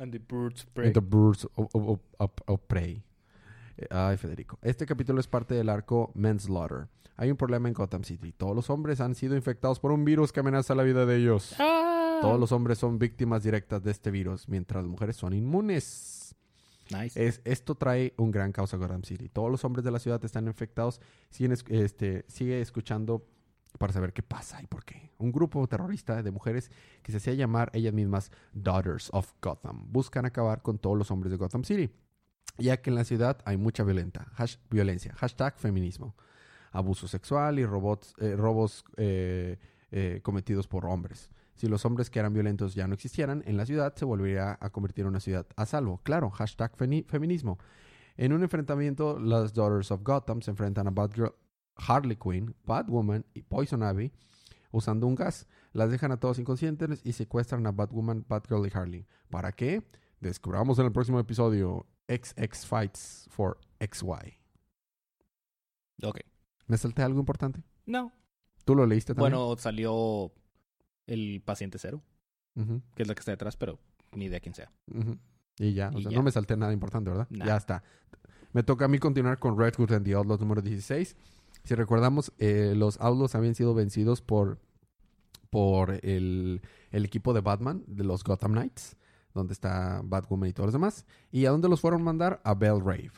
And 0.00 0.12
the 0.12 0.18
birds 0.18 0.66
And 0.76 0.94
the 0.94 1.00
Birds 1.00 1.44
of, 1.56 1.68
of- 1.74 1.88
of- 1.88 2.00
of- 2.18 2.30
of 2.46 2.60
Prey. 2.66 3.02
Eh, 3.76 3.86
Ay, 3.90 4.16
Federico. 4.16 4.58
Este 4.62 4.86
capítulo 4.86 5.20
es 5.20 5.26
parte 5.28 5.54
del 5.54 5.68
arco 5.68 6.10
Manslaughter. 6.14 6.88
Hay 7.16 7.30
un 7.30 7.36
problema 7.36 7.68
en 7.68 7.74
Gotham 7.74 8.02
City. 8.04 8.32
Todos 8.32 8.56
los 8.56 8.70
hombres 8.70 9.00
han 9.02 9.14
sido 9.14 9.36
infectados 9.36 9.78
por 9.78 9.92
un 9.92 10.04
virus 10.06 10.32
que 10.32 10.40
amenaza 10.40 10.74
la 10.74 10.82
vida 10.84 11.04
de 11.04 11.16
ellos. 11.16 11.54
Todos 11.58 12.40
los 12.40 12.50
hombres 12.52 12.78
son 12.78 12.98
víctimas 12.98 13.42
directas 13.42 13.82
de 13.82 13.90
este 13.90 14.10
virus, 14.10 14.48
mientras 14.48 14.82
las 14.84 14.90
mujeres 14.90 15.16
son 15.16 15.34
inmunes. 15.34 16.34
Nice. 16.90 17.26
Es, 17.26 17.40
esto 17.44 17.74
trae 17.74 18.14
un 18.16 18.30
gran 18.30 18.52
caos 18.52 18.72
a 18.72 18.78
Gotham 18.78 19.02
City. 19.04 19.28
Todos 19.28 19.50
los 19.50 19.62
hombres 19.64 19.84
de 19.84 19.90
la 19.90 19.98
ciudad 19.98 20.24
están 20.24 20.46
infectados. 20.46 21.00
Siguen, 21.28 21.54
este, 21.68 22.24
sigue 22.26 22.60
escuchando 22.62 23.26
para 23.78 23.92
saber 23.92 24.12
qué 24.12 24.22
pasa 24.22 24.62
y 24.62 24.66
por 24.66 24.84
qué. 24.84 25.10
Un 25.18 25.32
grupo 25.32 25.66
terrorista 25.66 26.22
de 26.22 26.30
mujeres 26.30 26.70
que 27.02 27.12
se 27.12 27.18
hacía 27.18 27.34
llamar 27.34 27.70
ellas 27.74 27.94
mismas 27.94 28.30
Daughters 28.52 29.10
of 29.12 29.32
Gotham 29.40 29.90
buscan 29.90 30.26
acabar 30.26 30.62
con 30.62 30.78
todos 30.78 30.96
los 30.96 31.10
hombres 31.10 31.30
de 31.30 31.36
Gotham 31.36 31.64
City, 31.64 31.90
ya 32.58 32.80
que 32.80 32.90
en 32.90 32.96
la 32.96 33.04
ciudad 33.04 33.38
hay 33.44 33.56
mucha 33.56 33.84
violenta, 33.84 34.26
violencia. 34.70 35.14
Hashtag 35.14 35.58
feminismo. 35.58 36.16
Abuso 36.72 37.08
sexual 37.08 37.58
y 37.58 37.66
robots, 37.66 38.14
eh, 38.18 38.36
robos 38.36 38.84
eh, 38.96 39.58
eh, 39.90 40.20
cometidos 40.22 40.68
por 40.68 40.86
hombres. 40.86 41.30
Si 41.56 41.68
los 41.68 41.84
hombres 41.84 42.08
que 42.10 42.20
eran 42.20 42.32
violentos 42.32 42.74
ya 42.74 42.86
no 42.86 42.94
existieran, 42.94 43.42
en 43.44 43.56
la 43.56 43.66
ciudad 43.66 43.94
se 43.94 44.04
volvería 44.04 44.56
a 44.60 44.70
convertir 44.70 45.02
en 45.02 45.08
una 45.08 45.20
ciudad 45.20 45.46
a 45.56 45.66
salvo. 45.66 46.00
Claro, 46.04 46.30
hashtag 46.30 46.74
feminismo. 46.76 47.58
En 48.16 48.32
un 48.32 48.42
enfrentamiento, 48.42 49.18
las 49.18 49.52
Daughters 49.52 49.90
of 49.90 50.02
Gotham 50.02 50.42
se 50.42 50.50
enfrentan 50.50 50.86
a 50.86 50.90
Batgirl, 50.90 51.34
Harley 51.76 52.16
Quinn, 52.16 52.54
Batwoman 52.64 53.24
y 53.34 53.42
Poison 53.42 53.82
Ivy 53.82 54.12
usando 54.72 55.06
un 55.06 55.14
gas. 55.14 55.46
Las 55.72 55.90
dejan 55.90 56.12
a 56.12 56.18
todos 56.18 56.38
inconscientes 56.38 57.00
y 57.04 57.12
secuestran 57.12 57.66
a 57.66 57.72
Batwoman, 57.72 58.24
Batgirl 58.28 58.66
y 58.66 58.70
Harley. 58.76 59.06
¿Para 59.30 59.52
qué? 59.52 59.82
Descubramos 60.20 60.78
en 60.78 60.86
el 60.86 60.92
próximo 60.92 61.18
episodio 61.20 61.86
XX 62.08 62.66
Fights 62.66 63.26
for 63.30 63.58
XY. 63.80 64.38
Ok. 66.02 66.18
¿Me 66.66 66.76
salté 66.76 67.02
algo 67.02 67.18
importante? 67.20 67.62
No. 67.86 68.12
¿Tú 68.64 68.74
lo 68.74 68.86
leíste 68.86 69.14
también? 69.14 69.32
Bueno, 69.32 69.56
salió 69.58 70.32
el 71.06 71.42
paciente 71.44 71.78
cero, 71.78 72.02
que 72.94 73.02
es 73.02 73.08
la 73.08 73.14
que 73.14 73.20
está 73.20 73.32
detrás, 73.32 73.56
pero 73.56 73.78
ni 74.12 74.26
idea 74.26 74.40
quién 74.40 74.54
sea. 74.54 74.70
Y 75.58 75.72
ya, 75.72 75.90
o 75.94 75.98
Y 75.98 76.02
sea, 76.02 76.10
ya. 76.12 76.16
no 76.18 76.22
me 76.22 76.30
salté 76.30 76.56
nada 76.56 76.72
importante, 76.72 77.10
¿verdad? 77.10 77.26
Nah. 77.30 77.46
Ya 77.46 77.56
está. 77.56 77.82
Me 78.52 78.62
toca 78.62 78.84
a 78.84 78.88
mí 78.88 78.98
continuar 78.98 79.38
con 79.38 79.58
Red 79.58 79.74
Hood 79.76 79.92
and 79.92 80.04
the 80.04 80.14
Outlaws 80.14 80.40
número 80.40 80.60
16. 80.62 81.16
Si 81.64 81.74
recordamos, 81.74 82.32
eh, 82.38 82.74
los 82.76 83.00
Outlaws 83.00 83.34
habían 83.34 83.54
sido 83.54 83.74
vencidos 83.74 84.22
por, 84.22 84.58
por 85.50 85.98
el, 86.04 86.62
el 86.90 87.04
equipo 87.04 87.32
de 87.34 87.40
Batman, 87.40 87.84
de 87.86 88.04
los 88.04 88.24
Gotham 88.24 88.52
Knights, 88.52 88.96
donde 89.34 89.52
está 89.52 90.00
Batwoman 90.04 90.48
y 90.48 90.52
todos 90.52 90.68
los 90.68 90.72
demás. 90.72 91.06
¿Y 91.30 91.46
a 91.46 91.50
dónde 91.50 91.68
los 91.68 91.80
fueron 91.80 92.00
a 92.02 92.04
mandar? 92.04 92.40
A 92.44 92.54
Bell 92.54 92.80
Rave. 92.80 93.12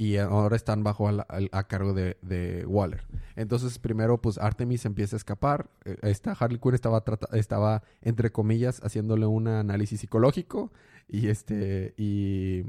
Y 0.00 0.16
ahora 0.18 0.54
están 0.54 0.84
bajo 0.84 1.08
al- 1.08 1.26
a, 1.28 1.66
cargo 1.66 1.92
de, 1.92 2.64
Waller. 2.68 3.04
Entonces, 3.34 3.80
primero, 3.80 4.20
pues 4.20 4.38
Artemis 4.38 4.84
empieza 4.84 5.16
a 5.16 5.18
escapar. 5.18 5.70
Eh, 5.84 6.14
Harley 6.38 6.60
Quinn 6.60 6.74
estaba, 6.74 7.02
estaba, 7.32 7.82
entre 8.00 8.30
comillas, 8.30 8.80
haciéndole 8.84 9.26
un 9.26 9.48
análisis 9.48 9.98
psicológico. 9.98 10.72
Y 11.08 11.26
este, 11.26 11.94
y 11.96 12.64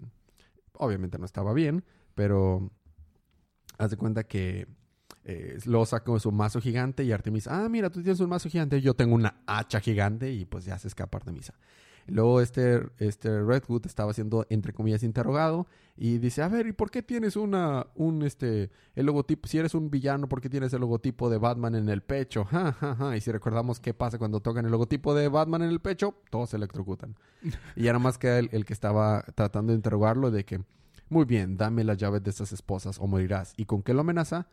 obviamente 0.74 1.20
no 1.20 1.26
estaba 1.26 1.54
bien, 1.54 1.84
pero 2.16 2.72
haz 3.78 3.92
de 3.92 3.98
cuenta 3.98 4.24
que 4.24 4.68
eh, 5.32 5.60
luego 5.66 5.86
saca 5.86 6.18
su 6.18 6.32
mazo 6.32 6.60
gigante 6.60 7.04
y 7.04 7.12
Artemis, 7.12 7.48
ah, 7.48 7.70
mira, 7.70 7.92
tú 7.92 8.02
tienes 8.02 8.20
un 8.20 8.30
mazo 8.30 8.50
gigante, 8.50 8.82
yo 8.82 8.96
tengo 8.96 9.14
una 9.14 9.44
hacha 9.46 9.80
gigante 9.80 10.32
y 10.34 10.46
pues 10.46 10.66
ya 10.66 10.80
se 10.80 10.88
escapa 10.88 11.20
Artemisa. 11.20 11.54
Luego 12.08 12.42
este, 12.42 12.82
este 12.98 13.40
Redwood 13.44 13.86
estaba 13.86 14.12
siendo, 14.12 14.48
entre 14.50 14.74
comillas, 14.74 15.04
interrogado 15.04 15.68
y 15.96 16.18
dice, 16.18 16.42
a 16.42 16.48
ver, 16.48 16.66
¿y 16.66 16.72
por 16.72 16.90
qué 16.90 17.04
tienes 17.04 17.36
una, 17.36 17.86
un, 17.94 18.24
este, 18.24 18.72
el 18.96 19.06
logotipo, 19.06 19.48
si 19.48 19.60
eres 19.60 19.76
un 19.76 19.92
villano, 19.92 20.28
¿por 20.28 20.42
qué 20.42 20.50
tienes 20.50 20.74
el 20.74 20.82
logotipo 20.82 21.30
de 21.30 21.38
Batman 21.38 21.76
en 21.76 21.90
el 21.90 22.02
pecho? 22.02 22.44
Ja, 22.46 22.72
ja, 22.72 22.96
ja. 22.96 23.16
Y 23.16 23.22
si 23.22 23.32
recordamos 23.32 23.80
qué 23.80 23.94
pasa 23.94 24.18
cuando 24.18 24.40
tocan 24.40 24.66
el 24.66 24.72
logotipo 24.72 25.14
de 25.14 25.28
Batman 25.28 25.62
en 25.62 25.70
el 25.70 25.80
pecho, 25.80 26.16
todos 26.32 26.50
se 26.50 26.58
electrocutan. 26.58 27.16
y 27.76 27.84
ya 27.84 27.92
nada 27.92 28.00
más 28.00 28.18
queda 28.18 28.40
el, 28.40 28.50
el 28.52 28.66
que 28.66 28.74
estaba 28.74 29.24
tratando 29.36 29.74
de 29.74 29.76
interrogarlo 29.76 30.32
de 30.32 30.44
que, 30.44 30.64
muy 31.08 31.26
bien, 31.26 31.56
dame 31.56 31.84
las 31.84 31.98
llaves 31.98 32.24
de 32.24 32.32
estas 32.32 32.52
esposas 32.52 32.98
o 32.98 33.06
morirás. 33.06 33.54
¿Y 33.58 33.66
con 33.66 33.84
qué 33.84 33.94
lo 33.94 34.02
amenaza? 34.02 34.48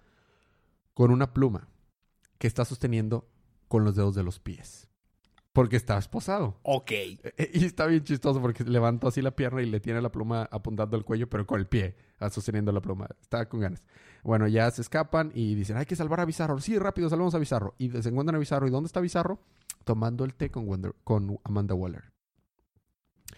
Con 0.96 1.10
una 1.10 1.34
pluma 1.34 1.68
que 2.38 2.46
está 2.46 2.64
sosteniendo 2.64 3.28
con 3.68 3.84
los 3.84 3.94
dedos 3.96 4.14
de 4.14 4.22
los 4.22 4.40
pies. 4.40 4.88
Porque 5.52 5.76
está 5.76 5.98
esposado. 5.98 6.58
Ok. 6.62 6.90
E- 6.90 7.20
e- 7.36 7.50
Y 7.52 7.64
está 7.66 7.84
bien 7.84 8.02
chistoso 8.02 8.40
porque 8.40 8.64
levantó 8.64 9.08
así 9.08 9.20
la 9.20 9.36
pierna 9.36 9.60
y 9.60 9.66
le 9.66 9.78
tiene 9.80 10.00
la 10.00 10.10
pluma 10.10 10.48
apuntando 10.50 10.96
al 10.96 11.04
cuello, 11.04 11.28
pero 11.28 11.46
con 11.46 11.60
el 11.60 11.66
pie, 11.66 11.96
ah, 12.18 12.30
sosteniendo 12.30 12.72
la 12.72 12.80
pluma. 12.80 13.08
Está 13.20 13.46
con 13.46 13.60
ganas. 13.60 13.82
Bueno, 14.22 14.48
ya 14.48 14.70
se 14.70 14.80
escapan 14.80 15.32
y 15.34 15.54
dicen, 15.54 15.76
hay 15.76 15.84
que 15.84 15.96
salvar 15.96 16.20
a 16.20 16.24
Bizarro. 16.24 16.58
Sí, 16.60 16.78
rápido, 16.78 17.10
salvamos 17.10 17.34
a 17.34 17.38
Bizarro. 17.38 17.74
Y 17.76 17.90
se 17.90 18.08
encuentran 18.08 18.36
a 18.36 18.38
Bizarro. 18.38 18.66
¿Y 18.66 18.70
dónde 18.70 18.86
está 18.86 19.00
Bizarro? 19.00 19.38
Tomando 19.84 20.24
el 20.24 20.32
té 20.34 20.50
con, 20.50 20.66
Wonder- 20.66 20.94
con 21.04 21.38
Amanda 21.44 21.74
Waller. 21.74 22.04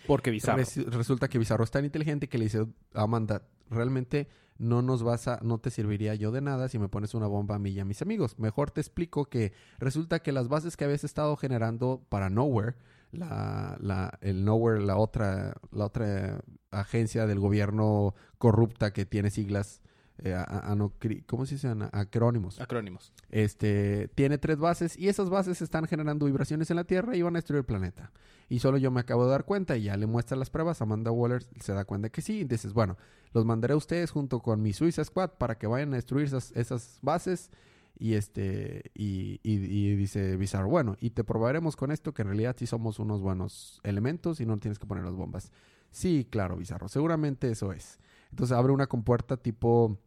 Porque 0.07 0.31
bizarro. 0.31 0.59
Res- 0.59 0.87
resulta 0.87 1.29
que 1.29 1.39
Bizarro 1.39 1.65
es 1.65 1.71
tan 1.71 1.85
inteligente 1.85 2.29
que 2.29 2.39
le 2.39 2.45
dice 2.45 2.67
a 2.95 3.03
Amanda, 3.03 3.43
realmente 3.71 4.29
no 4.59 4.83
nos 4.83 5.03
vas 5.05 5.29
a, 5.29 5.39
no 5.43 5.59
te 5.59 5.71
serviría 5.71 6.15
yo 6.17 6.33
de 6.33 6.41
nada 6.41 6.69
si 6.69 6.79
me 6.81 6.89
pones 6.89 7.15
una 7.15 7.27
bomba 7.29 7.55
a 7.55 7.59
mí 7.61 7.71
y 7.71 7.81
a 7.81 7.85
mis 7.85 8.03
amigos. 8.03 8.39
Mejor 8.39 8.71
te 8.73 8.81
explico 8.81 9.27
que 9.27 9.53
resulta 9.79 10.19
que 10.19 10.33
las 10.33 10.49
bases 10.49 10.77
que 10.77 10.85
habías 10.85 11.05
estado 11.05 11.37
generando 11.37 12.03
para 12.09 12.29
Nowhere, 12.29 12.75
la, 13.13 13.77
la, 13.81 14.19
el 14.21 14.45
Nowhere, 14.45 14.81
la 14.85 14.97
otra, 14.97 15.55
la 15.71 15.85
otra 15.87 16.41
agencia 16.73 17.27
del 17.27 17.39
gobierno 17.39 18.15
corrupta 18.39 18.93
que 18.93 19.07
tiene 19.07 19.31
siglas 19.31 19.81
eh, 20.19 20.35
a- 20.35 20.43
a- 20.43 20.75
anocri- 20.75 21.25
¿cómo 21.27 21.47
se 21.47 21.55
dice? 21.55 21.73
Acrónimos. 21.93 22.61
Acrónimos. 22.61 23.13
Este, 23.31 24.09
tiene 24.17 24.39
tres 24.39 24.59
bases 24.59 24.99
y 24.99 25.09
esas 25.09 25.31
bases 25.31 25.63
están 25.63 25.87
generando 25.87 26.27
vibraciones 26.27 26.69
en 26.71 26.77
la 26.77 26.85
Tierra 26.85 27.15
y 27.17 27.23
van 27.23 27.37
a 27.37 27.39
destruir 27.39 27.61
el 27.61 27.65
planeta. 27.65 28.11
Y 28.49 28.61
solo 28.61 28.79
yo 28.79 28.91
me 28.91 29.01
acabo 29.01 29.25
de 29.25 29.31
dar 29.33 29.45
cuenta 29.45 29.77
y 29.77 29.83
ya 29.85 29.97
le 29.97 30.07
muestra 30.07 30.37
las 30.37 30.51
pruebas. 30.51 30.81
Amanda 30.81 31.11
Waller 31.11 31.45
se 31.61 31.73
da 31.75 31.85
cuenta 31.85 32.09
que 32.11 32.23
sí. 32.23 32.41
Y 32.41 32.45
dices, 32.45 32.73
bueno, 32.73 32.97
los 33.33 33.45
mandaré 33.45 33.75
a 33.75 33.77
ustedes 33.77 34.11
junto 34.11 34.41
con 34.41 34.63
mi 34.63 34.73
Suiza 34.73 35.05
Squad 35.05 35.33
para 35.39 35.59
que 35.59 35.67
vayan 35.67 35.93
a 35.93 35.97
destruir 35.97 36.27
esas, 36.27 36.53
esas 36.57 36.99
bases. 37.03 37.51
Y 37.99 38.15
este, 38.15 38.91
y, 38.95 39.41
y- 39.43 39.65
y 39.91 39.97
dice 39.97 40.37
Bizarro, 40.37 40.69
bueno, 40.69 40.97
y 41.01 41.11
te 41.11 41.25
probaremos 41.25 41.75
con 41.77 41.91
esto 41.91 42.15
que 42.15 42.23
en 42.23 42.29
realidad 42.29 42.55
sí 42.59 42.67
somos 42.67 42.99
unos 43.01 43.21
buenos 43.21 43.81
elementos 43.83 44.41
y 44.41 44.47
no 44.47 44.57
tienes 44.59 44.79
que 44.79 44.87
poner 44.87 45.05
las 45.05 45.15
bombas. 45.15 45.51
Sí, 45.91 46.27
claro, 46.31 46.57
Bizarro, 46.57 46.89
seguramente 46.89 47.51
eso 47.51 47.73
es. 47.73 47.99
Entonces 48.31 48.57
abre 48.57 48.73
una 48.73 48.87
compuerta 48.87 49.37
tipo 49.37 49.99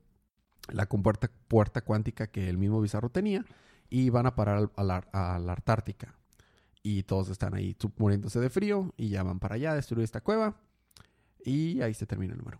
la 0.71 0.85
compuerta 0.85 1.29
puerta 1.47 1.81
cuántica 1.81 2.27
que 2.27 2.47
el 2.49 2.57
mismo 2.57 2.79
Bizarro 2.81 3.09
tenía 3.09 3.45
y 3.89 4.09
van 4.09 4.25
a 4.25 4.35
parar 4.35 4.69
a 4.77 4.83
la, 4.83 4.97
a 5.11 5.37
la 5.39 5.53
Antártica. 5.53 6.15
Y 6.83 7.03
todos 7.03 7.29
están 7.29 7.53
ahí 7.53 7.75
muriéndose 7.97 8.39
de 8.39 8.49
frío 8.49 8.93
y 8.97 9.09
ya 9.09 9.23
van 9.23 9.39
para 9.39 9.55
allá 9.55 9.71
a 9.71 9.75
destruir 9.75 10.03
esta 10.03 10.21
cueva. 10.21 10.55
Y 11.43 11.81
ahí 11.81 11.93
se 11.93 12.05
termina 12.05 12.33
el 12.33 12.39
número. 12.39 12.59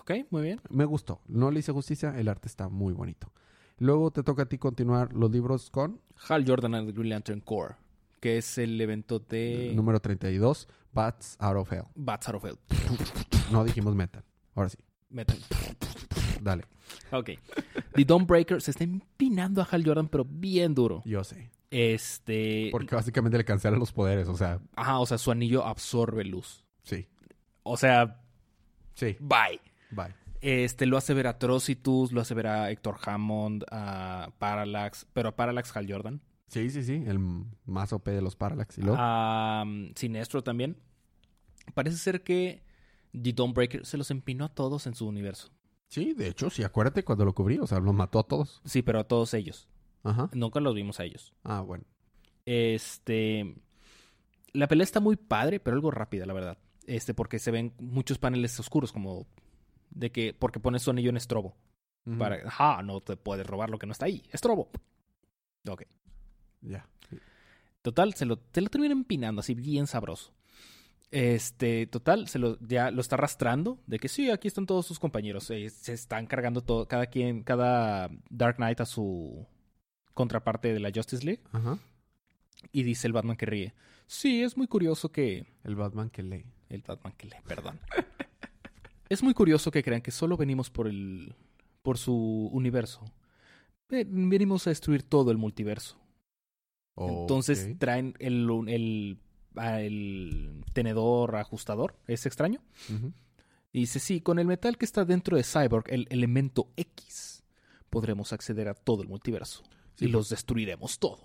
Ok, 0.00 0.12
muy 0.30 0.42
bien. 0.42 0.60
Me 0.70 0.84
gustó. 0.84 1.20
No 1.26 1.50
le 1.50 1.60
hice 1.60 1.72
justicia. 1.72 2.18
El 2.18 2.28
arte 2.28 2.48
está 2.48 2.68
muy 2.68 2.92
bonito. 2.92 3.32
Luego 3.78 4.10
te 4.10 4.22
toca 4.22 4.42
a 4.42 4.46
ti 4.46 4.58
continuar 4.58 5.12
los 5.14 5.30
libros 5.30 5.70
con 5.70 6.00
Hal 6.28 6.44
Jordan 6.46 6.74
and 6.74 6.88
the 6.88 6.92
Green 6.92 7.08
Lantern 7.08 7.40
Corps, 7.40 7.76
que 8.20 8.36
es 8.36 8.58
el 8.58 8.78
evento 8.78 9.18
de 9.18 9.70
el 9.70 9.76
número 9.76 10.00
32, 10.00 10.68
Bats 10.92 11.36
Out 11.38 11.56
of 11.56 11.72
Hell. 11.72 11.84
Bats 11.94 12.28
Out 12.28 12.36
of 12.36 12.44
Hell. 12.44 12.58
No 13.50 13.64
dijimos 13.64 13.94
metal. 13.94 14.22
Ahora 14.54 14.68
sí. 14.68 14.78
Metal. 15.08 15.38
Dale. 16.42 16.64
Ok. 17.10 17.30
The 17.94 18.04
Dawnbreaker 18.04 18.60
se 18.60 18.70
está 18.72 18.84
empinando 18.84 19.62
a 19.62 19.64
Hal 19.64 19.82
Jordan, 19.84 20.08
pero 20.08 20.24
bien 20.24 20.74
duro. 20.74 21.02
Yo 21.06 21.24
sé. 21.24 21.50
Este. 21.70 22.68
Porque 22.72 22.94
básicamente 22.94 23.38
le 23.38 23.44
cancela 23.44 23.76
los 23.76 23.92
poderes. 23.92 24.28
O 24.28 24.36
sea, 24.36 24.60
Ajá, 24.74 24.98
o 24.98 25.06
sea, 25.06 25.18
su 25.18 25.30
anillo 25.30 25.64
absorbe 25.64 26.24
luz. 26.24 26.64
sí. 26.82 27.06
O 27.62 27.76
sea, 27.76 28.20
Sí. 28.94 29.16
bye. 29.20 29.60
Bye. 29.90 30.14
Este, 30.40 30.86
lo 30.86 30.96
hace 30.96 31.12
ver 31.14 31.26
a 31.26 31.30
Atrocitus, 31.30 32.12
lo 32.12 32.20
hace 32.22 32.34
ver 32.34 32.46
a 32.46 32.70
Héctor 32.70 32.96
Hammond, 33.04 33.64
a 33.70 34.32
Parallax, 34.38 35.06
pero 35.12 35.28
a 35.28 35.36
Parallax 35.36 35.76
Hal 35.76 35.86
Jordan. 35.90 36.20
Sí, 36.48 36.70
sí, 36.70 36.82
sí. 36.82 37.04
El 37.06 37.18
más 37.66 37.92
OP 37.92 38.10
de 38.10 38.22
los 38.22 38.34
Parallax. 38.34 38.78
¿Y 38.78 38.82
luego? 38.82 38.96
A 38.98 39.62
um, 39.64 39.92
Sinestro 39.94 40.42
también. 40.42 40.76
Parece 41.74 41.98
ser 41.98 42.22
que 42.24 42.62
The 43.12 43.32
Dawnbreaker 43.34 43.84
se 43.86 43.96
los 43.98 44.10
empinó 44.10 44.46
a 44.46 44.54
todos 44.54 44.86
en 44.86 44.94
su 44.94 45.06
universo. 45.06 45.50
Sí, 45.88 46.14
de 46.14 46.28
hecho, 46.28 46.50
sí, 46.50 46.62
acuérdate 46.62 47.04
cuando 47.04 47.24
lo 47.24 47.34
cubrí, 47.34 47.58
o 47.58 47.66
sea, 47.66 47.78
los 47.78 47.94
mató 47.94 48.18
a 48.18 48.22
todos. 48.24 48.60
Sí, 48.64 48.82
pero 48.82 49.00
a 49.00 49.04
todos 49.04 49.34
ellos. 49.34 49.68
Ajá. 50.02 50.30
Nunca 50.32 50.60
los 50.60 50.74
vimos 50.74 51.00
a 51.00 51.04
ellos. 51.04 51.34
Ah, 51.44 51.60
bueno. 51.60 51.84
Este. 52.46 53.54
La 54.52 54.66
pelea 54.66 54.84
está 54.84 55.00
muy 55.00 55.16
padre, 55.16 55.60
pero 55.60 55.76
algo 55.76 55.90
rápida, 55.90 56.26
la 56.26 56.32
verdad. 56.32 56.58
Este, 56.86 57.14
porque 57.14 57.38
se 57.38 57.50
ven 57.50 57.72
muchos 57.78 58.18
paneles 58.18 58.58
oscuros, 58.58 58.92
como 58.92 59.26
de 59.90 60.10
que. 60.10 60.34
Porque 60.34 60.60
pones 60.60 60.82
su 60.82 60.90
anillo 60.90 61.10
en 61.10 61.16
estrobo. 61.16 61.56
Ujú. 62.06 62.18
Para. 62.18 62.36
Ajá, 62.46 62.82
no 62.82 63.00
te 63.00 63.16
puedes 63.16 63.46
robar 63.46 63.70
lo 63.70 63.78
que 63.78 63.86
no 63.86 63.92
está 63.92 64.06
ahí. 64.06 64.22
Estrobo. 64.32 64.70
Ok. 65.68 65.82
Ya. 66.62 66.88
Total, 67.82 68.12
se 68.14 68.26
lo, 68.26 68.38
se 68.52 68.60
lo 68.60 68.68
termina 68.68 68.92
empinando 68.92 69.40
así 69.40 69.54
bien 69.54 69.86
sabroso. 69.86 70.32
Este, 71.10 71.86
total, 71.86 72.28
se 72.28 72.38
lo, 72.38 72.58
ya 72.60 72.90
lo 72.90 73.00
está 73.00 73.16
arrastrando 73.16 73.80
de 73.86 73.98
que 73.98 74.08
sí, 74.08 74.30
aquí 74.30 74.46
están 74.46 74.66
todos 74.66 74.86
sus 74.86 74.98
compañeros. 74.98 75.50
eh, 75.50 75.68
se 75.70 75.92
están 75.92 76.26
cargando 76.26 76.60
todo, 76.62 76.86
cada 76.86 77.06
quien, 77.06 77.42
cada 77.42 78.10
Dark 78.28 78.56
Knight 78.56 78.80
a 78.80 78.86
su 78.86 79.46
contraparte 80.20 80.72
de 80.72 80.80
la 80.80 80.90
Justice 80.94 81.24
League. 81.24 81.42
Ajá. 81.52 81.78
Y 82.72 82.82
dice 82.82 83.06
el 83.06 83.12
Batman 83.12 83.36
que 83.36 83.46
ríe. 83.46 83.74
Sí, 84.06 84.42
es 84.42 84.56
muy 84.56 84.66
curioso 84.66 85.10
que. 85.10 85.46
El 85.64 85.76
Batman 85.76 86.10
que 86.10 86.22
lee. 86.22 86.44
El 86.68 86.82
Batman 86.82 87.14
que 87.16 87.26
lee, 87.26 87.36
perdón. 87.46 87.78
es 89.08 89.22
muy 89.22 89.34
curioso 89.34 89.70
que 89.70 89.82
crean 89.82 90.02
que 90.02 90.10
solo 90.10 90.36
venimos 90.36 90.70
por 90.70 90.86
el. 90.86 91.34
por 91.82 91.96
su 91.98 92.48
universo. 92.52 93.00
Ve- 93.88 94.06
Venimos 94.08 94.66
a 94.66 94.70
destruir 94.70 95.02
todo 95.02 95.30
el 95.30 95.38
multiverso. 95.38 95.96
Entonces 97.22 97.78
traen 97.78 98.14
el, 98.18 98.46
el, 98.68 99.18
el 99.56 100.64
tenedor 100.74 101.36
ajustador, 101.36 101.96
es 102.06 102.26
extraño. 102.26 102.60
Y 103.72 103.80
dice, 103.80 104.00
sí, 104.00 104.20
con 104.20 104.38
el 104.38 104.46
metal 104.46 104.76
que 104.76 104.84
está 104.84 105.04
dentro 105.04 105.36
de 105.36 105.44
Cyborg, 105.44 105.84
el 105.88 106.06
elemento 106.10 106.68
X, 106.76 107.42
podremos 107.88 108.32
acceder 108.32 108.68
a 108.68 108.74
todo 108.74 109.02
el 109.02 109.08
multiverso. 109.08 109.62
Sí, 109.96 110.06
y 110.06 110.08
los 110.08 110.28
destruiremos 110.28 110.98
todo. 110.98 111.20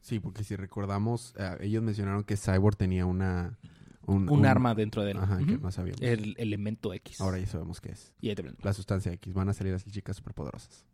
Sí, 0.00 0.18
porque 0.20 0.42
si 0.44 0.56
recordamos, 0.56 1.34
eh, 1.38 1.56
ellos 1.60 1.82
mencionaron 1.82 2.24
que 2.24 2.36
Cyborg 2.36 2.76
tenía 2.76 3.06
una... 3.06 3.58
Un, 4.04 4.28
Un, 4.28 4.44
arma 4.46 4.74
dentro 4.74 5.04
de 5.04 5.12
él. 5.12 5.18
Ajá, 5.18 5.38
que 5.38 5.58
no 5.58 5.70
sabíamos. 5.70 6.00
El 6.02 6.34
elemento 6.36 6.92
X. 6.92 7.20
Ahora 7.20 7.38
ya 7.38 7.46
sabemos 7.46 7.80
qué 7.80 7.92
es. 7.92 8.12
Y 8.20 8.30
ahí 8.30 8.34
te. 8.34 8.42
La 8.60 8.72
sustancia 8.72 9.12
X. 9.12 9.32
Van 9.32 9.48
a 9.48 9.52
salir 9.52 9.72
las 9.72 9.84
chicas 9.84 10.16
superpoderosas. 10.16 10.84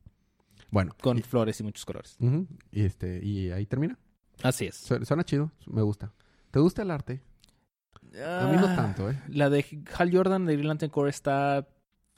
Bueno. 0.71 0.95
Con 1.01 1.17
y, 1.17 1.23
flores 1.23 1.59
y 1.59 1.63
muchos 1.63 1.87
colores. 1.87 2.19
y 2.71 2.83
este, 2.85 3.25
y 3.25 3.51
ahí 3.51 3.65
termina. 3.65 3.99
Así 4.43 4.67
es. 4.67 4.75
Su- 4.75 5.03
Suena 5.07 5.25
chido. 5.25 5.51
Me 5.67 5.81
gusta. 5.81 6.13
¿Te 6.51 6.61
gusta 6.61 6.83
el 6.83 6.91
arte? 6.91 7.23
A 8.15 8.47
mí 8.51 8.57
no 8.59 8.67
Ah, 8.69 8.77
tanto, 8.77 9.11
¿eh? 9.11 9.19
La 9.29 9.49
de 9.49 9.65
Hal 9.97 10.11
Jordan 10.15 10.45
de 10.45 10.53
Green 10.55 10.69
Lantern 10.69 10.93
Corps 10.93 11.09
está 11.09 11.67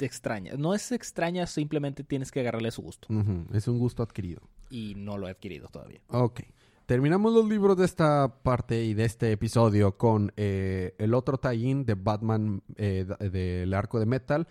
extraña. 0.05 0.55
No 0.57 0.75
es 0.75 0.93
extraña, 0.93 1.47
simplemente 1.47 2.05
tienes 2.05 2.31
que 2.31 2.41
agarrarle 2.41 2.71
su 2.71 2.83
gusto. 2.83 3.09
Es 3.53 3.69
un 3.69 3.79
gusto 3.79 4.03
adquirido. 4.03 4.43
Y 4.71 4.95
no 4.97 5.19
lo 5.19 5.29
he 5.29 5.31
adquirido 5.31 5.69
todavía. 5.69 6.01
Ok. 6.09 6.43
Terminamos 6.87 7.33
los 7.33 7.49
libros 7.49 7.77
de 7.77 7.85
esta 7.85 8.43
parte 8.43 8.83
y 8.83 8.95
de 8.95 9.05
este 9.05 9.31
episodio 9.31 9.97
con 9.97 10.33
eh, 10.37 10.97
el 10.99 11.15
otro 11.15 11.39
tie-in 11.39 11.85
de 11.85 11.95
Batman 11.95 12.63
eh, 12.77 13.07
del 13.21 13.73
arco 13.75 14.01
de 14.01 14.07
metal 14.07 14.49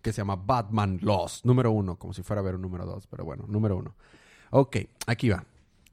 que 0.00 0.12
se 0.12 0.18
llama 0.22 0.36
Batman 0.36 0.98
Lost, 1.02 1.44
número 1.44 1.72
uno, 1.72 1.98
como 1.98 2.14
si 2.14 2.22
fuera 2.22 2.40
a 2.40 2.44
ver 2.44 2.54
un 2.54 2.62
número 2.62 2.86
dos, 2.86 3.06
pero 3.06 3.24
bueno, 3.24 3.44
número 3.48 3.76
uno. 3.76 3.96
Ok, 4.50 4.76
aquí 5.06 5.28
va. 5.28 5.44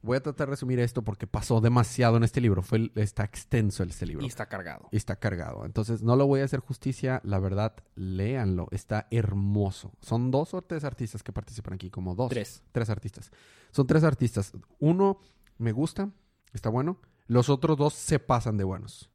Voy 0.04 0.18
a 0.18 0.22
tratar 0.22 0.48
de 0.48 0.50
resumir 0.50 0.78
esto 0.80 1.02
porque 1.02 1.26
pasó 1.26 1.62
demasiado 1.62 2.18
en 2.18 2.24
este 2.24 2.42
libro. 2.42 2.60
Fue, 2.60 2.92
está 2.94 3.24
extenso 3.24 3.82
este 3.84 4.04
libro. 4.04 4.22
Y 4.22 4.28
está 4.28 4.46
cargado. 4.46 4.86
Y 4.92 4.98
está 4.98 5.16
cargado. 5.16 5.64
Entonces, 5.64 6.02
no 6.02 6.14
lo 6.14 6.26
voy 6.26 6.40
a 6.40 6.44
hacer 6.44 6.60
justicia. 6.60 7.22
La 7.24 7.38
verdad, 7.38 7.74
léanlo. 7.94 8.68
Está 8.70 9.08
hermoso. 9.10 9.94
Son 10.02 10.30
dos 10.30 10.52
o 10.52 10.60
tres 10.60 10.84
artistas 10.84 11.22
que 11.22 11.32
participan 11.32 11.72
aquí, 11.72 11.88
como 11.88 12.14
dos. 12.14 12.28
Tres. 12.28 12.62
Tres 12.70 12.90
artistas. 12.90 13.30
Son 13.70 13.86
tres 13.86 14.04
artistas. 14.04 14.52
Uno 14.78 15.20
me 15.56 15.72
gusta, 15.72 16.10
está 16.52 16.68
bueno. 16.68 17.00
Los 17.26 17.48
otros 17.48 17.78
dos 17.78 17.94
se 17.94 18.18
pasan 18.18 18.58
de 18.58 18.64
buenos. 18.64 19.10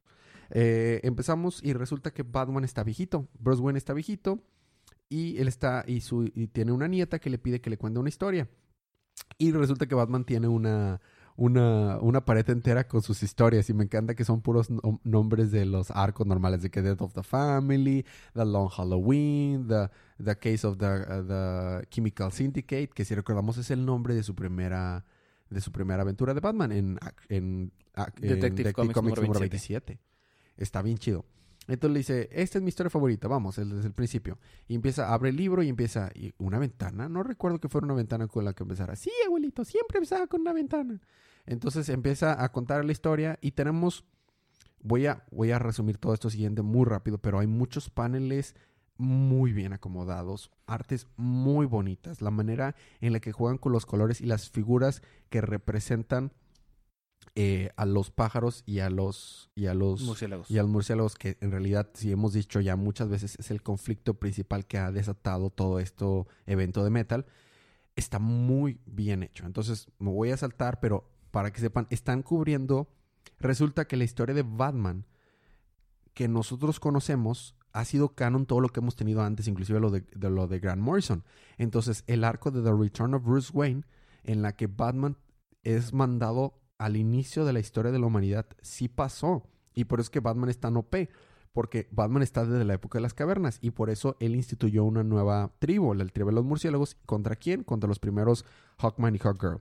Eh, 0.50 0.98
empezamos 1.04 1.62
y 1.62 1.72
resulta 1.72 2.12
que 2.12 2.24
Batman 2.24 2.64
está 2.64 2.82
viejito. 2.82 3.28
Bruce 3.38 3.62
Wayne 3.62 3.78
está 3.78 3.92
viejito. 3.92 4.42
Y 5.08 5.38
él 5.38 5.46
está, 5.46 5.84
y, 5.86 6.00
su, 6.00 6.24
y 6.34 6.48
tiene 6.48 6.72
una 6.72 6.88
nieta 6.88 7.20
que 7.20 7.30
le 7.30 7.38
pide 7.38 7.60
que 7.60 7.70
le 7.70 7.78
cuente 7.78 8.00
una 8.00 8.08
historia. 8.08 8.48
Y 9.40 9.52
resulta 9.52 9.86
que 9.86 9.94
Batman 9.94 10.24
tiene 10.24 10.48
una, 10.48 11.00
una, 11.34 11.98
una 12.00 12.24
pared 12.26 12.48
entera 12.50 12.86
con 12.86 13.00
sus 13.00 13.22
historias. 13.22 13.70
Y 13.70 13.74
me 13.74 13.84
encanta 13.84 14.14
que 14.14 14.24
son 14.24 14.42
puros 14.42 14.70
nom- 14.70 15.00
nombres 15.02 15.50
de 15.50 15.64
los 15.64 15.90
arcos 15.90 16.26
normales. 16.26 16.60
De 16.60 16.70
que 16.70 16.82
Death 16.82 17.00
of 17.00 17.14
the 17.14 17.22
Family, 17.22 18.04
The 18.34 18.44
Long 18.44 18.68
Halloween, 18.68 19.66
The, 19.66 19.88
the 20.22 20.36
Case 20.36 20.66
of 20.66 20.76
the, 20.76 20.86
uh, 20.86 21.26
the 21.26 21.86
Chemical 21.88 22.30
Syndicate. 22.32 22.88
Que 22.94 23.04
si 23.06 23.14
recordamos 23.14 23.56
es 23.56 23.70
el 23.70 23.84
nombre 23.86 24.14
de 24.14 24.22
su 24.22 24.34
primera, 24.34 25.06
de 25.48 25.60
su 25.62 25.72
primera 25.72 26.02
aventura 26.02 26.34
de 26.34 26.40
Batman 26.40 26.70
en, 26.72 26.98
en, 27.30 27.72
Detective 28.20 28.72
Comics 28.74 28.96
número 28.96 29.22
número 29.22 29.40
27. 29.40 29.94
27. 29.94 30.00
Está 30.58 30.82
bien 30.82 30.98
chido. 30.98 31.24
Entonces 31.70 31.92
le 31.92 31.98
dice, 31.98 32.28
esta 32.32 32.58
es 32.58 32.62
mi 32.62 32.68
historia 32.68 32.90
favorita, 32.90 33.28
vamos, 33.28 33.54
desde 33.54 33.86
el 33.86 33.92
principio. 33.92 34.38
Y 34.66 34.74
empieza, 34.74 35.14
abre 35.14 35.30
el 35.30 35.36
libro 35.36 35.62
y 35.62 35.68
empieza, 35.68 36.10
y 36.16 36.34
una 36.38 36.58
ventana, 36.58 37.08
no 37.08 37.22
recuerdo 37.22 37.60
que 37.60 37.68
fuera 37.68 37.84
una 37.84 37.94
ventana 37.94 38.26
con 38.26 38.44
la 38.44 38.54
que 38.54 38.64
empezara. 38.64 38.96
Sí, 38.96 39.12
abuelito, 39.24 39.64
siempre 39.64 39.98
empezaba 39.98 40.26
con 40.26 40.40
una 40.40 40.52
ventana. 40.52 41.00
Entonces 41.46 41.88
empieza 41.88 42.42
a 42.42 42.50
contar 42.50 42.84
la 42.84 42.90
historia 42.90 43.38
y 43.40 43.52
tenemos, 43.52 44.04
voy 44.82 45.06
a, 45.06 45.24
voy 45.30 45.52
a 45.52 45.60
resumir 45.60 45.96
todo 45.98 46.12
esto 46.12 46.28
siguiente 46.28 46.62
muy 46.62 46.84
rápido, 46.86 47.18
pero 47.18 47.38
hay 47.38 47.46
muchos 47.46 47.88
paneles 47.88 48.56
muy 48.98 49.52
bien 49.52 49.72
acomodados, 49.72 50.50
artes 50.66 51.06
muy 51.16 51.66
bonitas, 51.66 52.20
la 52.20 52.32
manera 52.32 52.74
en 53.00 53.12
la 53.12 53.20
que 53.20 53.30
juegan 53.30 53.58
con 53.58 53.70
los 53.70 53.86
colores 53.86 54.20
y 54.20 54.26
las 54.26 54.50
figuras 54.50 55.02
que 55.28 55.40
representan 55.40 56.32
eh, 57.36 57.70
a 57.76 57.86
los 57.86 58.10
pájaros 58.10 58.62
y 58.66 58.80
a 58.80 58.90
los 58.90 59.50
y 59.54 59.66
a 59.66 59.74
los 59.74 60.02
Murciélagos. 60.02 60.50
y 60.50 60.58
a 60.58 60.62
los 60.62 60.70
murciélagos 60.70 61.14
que 61.14 61.38
en 61.40 61.52
realidad 61.52 61.88
si 61.94 62.10
hemos 62.10 62.32
dicho 62.32 62.60
ya 62.60 62.74
muchas 62.76 63.08
veces 63.08 63.36
es 63.38 63.50
el 63.50 63.62
conflicto 63.62 64.14
principal 64.14 64.66
que 64.66 64.78
ha 64.78 64.90
desatado 64.90 65.50
todo 65.50 65.78
esto 65.78 66.26
evento 66.46 66.82
de 66.82 66.90
metal 66.90 67.26
está 67.94 68.18
muy 68.18 68.80
bien 68.84 69.22
hecho 69.22 69.46
entonces 69.46 69.86
me 70.00 70.10
voy 70.10 70.32
a 70.32 70.36
saltar 70.36 70.80
pero 70.80 71.08
para 71.30 71.52
que 71.52 71.60
sepan 71.60 71.86
están 71.90 72.22
cubriendo 72.22 72.88
resulta 73.38 73.86
que 73.86 73.96
la 73.96 74.04
historia 74.04 74.34
de 74.34 74.42
Batman 74.42 75.06
que 76.14 76.26
nosotros 76.26 76.80
conocemos 76.80 77.54
ha 77.72 77.84
sido 77.84 78.14
canon 78.14 78.46
todo 78.46 78.60
lo 78.60 78.68
que 78.68 78.80
hemos 78.80 78.96
tenido 78.96 79.22
antes, 79.22 79.46
inclusive 79.46 79.80
lo 79.80 79.90
de, 79.90 80.00
de 80.00 80.28
lo 80.28 80.48
de 80.48 80.58
Grant 80.58 80.82
Morrison. 80.82 81.24
Entonces, 81.56 82.02
el 82.08 82.24
arco 82.24 82.50
de 82.50 82.62
The 82.62 82.72
Return 82.76 83.14
of 83.14 83.22
Bruce 83.24 83.52
Wayne, 83.54 83.84
en 84.24 84.42
la 84.42 84.56
que 84.56 84.66
Batman 84.66 85.16
es 85.62 85.92
mandado 85.92 86.59
al 86.80 86.96
inicio 86.96 87.44
de 87.44 87.52
la 87.52 87.60
historia 87.60 87.92
de 87.92 87.98
la 87.98 88.06
humanidad, 88.06 88.46
sí 88.62 88.88
pasó. 88.88 89.46
Y 89.74 89.84
por 89.84 90.00
eso 90.00 90.06
es 90.06 90.10
que 90.10 90.20
Batman 90.20 90.48
está 90.48 90.68
en 90.68 90.78
OP. 90.78 90.96
Porque 91.52 91.88
Batman 91.90 92.22
está 92.22 92.46
desde 92.46 92.64
la 92.64 92.74
época 92.74 92.98
de 92.98 93.02
las 93.02 93.12
cavernas. 93.12 93.58
Y 93.60 93.72
por 93.72 93.90
eso 93.90 94.16
él 94.18 94.34
instituyó 94.34 94.84
una 94.84 95.04
nueva 95.04 95.52
tribu, 95.58 95.92
la 95.92 96.06
tribu 96.06 96.30
de 96.30 96.36
los 96.36 96.44
murciélagos. 96.44 96.96
¿Contra 97.04 97.36
quién? 97.36 97.64
Contra 97.64 97.86
los 97.86 97.98
primeros 97.98 98.46
Hawkman 98.78 99.14
y 99.14 99.18
Hawkgirl. 99.18 99.60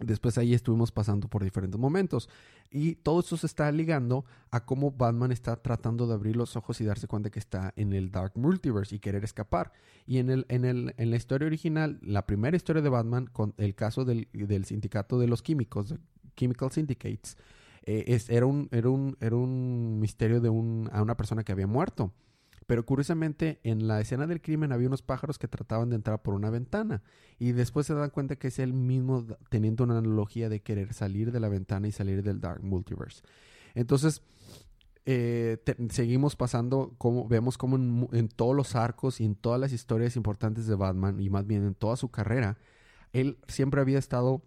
Después 0.00 0.36
ahí 0.36 0.52
estuvimos 0.52 0.92
pasando 0.92 1.28
por 1.28 1.42
diferentes 1.42 1.80
momentos. 1.80 2.28
Y 2.70 2.96
todo 2.96 3.20
eso 3.20 3.38
se 3.38 3.46
está 3.46 3.72
ligando 3.72 4.26
a 4.50 4.66
cómo 4.66 4.90
Batman 4.90 5.32
está 5.32 5.56
tratando 5.56 6.06
de 6.06 6.14
abrir 6.14 6.36
los 6.36 6.56
ojos 6.56 6.80
y 6.80 6.84
darse 6.84 7.06
cuenta 7.06 7.30
que 7.30 7.38
está 7.38 7.72
en 7.76 7.94
el 7.94 8.10
Dark 8.10 8.32
Multiverse 8.34 8.96
y 8.96 8.98
querer 8.98 9.24
escapar. 9.24 9.72
Y 10.04 10.18
en, 10.18 10.28
el, 10.28 10.44
en, 10.50 10.66
el, 10.66 10.94
en 10.98 11.10
la 11.10 11.16
historia 11.16 11.46
original, 11.46 12.00
la 12.02 12.26
primera 12.26 12.56
historia 12.56 12.82
de 12.82 12.90
Batman, 12.90 13.28
con 13.32 13.54
el 13.56 13.74
caso 13.74 14.04
del, 14.04 14.28
del 14.32 14.66
sindicato 14.66 15.18
de 15.18 15.28
los 15.28 15.42
químicos, 15.42 15.94
Chemical 16.36 16.70
Syndicates, 16.70 17.36
eh, 17.84 18.04
es, 18.08 18.30
era, 18.30 18.46
un, 18.46 18.68
era, 18.72 18.88
un, 18.88 19.16
era 19.20 19.36
un 19.36 20.00
misterio 20.00 20.40
de 20.40 20.48
un, 20.48 20.88
a 20.92 21.02
una 21.02 21.16
persona 21.16 21.44
que 21.44 21.52
había 21.52 21.66
muerto. 21.66 22.12
Pero 22.66 22.86
curiosamente, 22.86 23.60
en 23.62 23.86
la 23.86 24.00
escena 24.00 24.26
del 24.26 24.40
crimen 24.40 24.72
había 24.72 24.88
unos 24.88 25.02
pájaros 25.02 25.38
que 25.38 25.48
trataban 25.48 25.90
de 25.90 25.96
entrar 25.96 26.22
por 26.22 26.34
una 26.34 26.48
ventana. 26.48 27.02
Y 27.38 27.52
después 27.52 27.86
se 27.86 27.94
dan 27.94 28.10
cuenta 28.10 28.36
que 28.36 28.48
es 28.48 28.58
él 28.58 28.72
mismo 28.72 29.26
teniendo 29.50 29.84
una 29.84 29.98
analogía 29.98 30.48
de 30.48 30.62
querer 30.62 30.94
salir 30.94 31.30
de 31.30 31.40
la 31.40 31.48
ventana 31.48 31.88
y 31.88 31.92
salir 31.92 32.22
del 32.22 32.40
Dark 32.40 32.62
Multiverse. 32.62 33.22
Entonces, 33.74 34.22
eh, 35.04 35.58
seguimos 35.90 36.36
pasando, 36.36 36.94
como, 36.96 37.28
vemos 37.28 37.58
como 37.58 37.76
en, 37.76 38.08
en, 38.12 38.28
todos 38.28 38.56
los 38.56 38.74
arcos 38.76 39.20
y 39.20 39.26
en 39.26 39.34
todas 39.34 39.60
las 39.60 39.72
historias 39.72 40.16
importantes 40.16 40.66
de 40.66 40.74
Batman, 40.74 41.20
y 41.20 41.28
más 41.28 41.46
bien 41.46 41.64
en 41.64 41.74
toda 41.74 41.96
su 41.96 42.10
carrera, 42.10 42.56
él 43.12 43.36
siempre 43.46 43.82
había 43.82 43.98
estado 43.98 44.42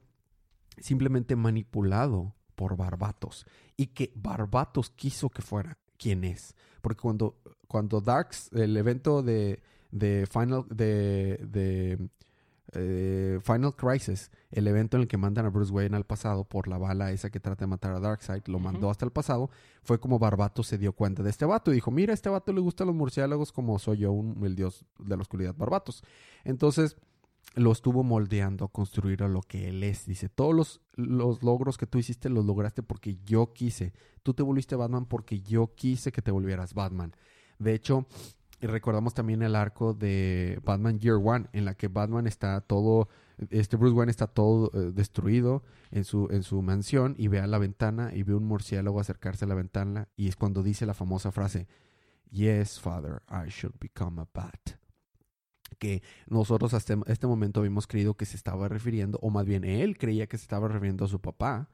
simplemente 0.80 1.36
manipulado 1.36 2.36
por 2.56 2.78
Barbatos. 2.78 3.46
Y 3.76 3.88
que 3.88 4.12
Barbatos 4.16 4.90
quiso 4.90 5.30
que 5.30 5.42
fuera 5.42 5.78
quien 5.98 6.24
es. 6.24 6.56
Porque 6.82 7.02
cuando 7.02 7.36
cuando 7.68 8.02
Darks, 8.02 8.52
el 8.54 8.76
evento 8.78 9.22
de, 9.22 9.62
de 9.92 10.28
Final, 10.32 10.66
de, 10.70 11.38
de 11.48 12.10
eh, 12.74 13.40
Final 13.44 13.76
Crisis, 13.76 14.32
el 14.52 14.68
evento 14.68 14.98
en 14.98 15.02
el 15.02 15.08
que 15.08 15.18
mandan 15.18 15.46
a 15.46 15.50
Bruce 15.50 15.72
Wayne 15.72 15.96
al 15.96 16.06
pasado 16.06 16.46
por 16.46 16.68
la 16.68 16.78
bala 16.78 17.12
esa 17.12 17.30
que 17.30 17.40
trata 17.40 17.66
de 17.66 17.68
matar 17.68 17.94
a 17.94 18.00
Darkseid, 18.00 18.44
lo 18.48 18.60
mandó 18.60 18.90
hasta 18.90 19.06
el 19.06 19.12
pasado, 19.12 19.50
fue 19.84 20.00
como 20.00 20.20
Barbato 20.20 20.64
se 20.64 20.78
dio 20.78 20.94
cuenta 20.94 21.24
de 21.24 21.30
este 21.30 21.46
vato 21.46 21.72
y 21.72 21.76
dijo, 21.76 21.92
mira, 21.92 22.14
a 22.14 22.16
este 22.16 22.30
vato 22.30 22.54
le 22.54 22.62
gustan 22.62 22.88
los 22.88 22.96
murciélagos 22.96 23.52
como 23.52 23.78
soy 23.80 24.00
yo, 24.00 24.12
un, 24.12 24.44
el 24.46 24.56
dios 24.56 24.86
de 25.00 25.16
la 25.16 25.22
oscuridad, 25.22 25.56
Barbatos. 25.56 26.04
Entonces, 26.44 26.96
lo 27.58 27.72
estuvo 27.72 28.04
moldeando 28.04 28.66
a 28.66 28.72
construir 28.72 29.24
a 29.24 29.28
lo 29.28 29.42
que 29.42 29.70
él 29.70 29.84
es. 29.84 30.06
Dice, 30.06 30.30
todos 30.30 30.56
los, 30.56 30.82
los, 30.96 31.42
logros 31.42 31.78
que 31.78 31.88
tú 31.88 31.98
hiciste 31.98 32.30
los 32.30 32.46
lograste 32.46 32.84
porque 32.84 33.18
yo 33.26 33.52
quise. 33.54 33.94
Tú 34.24 34.34
te 34.34 34.44
volviste 34.44 34.76
Batman 34.76 35.06
porque 35.06 35.42
yo 35.42 35.74
quise 35.76 36.12
que 36.12 36.22
te 36.22 36.32
volvieras 36.32 36.74
Batman. 36.74 37.16
De 37.58 37.74
hecho, 37.74 38.06
recordamos 38.62 39.14
también 39.14 39.42
el 39.42 39.56
arco 39.56 39.94
de 39.94 40.60
Batman 40.64 41.00
Year 41.00 41.16
One, 41.16 41.48
en 41.52 41.66
la 41.66 41.74
que 41.74 41.88
Batman 41.88 42.28
está 42.28 42.62
todo, 42.62 43.10
este 43.50 43.76
Bruce 43.76 43.96
Wayne 43.96 44.12
está 44.12 44.28
todo 44.28 44.72
eh, 44.74 44.92
destruido 44.94 45.64
en 45.90 46.04
su, 46.04 46.28
en 46.30 46.44
su 46.44 46.62
mansión 46.62 47.16
y 47.18 47.28
ve 47.28 47.40
a 47.40 47.48
la 47.48 47.58
ventana 47.58 48.12
y 48.14 48.24
ve 48.24 48.36
un 48.36 48.46
murciélago 48.46 49.00
acercarse 49.00 49.46
a 49.46 49.48
la 49.48 49.56
ventana 49.56 50.10
y 50.16 50.28
es 50.28 50.36
cuando 50.36 50.62
dice 50.62 50.86
la 50.86 50.94
famosa 50.94 51.32
frase, 51.32 51.68
Yes, 52.30 52.80
Father, 52.80 53.24
I 53.30 53.50
should 53.50 53.76
become 53.80 54.22
a 54.22 54.28
bat. 54.34 54.78
Que 55.80 56.02
nosotros 56.28 56.74
hasta 56.74 56.98
este 57.08 57.28
momento 57.28 57.60
habíamos 57.60 57.88
creído 57.88 58.16
que 58.16 58.26
se 58.26 58.36
estaba 58.36 58.68
refiriendo, 58.68 59.20
o 59.22 59.30
más 59.30 59.46
bien 59.46 59.64
él 59.64 59.98
creía 59.98 60.28
que 60.28 60.38
se 60.38 60.44
estaba 60.44 60.68
refiriendo 60.68 61.06
a 61.06 61.08
su 61.08 61.22
papá, 61.22 61.70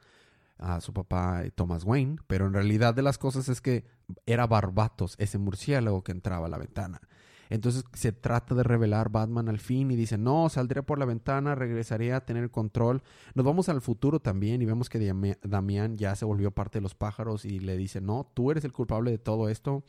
a 0.57 0.81
su 0.81 0.93
papá 0.93 1.43
Thomas 1.55 1.83
Wayne, 1.83 2.17
pero 2.27 2.47
en 2.47 2.53
realidad 2.53 2.93
de 2.93 3.01
las 3.01 3.17
cosas 3.17 3.49
es 3.49 3.61
que 3.61 3.85
era 4.25 4.47
Barbatos, 4.47 5.15
ese 5.17 5.37
murciélago 5.37 6.03
que 6.03 6.11
entraba 6.11 6.47
a 6.47 6.49
la 6.49 6.57
ventana. 6.57 7.01
Entonces 7.49 7.83
se 7.93 8.11
trata 8.11 8.55
de 8.55 8.63
revelar 8.63 9.09
Batman 9.09 9.47
al 9.47 9.59
fin 9.59 9.91
y 9.91 9.95
dice, 9.95 10.17
no, 10.17 10.49
saldré 10.49 10.81
por 10.81 10.97
la 10.97 11.05
ventana, 11.05 11.53
regresaré 11.53 12.11
a 12.13 12.25
tener 12.25 12.49
control. 12.49 13.03
Nos 13.35 13.45
vamos 13.45 13.69
al 13.69 13.81
futuro 13.81 14.19
también 14.19 14.61
y 14.61 14.65
vemos 14.65 14.89
que 14.89 15.13
Damián 15.43 15.97
ya 15.97 16.15
se 16.15 16.25
volvió 16.25 16.49
parte 16.49 16.79
de 16.79 16.81
los 16.81 16.95
pájaros 16.95 17.45
y 17.45 17.59
le 17.59 17.77
dice, 17.77 18.01
no, 18.01 18.31
tú 18.33 18.49
eres 18.49 18.63
el 18.63 18.73
culpable 18.73 19.11
de 19.11 19.19
todo 19.19 19.49
esto. 19.49 19.83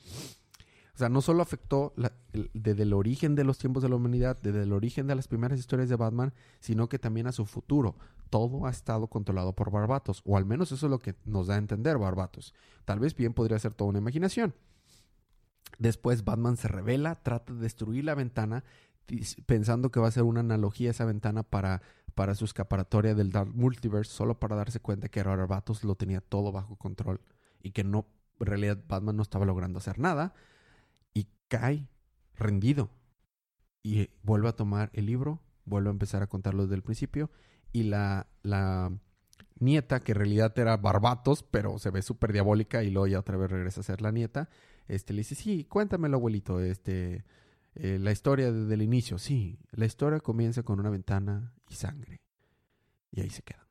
O 0.95 0.99
sea, 0.99 1.09
no 1.09 1.21
solo 1.23 1.43
afectó 1.43 1.93
desde 2.53 2.83
el 2.85 2.93
origen 2.93 3.35
de 3.35 3.43
los 3.43 3.59
tiempos 3.59 3.83
de 3.83 3.89
la 3.89 3.97
humanidad, 3.97 4.39
desde 4.41 4.63
el 4.63 4.73
origen 4.73 5.09
de 5.09 5.17
las 5.17 5.27
primeras 5.27 5.59
historias 5.59 5.89
de 5.89 5.97
Batman, 5.97 6.33
sino 6.61 6.89
que 6.89 7.01
también 7.01 7.27
a 7.27 7.33
su 7.33 7.47
futuro. 7.47 7.97
Todo 8.31 8.67
ha 8.67 8.71
estado 8.71 9.09
controlado 9.09 9.55
por 9.55 9.73
Barbatos, 9.73 10.23
o 10.25 10.37
al 10.37 10.45
menos 10.45 10.71
eso 10.71 10.87
es 10.87 10.91
lo 10.91 11.01
que 11.01 11.17
nos 11.25 11.49
da 11.49 11.57
a 11.57 11.59
entender 11.59 11.99
Barbatos. 11.99 12.55
Tal 12.85 13.01
vez 13.01 13.17
bien 13.17 13.35
podría 13.35 13.59
ser 13.59 13.75
toda 13.75 13.91
una 13.91 13.99
imaginación. 13.99 14.55
Después 15.81 16.25
Batman 16.25 16.57
se 16.57 16.69
revela, 16.69 17.17
trata 17.17 17.53
de 17.53 17.61
destruir 17.61 18.05
la 18.05 18.15
ventana, 18.15 18.63
pensando 19.47 19.91
que 19.91 19.99
va 19.99 20.07
a 20.07 20.13
ser 20.13 20.23
una 20.23 20.41
analogía 20.41 20.93
esa 20.93 21.05
ventana 21.05 21.43
para, 21.43 21.83
para 22.15 22.37
su 22.37 22.45
escapatoria 22.45 23.17
del 23.17 23.33
Dark 23.33 23.53
Multiverse, 23.53 24.13
solo 24.13 24.39
para 24.39 24.55
darse 24.55 24.79
cuenta 24.79 25.09
que 25.09 25.25
Barbatos 25.25 25.83
lo 25.83 25.97
tenía 25.97 26.21
todo 26.21 26.53
bajo 26.53 26.77
control 26.77 27.21
y 27.65 27.73
que 27.73 27.83
no, 27.83 28.07
en 28.39 28.47
realidad 28.47 28.79
Batman 28.87 29.17
no 29.17 29.23
estaba 29.23 29.45
logrando 29.45 29.79
hacer 29.79 29.99
nada 29.99 30.35
cae 31.49 31.89
rendido 32.37 32.91
y 33.83 34.09
vuelve 34.23 34.49
a 34.49 34.57
tomar 34.57 34.91
el 34.95 35.07
libro, 35.07 35.41
vuelve 35.65 35.89
a 35.89 35.93
empezar 35.93 36.23
a 36.23 36.27
contarlo 36.27 36.63
desde 36.63 36.77
el 36.77 36.83
principio 36.83 37.31
y 37.73 37.85
la, 37.85 38.27
la 38.43 38.93
nieta, 39.59 40.01
que 40.01 40.13
en 40.13 40.19
realidad 40.19 40.59
era 40.59 40.77
Barbatos, 40.77 41.43
pero 41.43 41.79
se 41.79 41.91
ve 41.91 42.03
súper 42.03 42.33
diabólica 42.33 42.83
y 42.83 42.91
luego 42.91 43.07
ya 43.07 43.21
otra 43.21 43.37
vez 43.37 43.51
regresa 43.51 43.81
a 43.81 43.85
ser 43.85 44.01
la 44.01 44.13
nieta, 44.13 44.49
este, 44.89 45.13
le 45.13 45.19
dice, 45.19 45.35
sí, 45.35 45.65
cuéntamelo 45.65 46.17
abuelito, 46.17 46.61
este, 46.61 47.25
eh, 47.75 47.99
la 48.01 48.13
historia 48.13 48.53
desde 48.53 48.75
el 48.75 48.83
inicio, 48.83 49.19
sí, 49.19 49.59
la 49.73 49.87
historia 49.87 50.21
comienza 50.21 50.63
con 50.63 50.81
una 50.81 50.91
ventana 50.91 51.53
y 51.69 51.75
sangre. 51.75 52.21
Y 53.11 53.21
ahí 53.21 53.31
se 53.31 53.43
queda. 53.43 53.67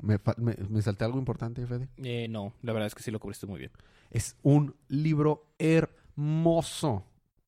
¿Me, 0.00 0.18
me, 0.38 0.82
salté 0.82 1.04
algo 1.04 1.18
importante, 1.18 1.66
Fede? 1.66 1.88
Eh, 1.98 2.28
no, 2.28 2.52
la 2.62 2.72
verdad 2.72 2.88
es 2.88 2.94
que 2.94 3.02
sí 3.02 3.10
lo 3.10 3.20
cubriste 3.20 3.46
muy 3.46 3.58
bien. 3.58 3.70
Es 4.10 4.36
un 4.42 4.74
libro 4.88 5.54
hermoso 5.58 6.03
hermoso, 6.16 7.04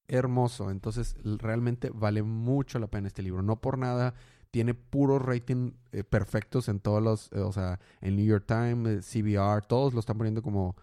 hermoso. 0.08 0.70
Entonces, 0.70 1.16
realmente 1.22 1.90
vale 1.90 2.22
mucho 2.22 2.78
la 2.78 2.86
pena 2.88 3.08
este 3.08 3.22
libro. 3.22 3.42
No 3.42 3.60
por 3.60 3.78
nada 3.78 4.14
tiene 4.50 4.74
puros 4.74 5.20
rating 5.20 5.72
eh, 5.92 6.02
perfectos 6.02 6.68
en 6.68 6.80
todos 6.80 7.02
los, 7.02 7.30
eh, 7.32 7.40
o 7.40 7.52
sea, 7.52 7.78
en 8.00 8.16
New 8.16 8.24
York 8.24 8.44
Times, 8.46 9.06
CBR, 9.06 9.66
todos 9.66 9.92
lo 9.92 10.00
están 10.00 10.16
poniendo 10.16 10.42
como, 10.42 10.76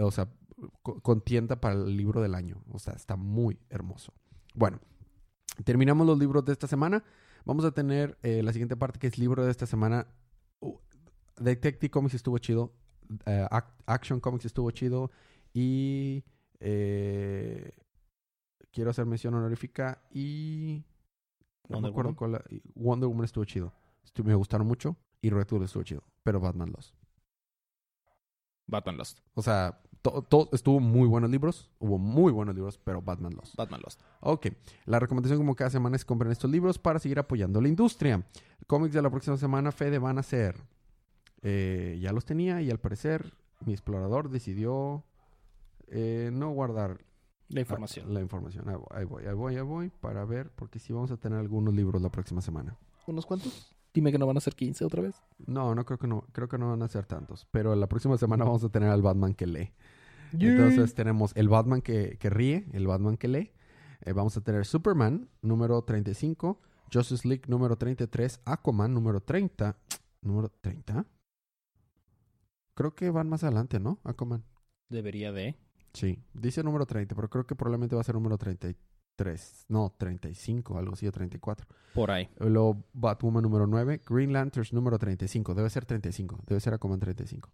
o 0.00 0.10
sea, 0.10 0.28
contienda 1.02 1.60
para 1.60 1.74
el 1.74 1.96
libro 1.96 2.20
del 2.20 2.34
año. 2.34 2.62
O 2.70 2.78
sea, 2.78 2.94
está 2.94 3.16
muy 3.16 3.58
hermoso. 3.70 4.12
Bueno, 4.54 4.78
terminamos 5.64 6.06
los 6.06 6.18
libros 6.18 6.44
de 6.44 6.52
esta 6.52 6.66
semana. 6.66 7.02
Vamos 7.44 7.64
a 7.64 7.72
tener 7.72 8.18
eh, 8.22 8.42
la 8.42 8.52
siguiente 8.52 8.76
parte 8.76 8.98
que 8.98 9.06
es 9.06 9.18
libro 9.18 9.44
de 9.44 9.50
esta 9.50 9.66
semana. 9.66 10.06
Detective 11.38 11.90
Comics 11.90 12.14
estuvo 12.14 12.38
chido. 12.38 12.72
Action 13.86 14.20
Comics 14.20 14.44
estuvo 14.44 14.70
chido. 14.70 15.10
Y 15.52 16.24
eh, 16.60 17.72
quiero 18.72 18.90
hacer 18.90 19.06
mención 19.06 19.34
honorífica 19.34 20.02
y. 20.12 20.84
No 21.68 21.80
me 21.80 21.88
acuerdo 21.88 22.16
cuál. 22.16 22.42
Wonder 22.74 23.08
Woman 23.08 23.24
estuvo 23.24 23.44
chido. 23.44 23.72
Me 24.24 24.34
gustaron 24.34 24.66
mucho. 24.66 24.96
Y 25.20 25.30
Red 25.30 25.62
estuvo 25.62 25.82
chido. 25.82 26.02
Pero 26.22 26.40
Batman 26.40 26.72
Lost. 26.74 26.94
Batman 28.66 28.96
Lost. 28.96 29.20
O 29.34 29.42
sea, 29.42 29.80
todo 30.02 30.48
estuvo 30.52 30.80
muy 30.80 31.08
buenos 31.08 31.30
libros. 31.30 31.70
Hubo 31.78 31.98
muy 31.98 32.32
buenos 32.32 32.54
libros, 32.54 32.78
pero 32.78 33.02
Batman 33.02 33.34
Lost. 33.34 33.56
Batman 33.56 33.80
Lost. 33.82 34.00
Ok. 34.20 34.48
La 34.84 34.98
recomendación, 34.98 35.38
como 35.38 35.56
cada 35.56 35.70
semana, 35.70 35.96
es 35.96 36.04
comprar 36.04 36.30
estos 36.30 36.50
libros 36.50 36.78
para 36.78 36.98
seguir 36.98 37.18
apoyando 37.18 37.60
la 37.60 37.68
industria. 37.68 38.24
Cómics 38.66 38.94
de 38.94 39.02
la 39.02 39.10
próxima 39.10 39.36
semana, 39.36 39.72
Fede, 39.72 39.98
van 39.98 40.18
a 40.18 40.22
ser. 40.22 40.56
Eh, 41.42 41.98
ya 42.00 42.12
los 42.12 42.24
tenía 42.24 42.62
y 42.62 42.70
al 42.70 42.78
parecer 42.78 43.32
mi 43.64 43.72
explorador 43.72 44.28
decidió 44.28 45.04
eh, 45.90 46.30
no 46.32 46.50
guardar 46.50 46.98
la 47.48 47.60
información. 47.60 48.12
La, 48.12 48.20
información. 48.20 48.66
Ahí 48.90 49.04
voy, 49.04 49.24
ahí 49.24 49.34
voy, 49.34 49.56
ahí 49.56 49.62
voy, 49.62 49.90
para 50.00 50.24
ver, 50.24 50.50
porque 50.50 50.78
sí 50.78 50.92
vamos 50.92 51.10
a 51.10 51.16
tener 51.16 51.38
algunos 51.38 51.74
libros 51.74 52.00
la 52.02 52.10
próxima 52.10 52.40
semana. 52.42 52.76
¿Unos 53.06 53.24
cuantos? 53.24 53.74
Dime 53.94 54.12
que 54.12 54.18
no 54.18 54.26
van 54.26 54.36
a 54.36 54.40
ser 54.40 54.54
15 54.54 54.84
otra 54.84 55.02
vez. 55.02 55.16
No, 55.38 55.74
no 55.74 55.84
creo 55.86 55.98
que 55.98 56.06
no, 56.06 56.24
creo 56.32 56.48
que 56.48 56.58
no 56.58 56.68
van 56.68 56.82
a 56.82 56.88
ser 56.88 57.06
tantos. 57.06 57.46
Pero 57.50 57.74
la 57.74 57.88
próxima 57.88 58.18
semana 58.18 58.44
vamos 58.44 58.62
a 58.64 58.68
tener 58.68 58.90
al 58.90 59.00
Batman 59.00 59.34
que 59.34 59.46
lee. 59.46 59.72
Entonces 60.32 60.94
tenemos 60.94 61.32
el 61.36 61.48
Batman 61.48 61.80
que, 61.80 62.18
que, 62.18 62.28
ríe, 62.28 62.66
el 62.72 62.86
Batman 62.86 63.16
que 63.16 63.28
lee. 63.28 63.52
Eh, 64.02 64.12
vamos 64.12 64.36
a 64.36 64.42
tener 64.42 64.66
Superman 64.66 65.28
número 65.40 65.82
35, 65.82 66.60
Justice 66.92 67.26
League 67.26 67.44
número 67.48 67.76
33, 67.76 68.40
Aquaman 68.44 68.92
número 68.92 69.20
30. 69.20 69.76
¿Número 70.20 70.50
30? 70.60 71.06
Creo 72.74 72.94
que 72.94 73.10
van 73.10 73.28
más 73.28 73.42
adelante, 73.42 73.80
¿no? 73.80 73.98
Aquaman. 74.04 74.44
Debería 74.88 75.32
de. 75.32 75.56
Sí, 75.98 76.22
dice 76.32 76.62
número 76.62 76.86
30, 76.86 77.14
pero 77.16 77.28
creo 77.28 77.44
que 77.44 77.56
probablemente 77.56 77.96
va 77.96 78.02
a 78.02 78.04
ser 78.04 78.14
número 78.14 78.38
33. 78.38 79.66
No, 79.68 79.92
35, 79.98 80.78
algo 80.78 80.92
así, 80.92 81.08
o 81.08 81.10
34. 81.12 81.66
Por 81.92 82.12
ahí. 82.12 82.28
Luego 82.38 82.84
Batwoman 82.92 83.42
número 83.42 83.66
9, 83.66 84.02
Green 84.08 84.32
Lanterns 84.32 84.72
número 84.72 84.96
35, 84.96 85.54
debe 85.54 85.68
ser 85.70 85.84
35, 85.86 86.38
debe 86.46 86.60
ser 86.60 86.78
como 86.78 86.94
en 86.94 87.00
35. 87.00 87.50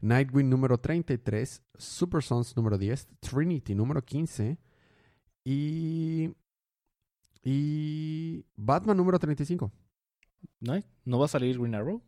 Nightwing 0.00 0.50
número 0.50 0.78
33, 0.78 1.62
Super 1.78 2.20
Sons 2.24 2.56
número 2.56 2.76
10, 2.78 3.06
Trinity 3.20 3.76
número 3.76 4.02
15 4.04 4.58
y 5.44 6.34
y 7.44 8.44
Batman 8.56 8.96
número 8.96 9.20
35, 9.20 9.70
¿No, 10.58 10.74
¿No 11.04 11.18
va 11.20 11.26
a 11.26 11.28
salir 11.28 11.58
Green 11.58 11.76
Arrow? 11.76 12.02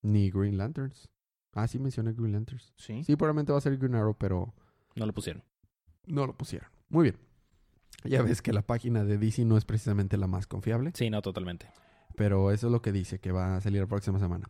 ni 0.00 0.30
Green 0.30 0.56
Lanterns. 0.56 1.10
Ah, 1.56 1.66
sí 1.66 1.78
mencioné 1.78 2.12
Green 2.12 2.32
Lanterns. 2.32 2.72
Sí. 2.76 3.02
Sí, 3.02 3.16
probablemente 3.16 3.50
va 3.52 3.58
a 3.58 3.62
ser 3.62 3.76
Green 3.78 3.94
Arrow, 3.94 4.14
pero 4.18 4.52
No 4.94 5.06
lo 5.06 5.12
pusieron. 5.14 5.42
no 6.06 6.26
lo 6.26 6.36
pusieron. 6.36 6.68
Muy 6.88 7.04
bien. 7.04 7.16
Ya 8.04 8.22
ves 8.22 8.42
que 8.42 8.52
la 8.52 8.62
página 8.62 9.04
de 9.04 9.18
DC 9.18 9.44
no 9.44 9.56
es 9.56 9.64
precisamente 9.64 10.16
la 10.16 10.26
más 10.26 10.46
confiable. 10.46 10.92
Sí, 10.94 11.10
no, 11.10 11.22
totalmente. 11.22 11.68
Pero 12.14 12.52
eso 12.52 12.66
es 12.68 12.72
lo 12.72 12.82
que 12.82 12.92
dice, 12.92 13.18
que 13.18 13.32
va 13.32 13.56
a 13.56 13.60
salir 13.60 13.80
la 13.80 13.86
próxima 13.86 14.18
semana. 14.18 14.48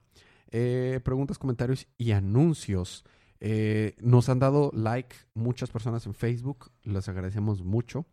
Eh, 0.51 1.01
preguntas, 1.05 1.39
comentarios 1.39 1.87
y 1.97 2.11
anuncios. 2.11 3.05
Eh, 3.41 3.95
nos 4.01 4.29
han 4.29 4.39
dado 4.41 4.71
like 4.75 5.15
muchas 5.35 5.71
personas 5.71 6.07
en 6.07 6.15
Facebook. 6.15 6.71
Les 6.83 7.09
agradecemos 7.09 7.63
mucho. 7.63 8.05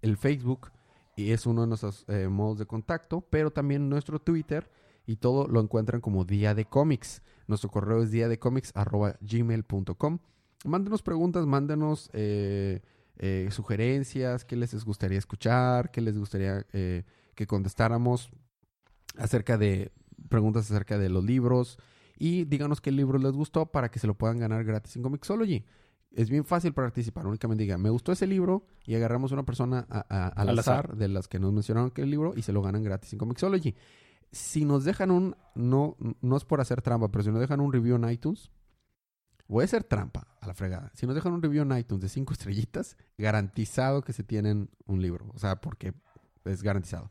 El 0.00 0.16
Facebook 0.16 0.72
y 1.16 1.30
es 1.32 1.46
uno 1.46 1.60
de 1.60 1.68
nuestros 1.68 2.04
eh, 2.08 2.28
modos 2.28 2.58
de 2.58 2.66
contacto, 2.66 3.20
pero 3.20 3.50
también 3.50 3.88
nuestro 3.88 4.18
Twitter 4.18 4.70
y 5.06 5.16
todo 5.16 5.46
lo 5.46 5.60
encuentran 5.60 6.00
como 6.00 6.24
Día 6.24 6.54
de 6.54 6.64
Cómics. 6.64 7.22
Nuestro 7.52 7.68
correo 7.70 8.02
es 8.02 8.10
día 8.10 8.28
de 8.28 8.38
gmail.com. 9.20 10.18
Mándenos 10.64 11.02
preguntas, 11.02 11.44
mándenos 11.44 12.08
eh, 12.14 12.80
eh, 13.18 13.48
sugerencias, 13.50 14.46
qué 14.46 14.56
les 14.56 14.84
gustaría 14.86 15.18
escuchar, 15.18 15.90
qué 15.90 16.00
les 16.00 16.16
gustaría 16.16 16.64
eh, 16.72 17.04
que 17.34 17.46
contestáramos 17.46 18.30
acerca 19.18 19.58
de 19.58 19.92
preguntas 20.30 20.70
acerca 20.70 20.96
de 20.96 21.10
los 21.10 21.22
libros 21.24 21.78
y 22.16 22.44
díganos 22.46 22.80
qué 22.80 22.90
libro 22.90 23.18
les 23.18 23.32
gustó 23.32 23.66
para 23.66 23.90
que 23.90 23.98
se 23.98 24.06
lo 24.06 24.14
puedan 24.14 24.38
ganar 24.38 24.64
gratis 24.64 24.96
en 24.96 25.02
Comixology. 25.02 25.66
Es 26.12 26.30
bien 26.30 26.44
fácil 26.46 26.72
participar, 26.72 27.26
únicamente 27.26 27.64
digan, 27.64 27.82
me 27.82 27.90
gustó 27.90 28.12
ese 28.12 28.26
libro 28.26 28.64
y 28.86 28.94
agarramos 28.94 29.32
una 29.32 29.44
persona 29.44 29.86
a- 29.90 30.06
a- 30.08 30.28
al, 30.28 30.48
Al 30.50 30.58
azar, 30.58 30.86
azar. 30.86 30.96
de 30.96 31.08
las 31.08 31.28
que 31.28 31.38
nos 31.38 31.52
mencionaron 31.52 31.90
que 31.90 32.00
el 32.02 32.10
libro 32.10 32.32
y 32.34 32.42
se 32.42 32.52
lo 32.52 32.62
ganan 32.62 32.82
gratis 32.82 33.12
en 33.12 33.18
Comixology. 33.18 33.74
Si 34.32 34.64
nos 34.64 34.84
dejan 34.84 35.10
un, 35.10 35.36
no, 35.54 35.96
no 36.20 36.36
es 36.36 36.44
por 36.44 36.60
hacer 36.60 36.82
trampa, 36.82 37.10
pero 37.10 37.22
si 37.22 37.30
nos 37.30 37.40
dejan 37.40 37.60
un 37.60 37.72
review 37.72 37.96
en 37.96 38.08
iTunes, 38.08 38.50
voy 39.46 39.62
a 39.62 39.64
hacer 39.66 39.84
trampa 39.84 40.26
a 40.40 40.46
la 40.46 40.54
fregada. 40.54 40.90
Si 40.94 41.06
nos 41.06 41.14
dejan 41.14 41.32
un 41.32 41.42
review 41.42 41.62
en 41.62 41.76
iTunes 41.76 42.02
de 42.02 42.08
cinco 42.08 42.32
estrellitas, 42.32 42.96
garantizado 43.18 44.02
que 44.02 44.12
se 44.12 44.24
tienen 44.24 44.70
un 44.86 45.02
libro. 45.02 45.30
O 45.34 45.38
sea, 45.38 45.60
porque 45.60 45.94
es 46.44 46.62
garantizado. 46.62 47.10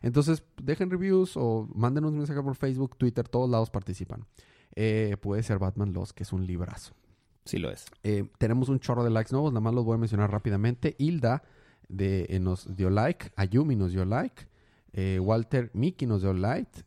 Entonces, 0.00 0.42
dejen 0.60 0.90
reviews 0.90 1.36
o 1.36 1.68
manden 1.74 2.04
un 2.04 2.16
mensaje 2.16 2.42
por 2.42 2.56
Facebook, 2.56 2.96
Twitter, 2.96 3.28
todos 3.28 3.48
lados 3.48 3.70
participan. 3.70 4.26
Eh, 4.74 5.16
puede 5.20 5.42
ser 5.42 5.58
Batman 5.58 5.92
Lost, 5.92 6.12
que 6.12 6.24
es 6.24 6.32
un 6.32 6.46
librazo. 6.46 6.94
Sí 7.44 7.58
lo 7.58 7.70
es. 7.70 7.86
Eh, 8.02 8.28
tenemos 8.38 8.68
un 8.68 8.80
chorro 8.80 9.04
de 9.04 9.10
likes 9.10 9.32
nuevos, 9.32 9.52
nada 9.52 9.60
más 9.60 9.74
los 9.74 9.84
voy 9.84 9.94
a 9.94 9.98
mencionar 9.98 10.30
rápidamente. 10.30 10.96
Hilda 10.98 11.42
de, 11.88 12.26
eh, 12.30 12.40
nos 12.40 12.74
dio 12.74 12.90
like, 12.90 13.32
Ayumi 13.36 13.76
nos 13.76 13.92
dio 13.92 14.04
like, 14.04 14.46
eh, 14.92 15.18
Walter 15.20 15.70
Miki 15.74 16.06
nos 16.06 16.22
dio 16.22 16.32
like, 16.32 16.82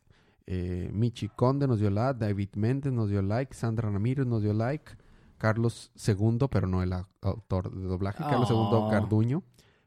eh, 0.46 0.90
Michi 0.92 1.28
Conde 1.28 1.66
nos 1.66 1.80
dio 1.80 1.90
like, 1.90 2.18
David 2.18 2.50
Méndez 2.54 2.92
nos 2.92 3.10
dio 3.10 3.22
like, 3.22 3.54
Sandra 3.54 3.90
Ramírez 3.90 4.26
nos 4.26 4.42
dio 4.42 4.52
like, 4.52 4.92
Carlos 5.38 5.90
II, 6.06 6.38
pero 6.50 6.66
no 6.66 6.82
el 6.82 6.92
au- 6.92 7.06
autor 7.22 7.70
de 7.74 7.82
doblaje, 7.86 8.18
Carlos 8.24 8.48
II 8.50 8.56
Oh. 8.58 8.88
Carduño. 8.90 9.42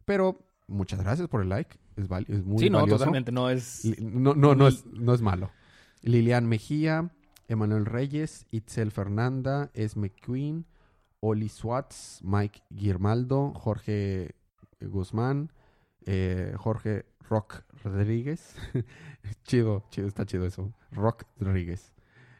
Pero 0.05 0.37
muchas 0.67 0.99
gracias 1.01 1.27
por 1.27 1.41
el 1.41 1.49
like, 1.49 1.77
es, 1.95 2.05
es 2.27 2.45
muy 2.45 2.59
sí, 2.59 2.69
no, 2.69 2.79
valioso. 2.79 2.97
totalmente. 2.99 3.31
No 3.31 3.49
es. 3.49 3.83
No, 4.01 4.33
no, 4.35 4.53
no, 4.55 4.67
es, 4.67 4.85
no 4.85 5.13
es 5.13 5.21
malo. 5.21 5.49
Lilian 6.01 6.45
Mejía, 6.47 7.09
Emanuel 7.47 7.85
Reyes, 7.85 8.45
Itzel 8.51 8.91
Fernanda, 8.91 9.69
Esme 9.73 10.09
Queen, 10.11 10.65
Oli 11.19 11.49
Swats, 11.49 12.19
Mike 12.23 12.61
Guirmaldo, 12.69 13.53
Jorge 13.55 14.35
Guzmán, 14.79 15.51
eh, 16.05 16.53
Jorge 16.57 17.05
Rock 17.29 17.63
Rodríguez. 17.83 18.55
chido, 19.43 19.83
chido, 19.89 20.07
está 20.07 20.25
chido 20.25 20.45
eso. 20.45 20.73
Rock 20.91 21.23
Rodríguez. 21.39 21.93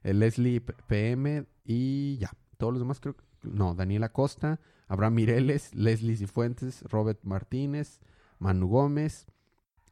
Eh, 0.04 0.14
Leslie 0.14 0.62
PM 0.62 1.46
y 1.66 2.18
ya. 2.18 2.32
Todos 2.58 2.74
los 2.74 2.82
demás 2.82 3.00
creo 3.00 3.16
que... 3.16 3.24
No, 3.44 3.74
Daniela 3.74 4.12
Costa, 4.12 4.60
Abraham 4.88 5.14
Mireles, 5.14 5.74
Leslie 5.74 6.18
Cifuentes, 6.18 6.84
Robert 6.84 7.20
Martínez, 7.24 8.02
Manu 8.38 8.68
Gómez, 8.68 9.28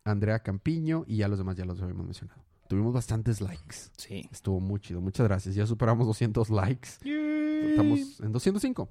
Andrea 0.03 0.39
Campiño 0.39 1.05
y 1.07 1.17
ya 1.17 1.27
los 1.29 1.37
demás 1.37 1.55
ya 1.55 1.63
los 1.63 1.81
habíamos 1.81 2.05
mencionado. 2.05 2.43
Tuvimos 2.67 2.93
bastantes 2.93 3.39
likes. 3.39 3.75
Sí. 3.95 4.27
Estuvo 4.31 4.59
muy 4.59 4.81
chido. 4.81 4.99
Muchas 4.99 5.25
gracias. 5.27 5.55
Ya 5.55 5.65
superamos 5.65 6.05
200 6.07 6.49
likes. 6.49 6.89
Estamos 7.69 8.19
en 8.19 8.31
205. 8.33 8.89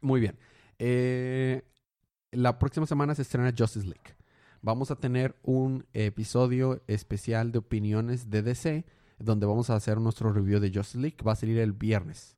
Muy 0.00 0.20
bien. 0.20 0.36
Eh, 0.78 1.62
la 2.32 2.58
próxima 2.58 2.86
semana 2.86 3.14
se 3.14 3.22
estrena 3.22 3.54
Justice 3.56 3.86
League. 3.86 4.16
Vamos 4.64 4.90
a 4.92 4.96
tener 4.96 5.36
un 5.42 5.86
episodio 5.92 6.82
especial 6.86 7.50
de 7.50 7.58
opiniones 7.58 8.30
de 8.30 8.42
DC 8.42 8.84
donde 9.18 9.44
vamos 9.46 9.70
a 9.70 9.74
hacer 9.74 10.00
nuestro 10.00 10.32
review 10.32 10.60
de 10.60 10.70
Justice 10.72 10.98
League. 10.98 11.16
Va 11.26 11.32
a 11.32 11.36
salir 11.36 11.58
el 11.58 11.72
viernes. 11.72 12.36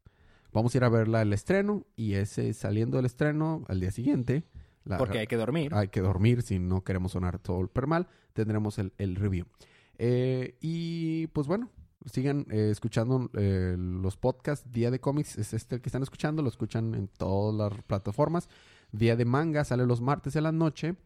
Vamos 0.53 0.75
a 0.75 0.79
ir 0.79 0.85
a 0.85 0.89
verla 0.89 1.21
el 1.23 1.33
estreno 1.33 1.85
y 1.97 2.15
ese 2.15 2.53
saliendo 2.55 2.97
del 2.97 3.07
estreno 3.07 3.65
al 3.69 3.81
día 3.81 3.91
siguiente. 3.91 4.45
la- 4.85 4.99
Porque 4.99 5.19
hay 5.19 5.27
que 5.27 5.37
dormir. 5.37 5.75
hay 5.75 5.89
que 5.89 6.01
dormir 6.01 6.43
si 6.43 6.59
no 6.59 6.83
queremos 6.85 7.13
sonar 7.13 7.39
todo 7.39 7.61
el 7.61 7.87
mal. 7.87 8.07
Tendremos 8.33 8.79
el, 8.79 8.93
el 8.99 9.17
review. 9.17 9.47
Eh, 9.99 10.57
y 10.61 11.27
pues 11.29 11.47
bueno, 11.47 11.71
sigan 12.07 12.47
eh, 12.51 12.69
escuchando 12.71 13.31
eh, 13.35 13.77
los 13.79 14.17
podcasts. 14.17 14.71
Día 14.71 14.91
de 14.91 14.99
cómics 15.01 15.37
es 15.39 15.53
este 15.55 15.77
el 15.77 15.81
que 15.83 15.89
están 15.91 16.03
escuchando. 16.03 16.43
Lo 16.43 16.49
escuchan 16.49 16.95
en 16.95 17.09
todas 17.09 17.55
las 17.73 17.83
plataformas. 17.85 18.49
Día 18.93 19.15
de 19.17 19.25
manga 19.27 19.65
sale 19.65 19.85
los 19.87 20.01
martes 20.01 20.37
en 20.37 20.43
la 20.45 20.53
noche. 20.53 20.97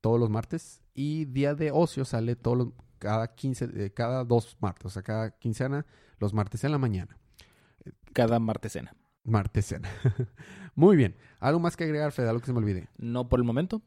Todos 0.00 0.18
los 0.20 0.30
martes. 0.30 0.80
Y 0.94 1.26
día 1.26 1.54
de 1.54 1.70
ocio 1.72 2.04
sale 2.04 2.36
todos 2.36 2.56
los- 2.58 2.68
cada 2.98 3.34
15, 3.34 3.68
eh, 3.74 3.90
cada 3.92 4.24
dos 4.24 4.56
martes. 4.60 4.86
O 4.86 4.90
sea, 4.90 5.02
cada 5.02 5.30
quincena, 5.38 5.86
los 6.18 6.34
martes 6.34 6.64
en 6.64 6.72
la 6.72 6.78
mañana. 6.78 7.16
Cada 8.12 8.38
martesena. 8.38 8.94
Martesena. 9.24 9.88
Muy 10.74 10.96
bien. 10.96 11.14
¿Algo 11.38 11.60
más 11.60 11.76
que 11.76 11.84
agregar, 11.84 12.12
Fede? 12.12 12.28
Algo 12.28 12.40
que 12.40 12.46
se 12.46 12.52
me 12.52 12.58
olvide. 12.58 12.88
No 12.98 13.28
por 13.28 13.38
el 13.40 13.44
momento. 13.44 13.82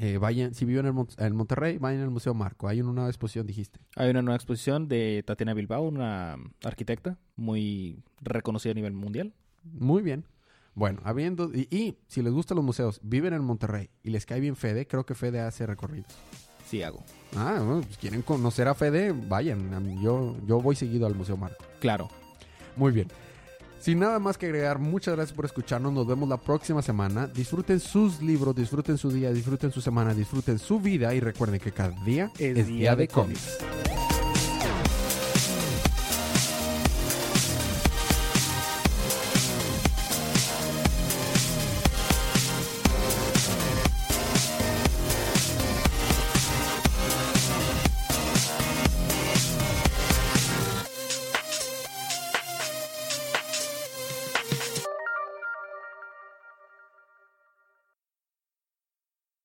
Eh, 0.00 0.18
vayan, 0.18 0.54
si 0.54 0.64
viven 0.64 0.86
en, 0.86 0.94
Mon- 0.94 1.08
en 1.16 1.34
Monterrey, 1.34 1.78
vayan 1.78 2.02
al 2.02 2.10
Museo 2.10 2.34
Marco. 2.34 2.68
Hay 2.68 2.80
una 2.82 3.06
exposición, 3.08 3.46
dijiste. 3.46 3.80
Hay 3.96 4.10
una 4.10 4.22
nueva 4.22 4.36
exposición 4.36 4.86
de 4.88 5.24
Tatiana 5.26 5.54
Bilbao, 5.54 5.82
una 5.82 6.36
arquitecta 6.62 7.18
muy 7.36 8.02
reconocida 8.20 8.72
a 8.72 8.74
nivel 8.74 8.92
mundial. 8.92 9.34
Muy 9.64 10.02
bien. 10.02 10.24
Bueno, 10.78 11.00
habiendo. 11.02 11.50
Y, 11.52 11.66
y 11.76 11.98
si 12.06 12.22
les 12.22 12.32
gustan 12.32 12.54
los 12.54 12.64
museos, 12.64 13.00
viven 13.02 13.34
en 13.34 13.42
Monterrey 13.42 13.90
y 14.04 14.10
les 14.10 14.24
cae 14.24 14.38
bien 14.38 14.54
Fede, 14.54 14.86
creo 14.86 15.04
que 15.04 15.16
Fede 15.16 15.40
hace 15.40 15.66
recorridos. 15.66 16.12
Sí 16.70 16.84
hago. 16.84 17.02
Ah, 17.36 17.56
bueno, 17.58 17.80
pues 17.80 17.98
quieren 17.98 18.22
conocer 18.22 18.68
a 18.68 18.74
Fede, 18.74 19.12
vayan. 19.12 20.00
Yo, 20.00 20.36
yo 20.46 20.60
voy 20.60 20.76
seguido 20.76 21.08
al 21.08 21.16
Museo 21.16 21.36
Marco. 21.36 21.64
Claro. 21.80 22.08
Muy 22.76 22.92
bien. 22.92 23.08
Sin 23.80 23.98
nada 23.98 24.20
más 24.20 24.38
que 24.38 24.46
agregar, 24.46 24.78
muchas 24.78 25.16
gracias 25.16 25.34
por 25.34 25.46
escucharnos. 25.46 25.92
Nos 25.92 26.06
vemos 26.06 26.28
la 26.28 26.36
próxima 26.36 26.80
semana. 26.80 27.26
Disfruten 27.26 27.80
sus 27.80 28.22
libros, 28.22 28.54
disfruten 28.54 28.98
su 28.98 29.10
día, 29.10 29.32
disfruten 29.32 29.72
su 29.72 29.80
semana, 29.80 30.14
disfruten 30.14 30.60
su 30.60 30.78
vida 30.78 31.12
y 31.12 31.18
recuerden 31.18 31.58
que 31.58 31.72
cada 31.72 31.90
día 32.04 32.30
es, 32.38 32.68
día, 32.68 32.94
de 32.94 33.08
cómics. 33.08 33.58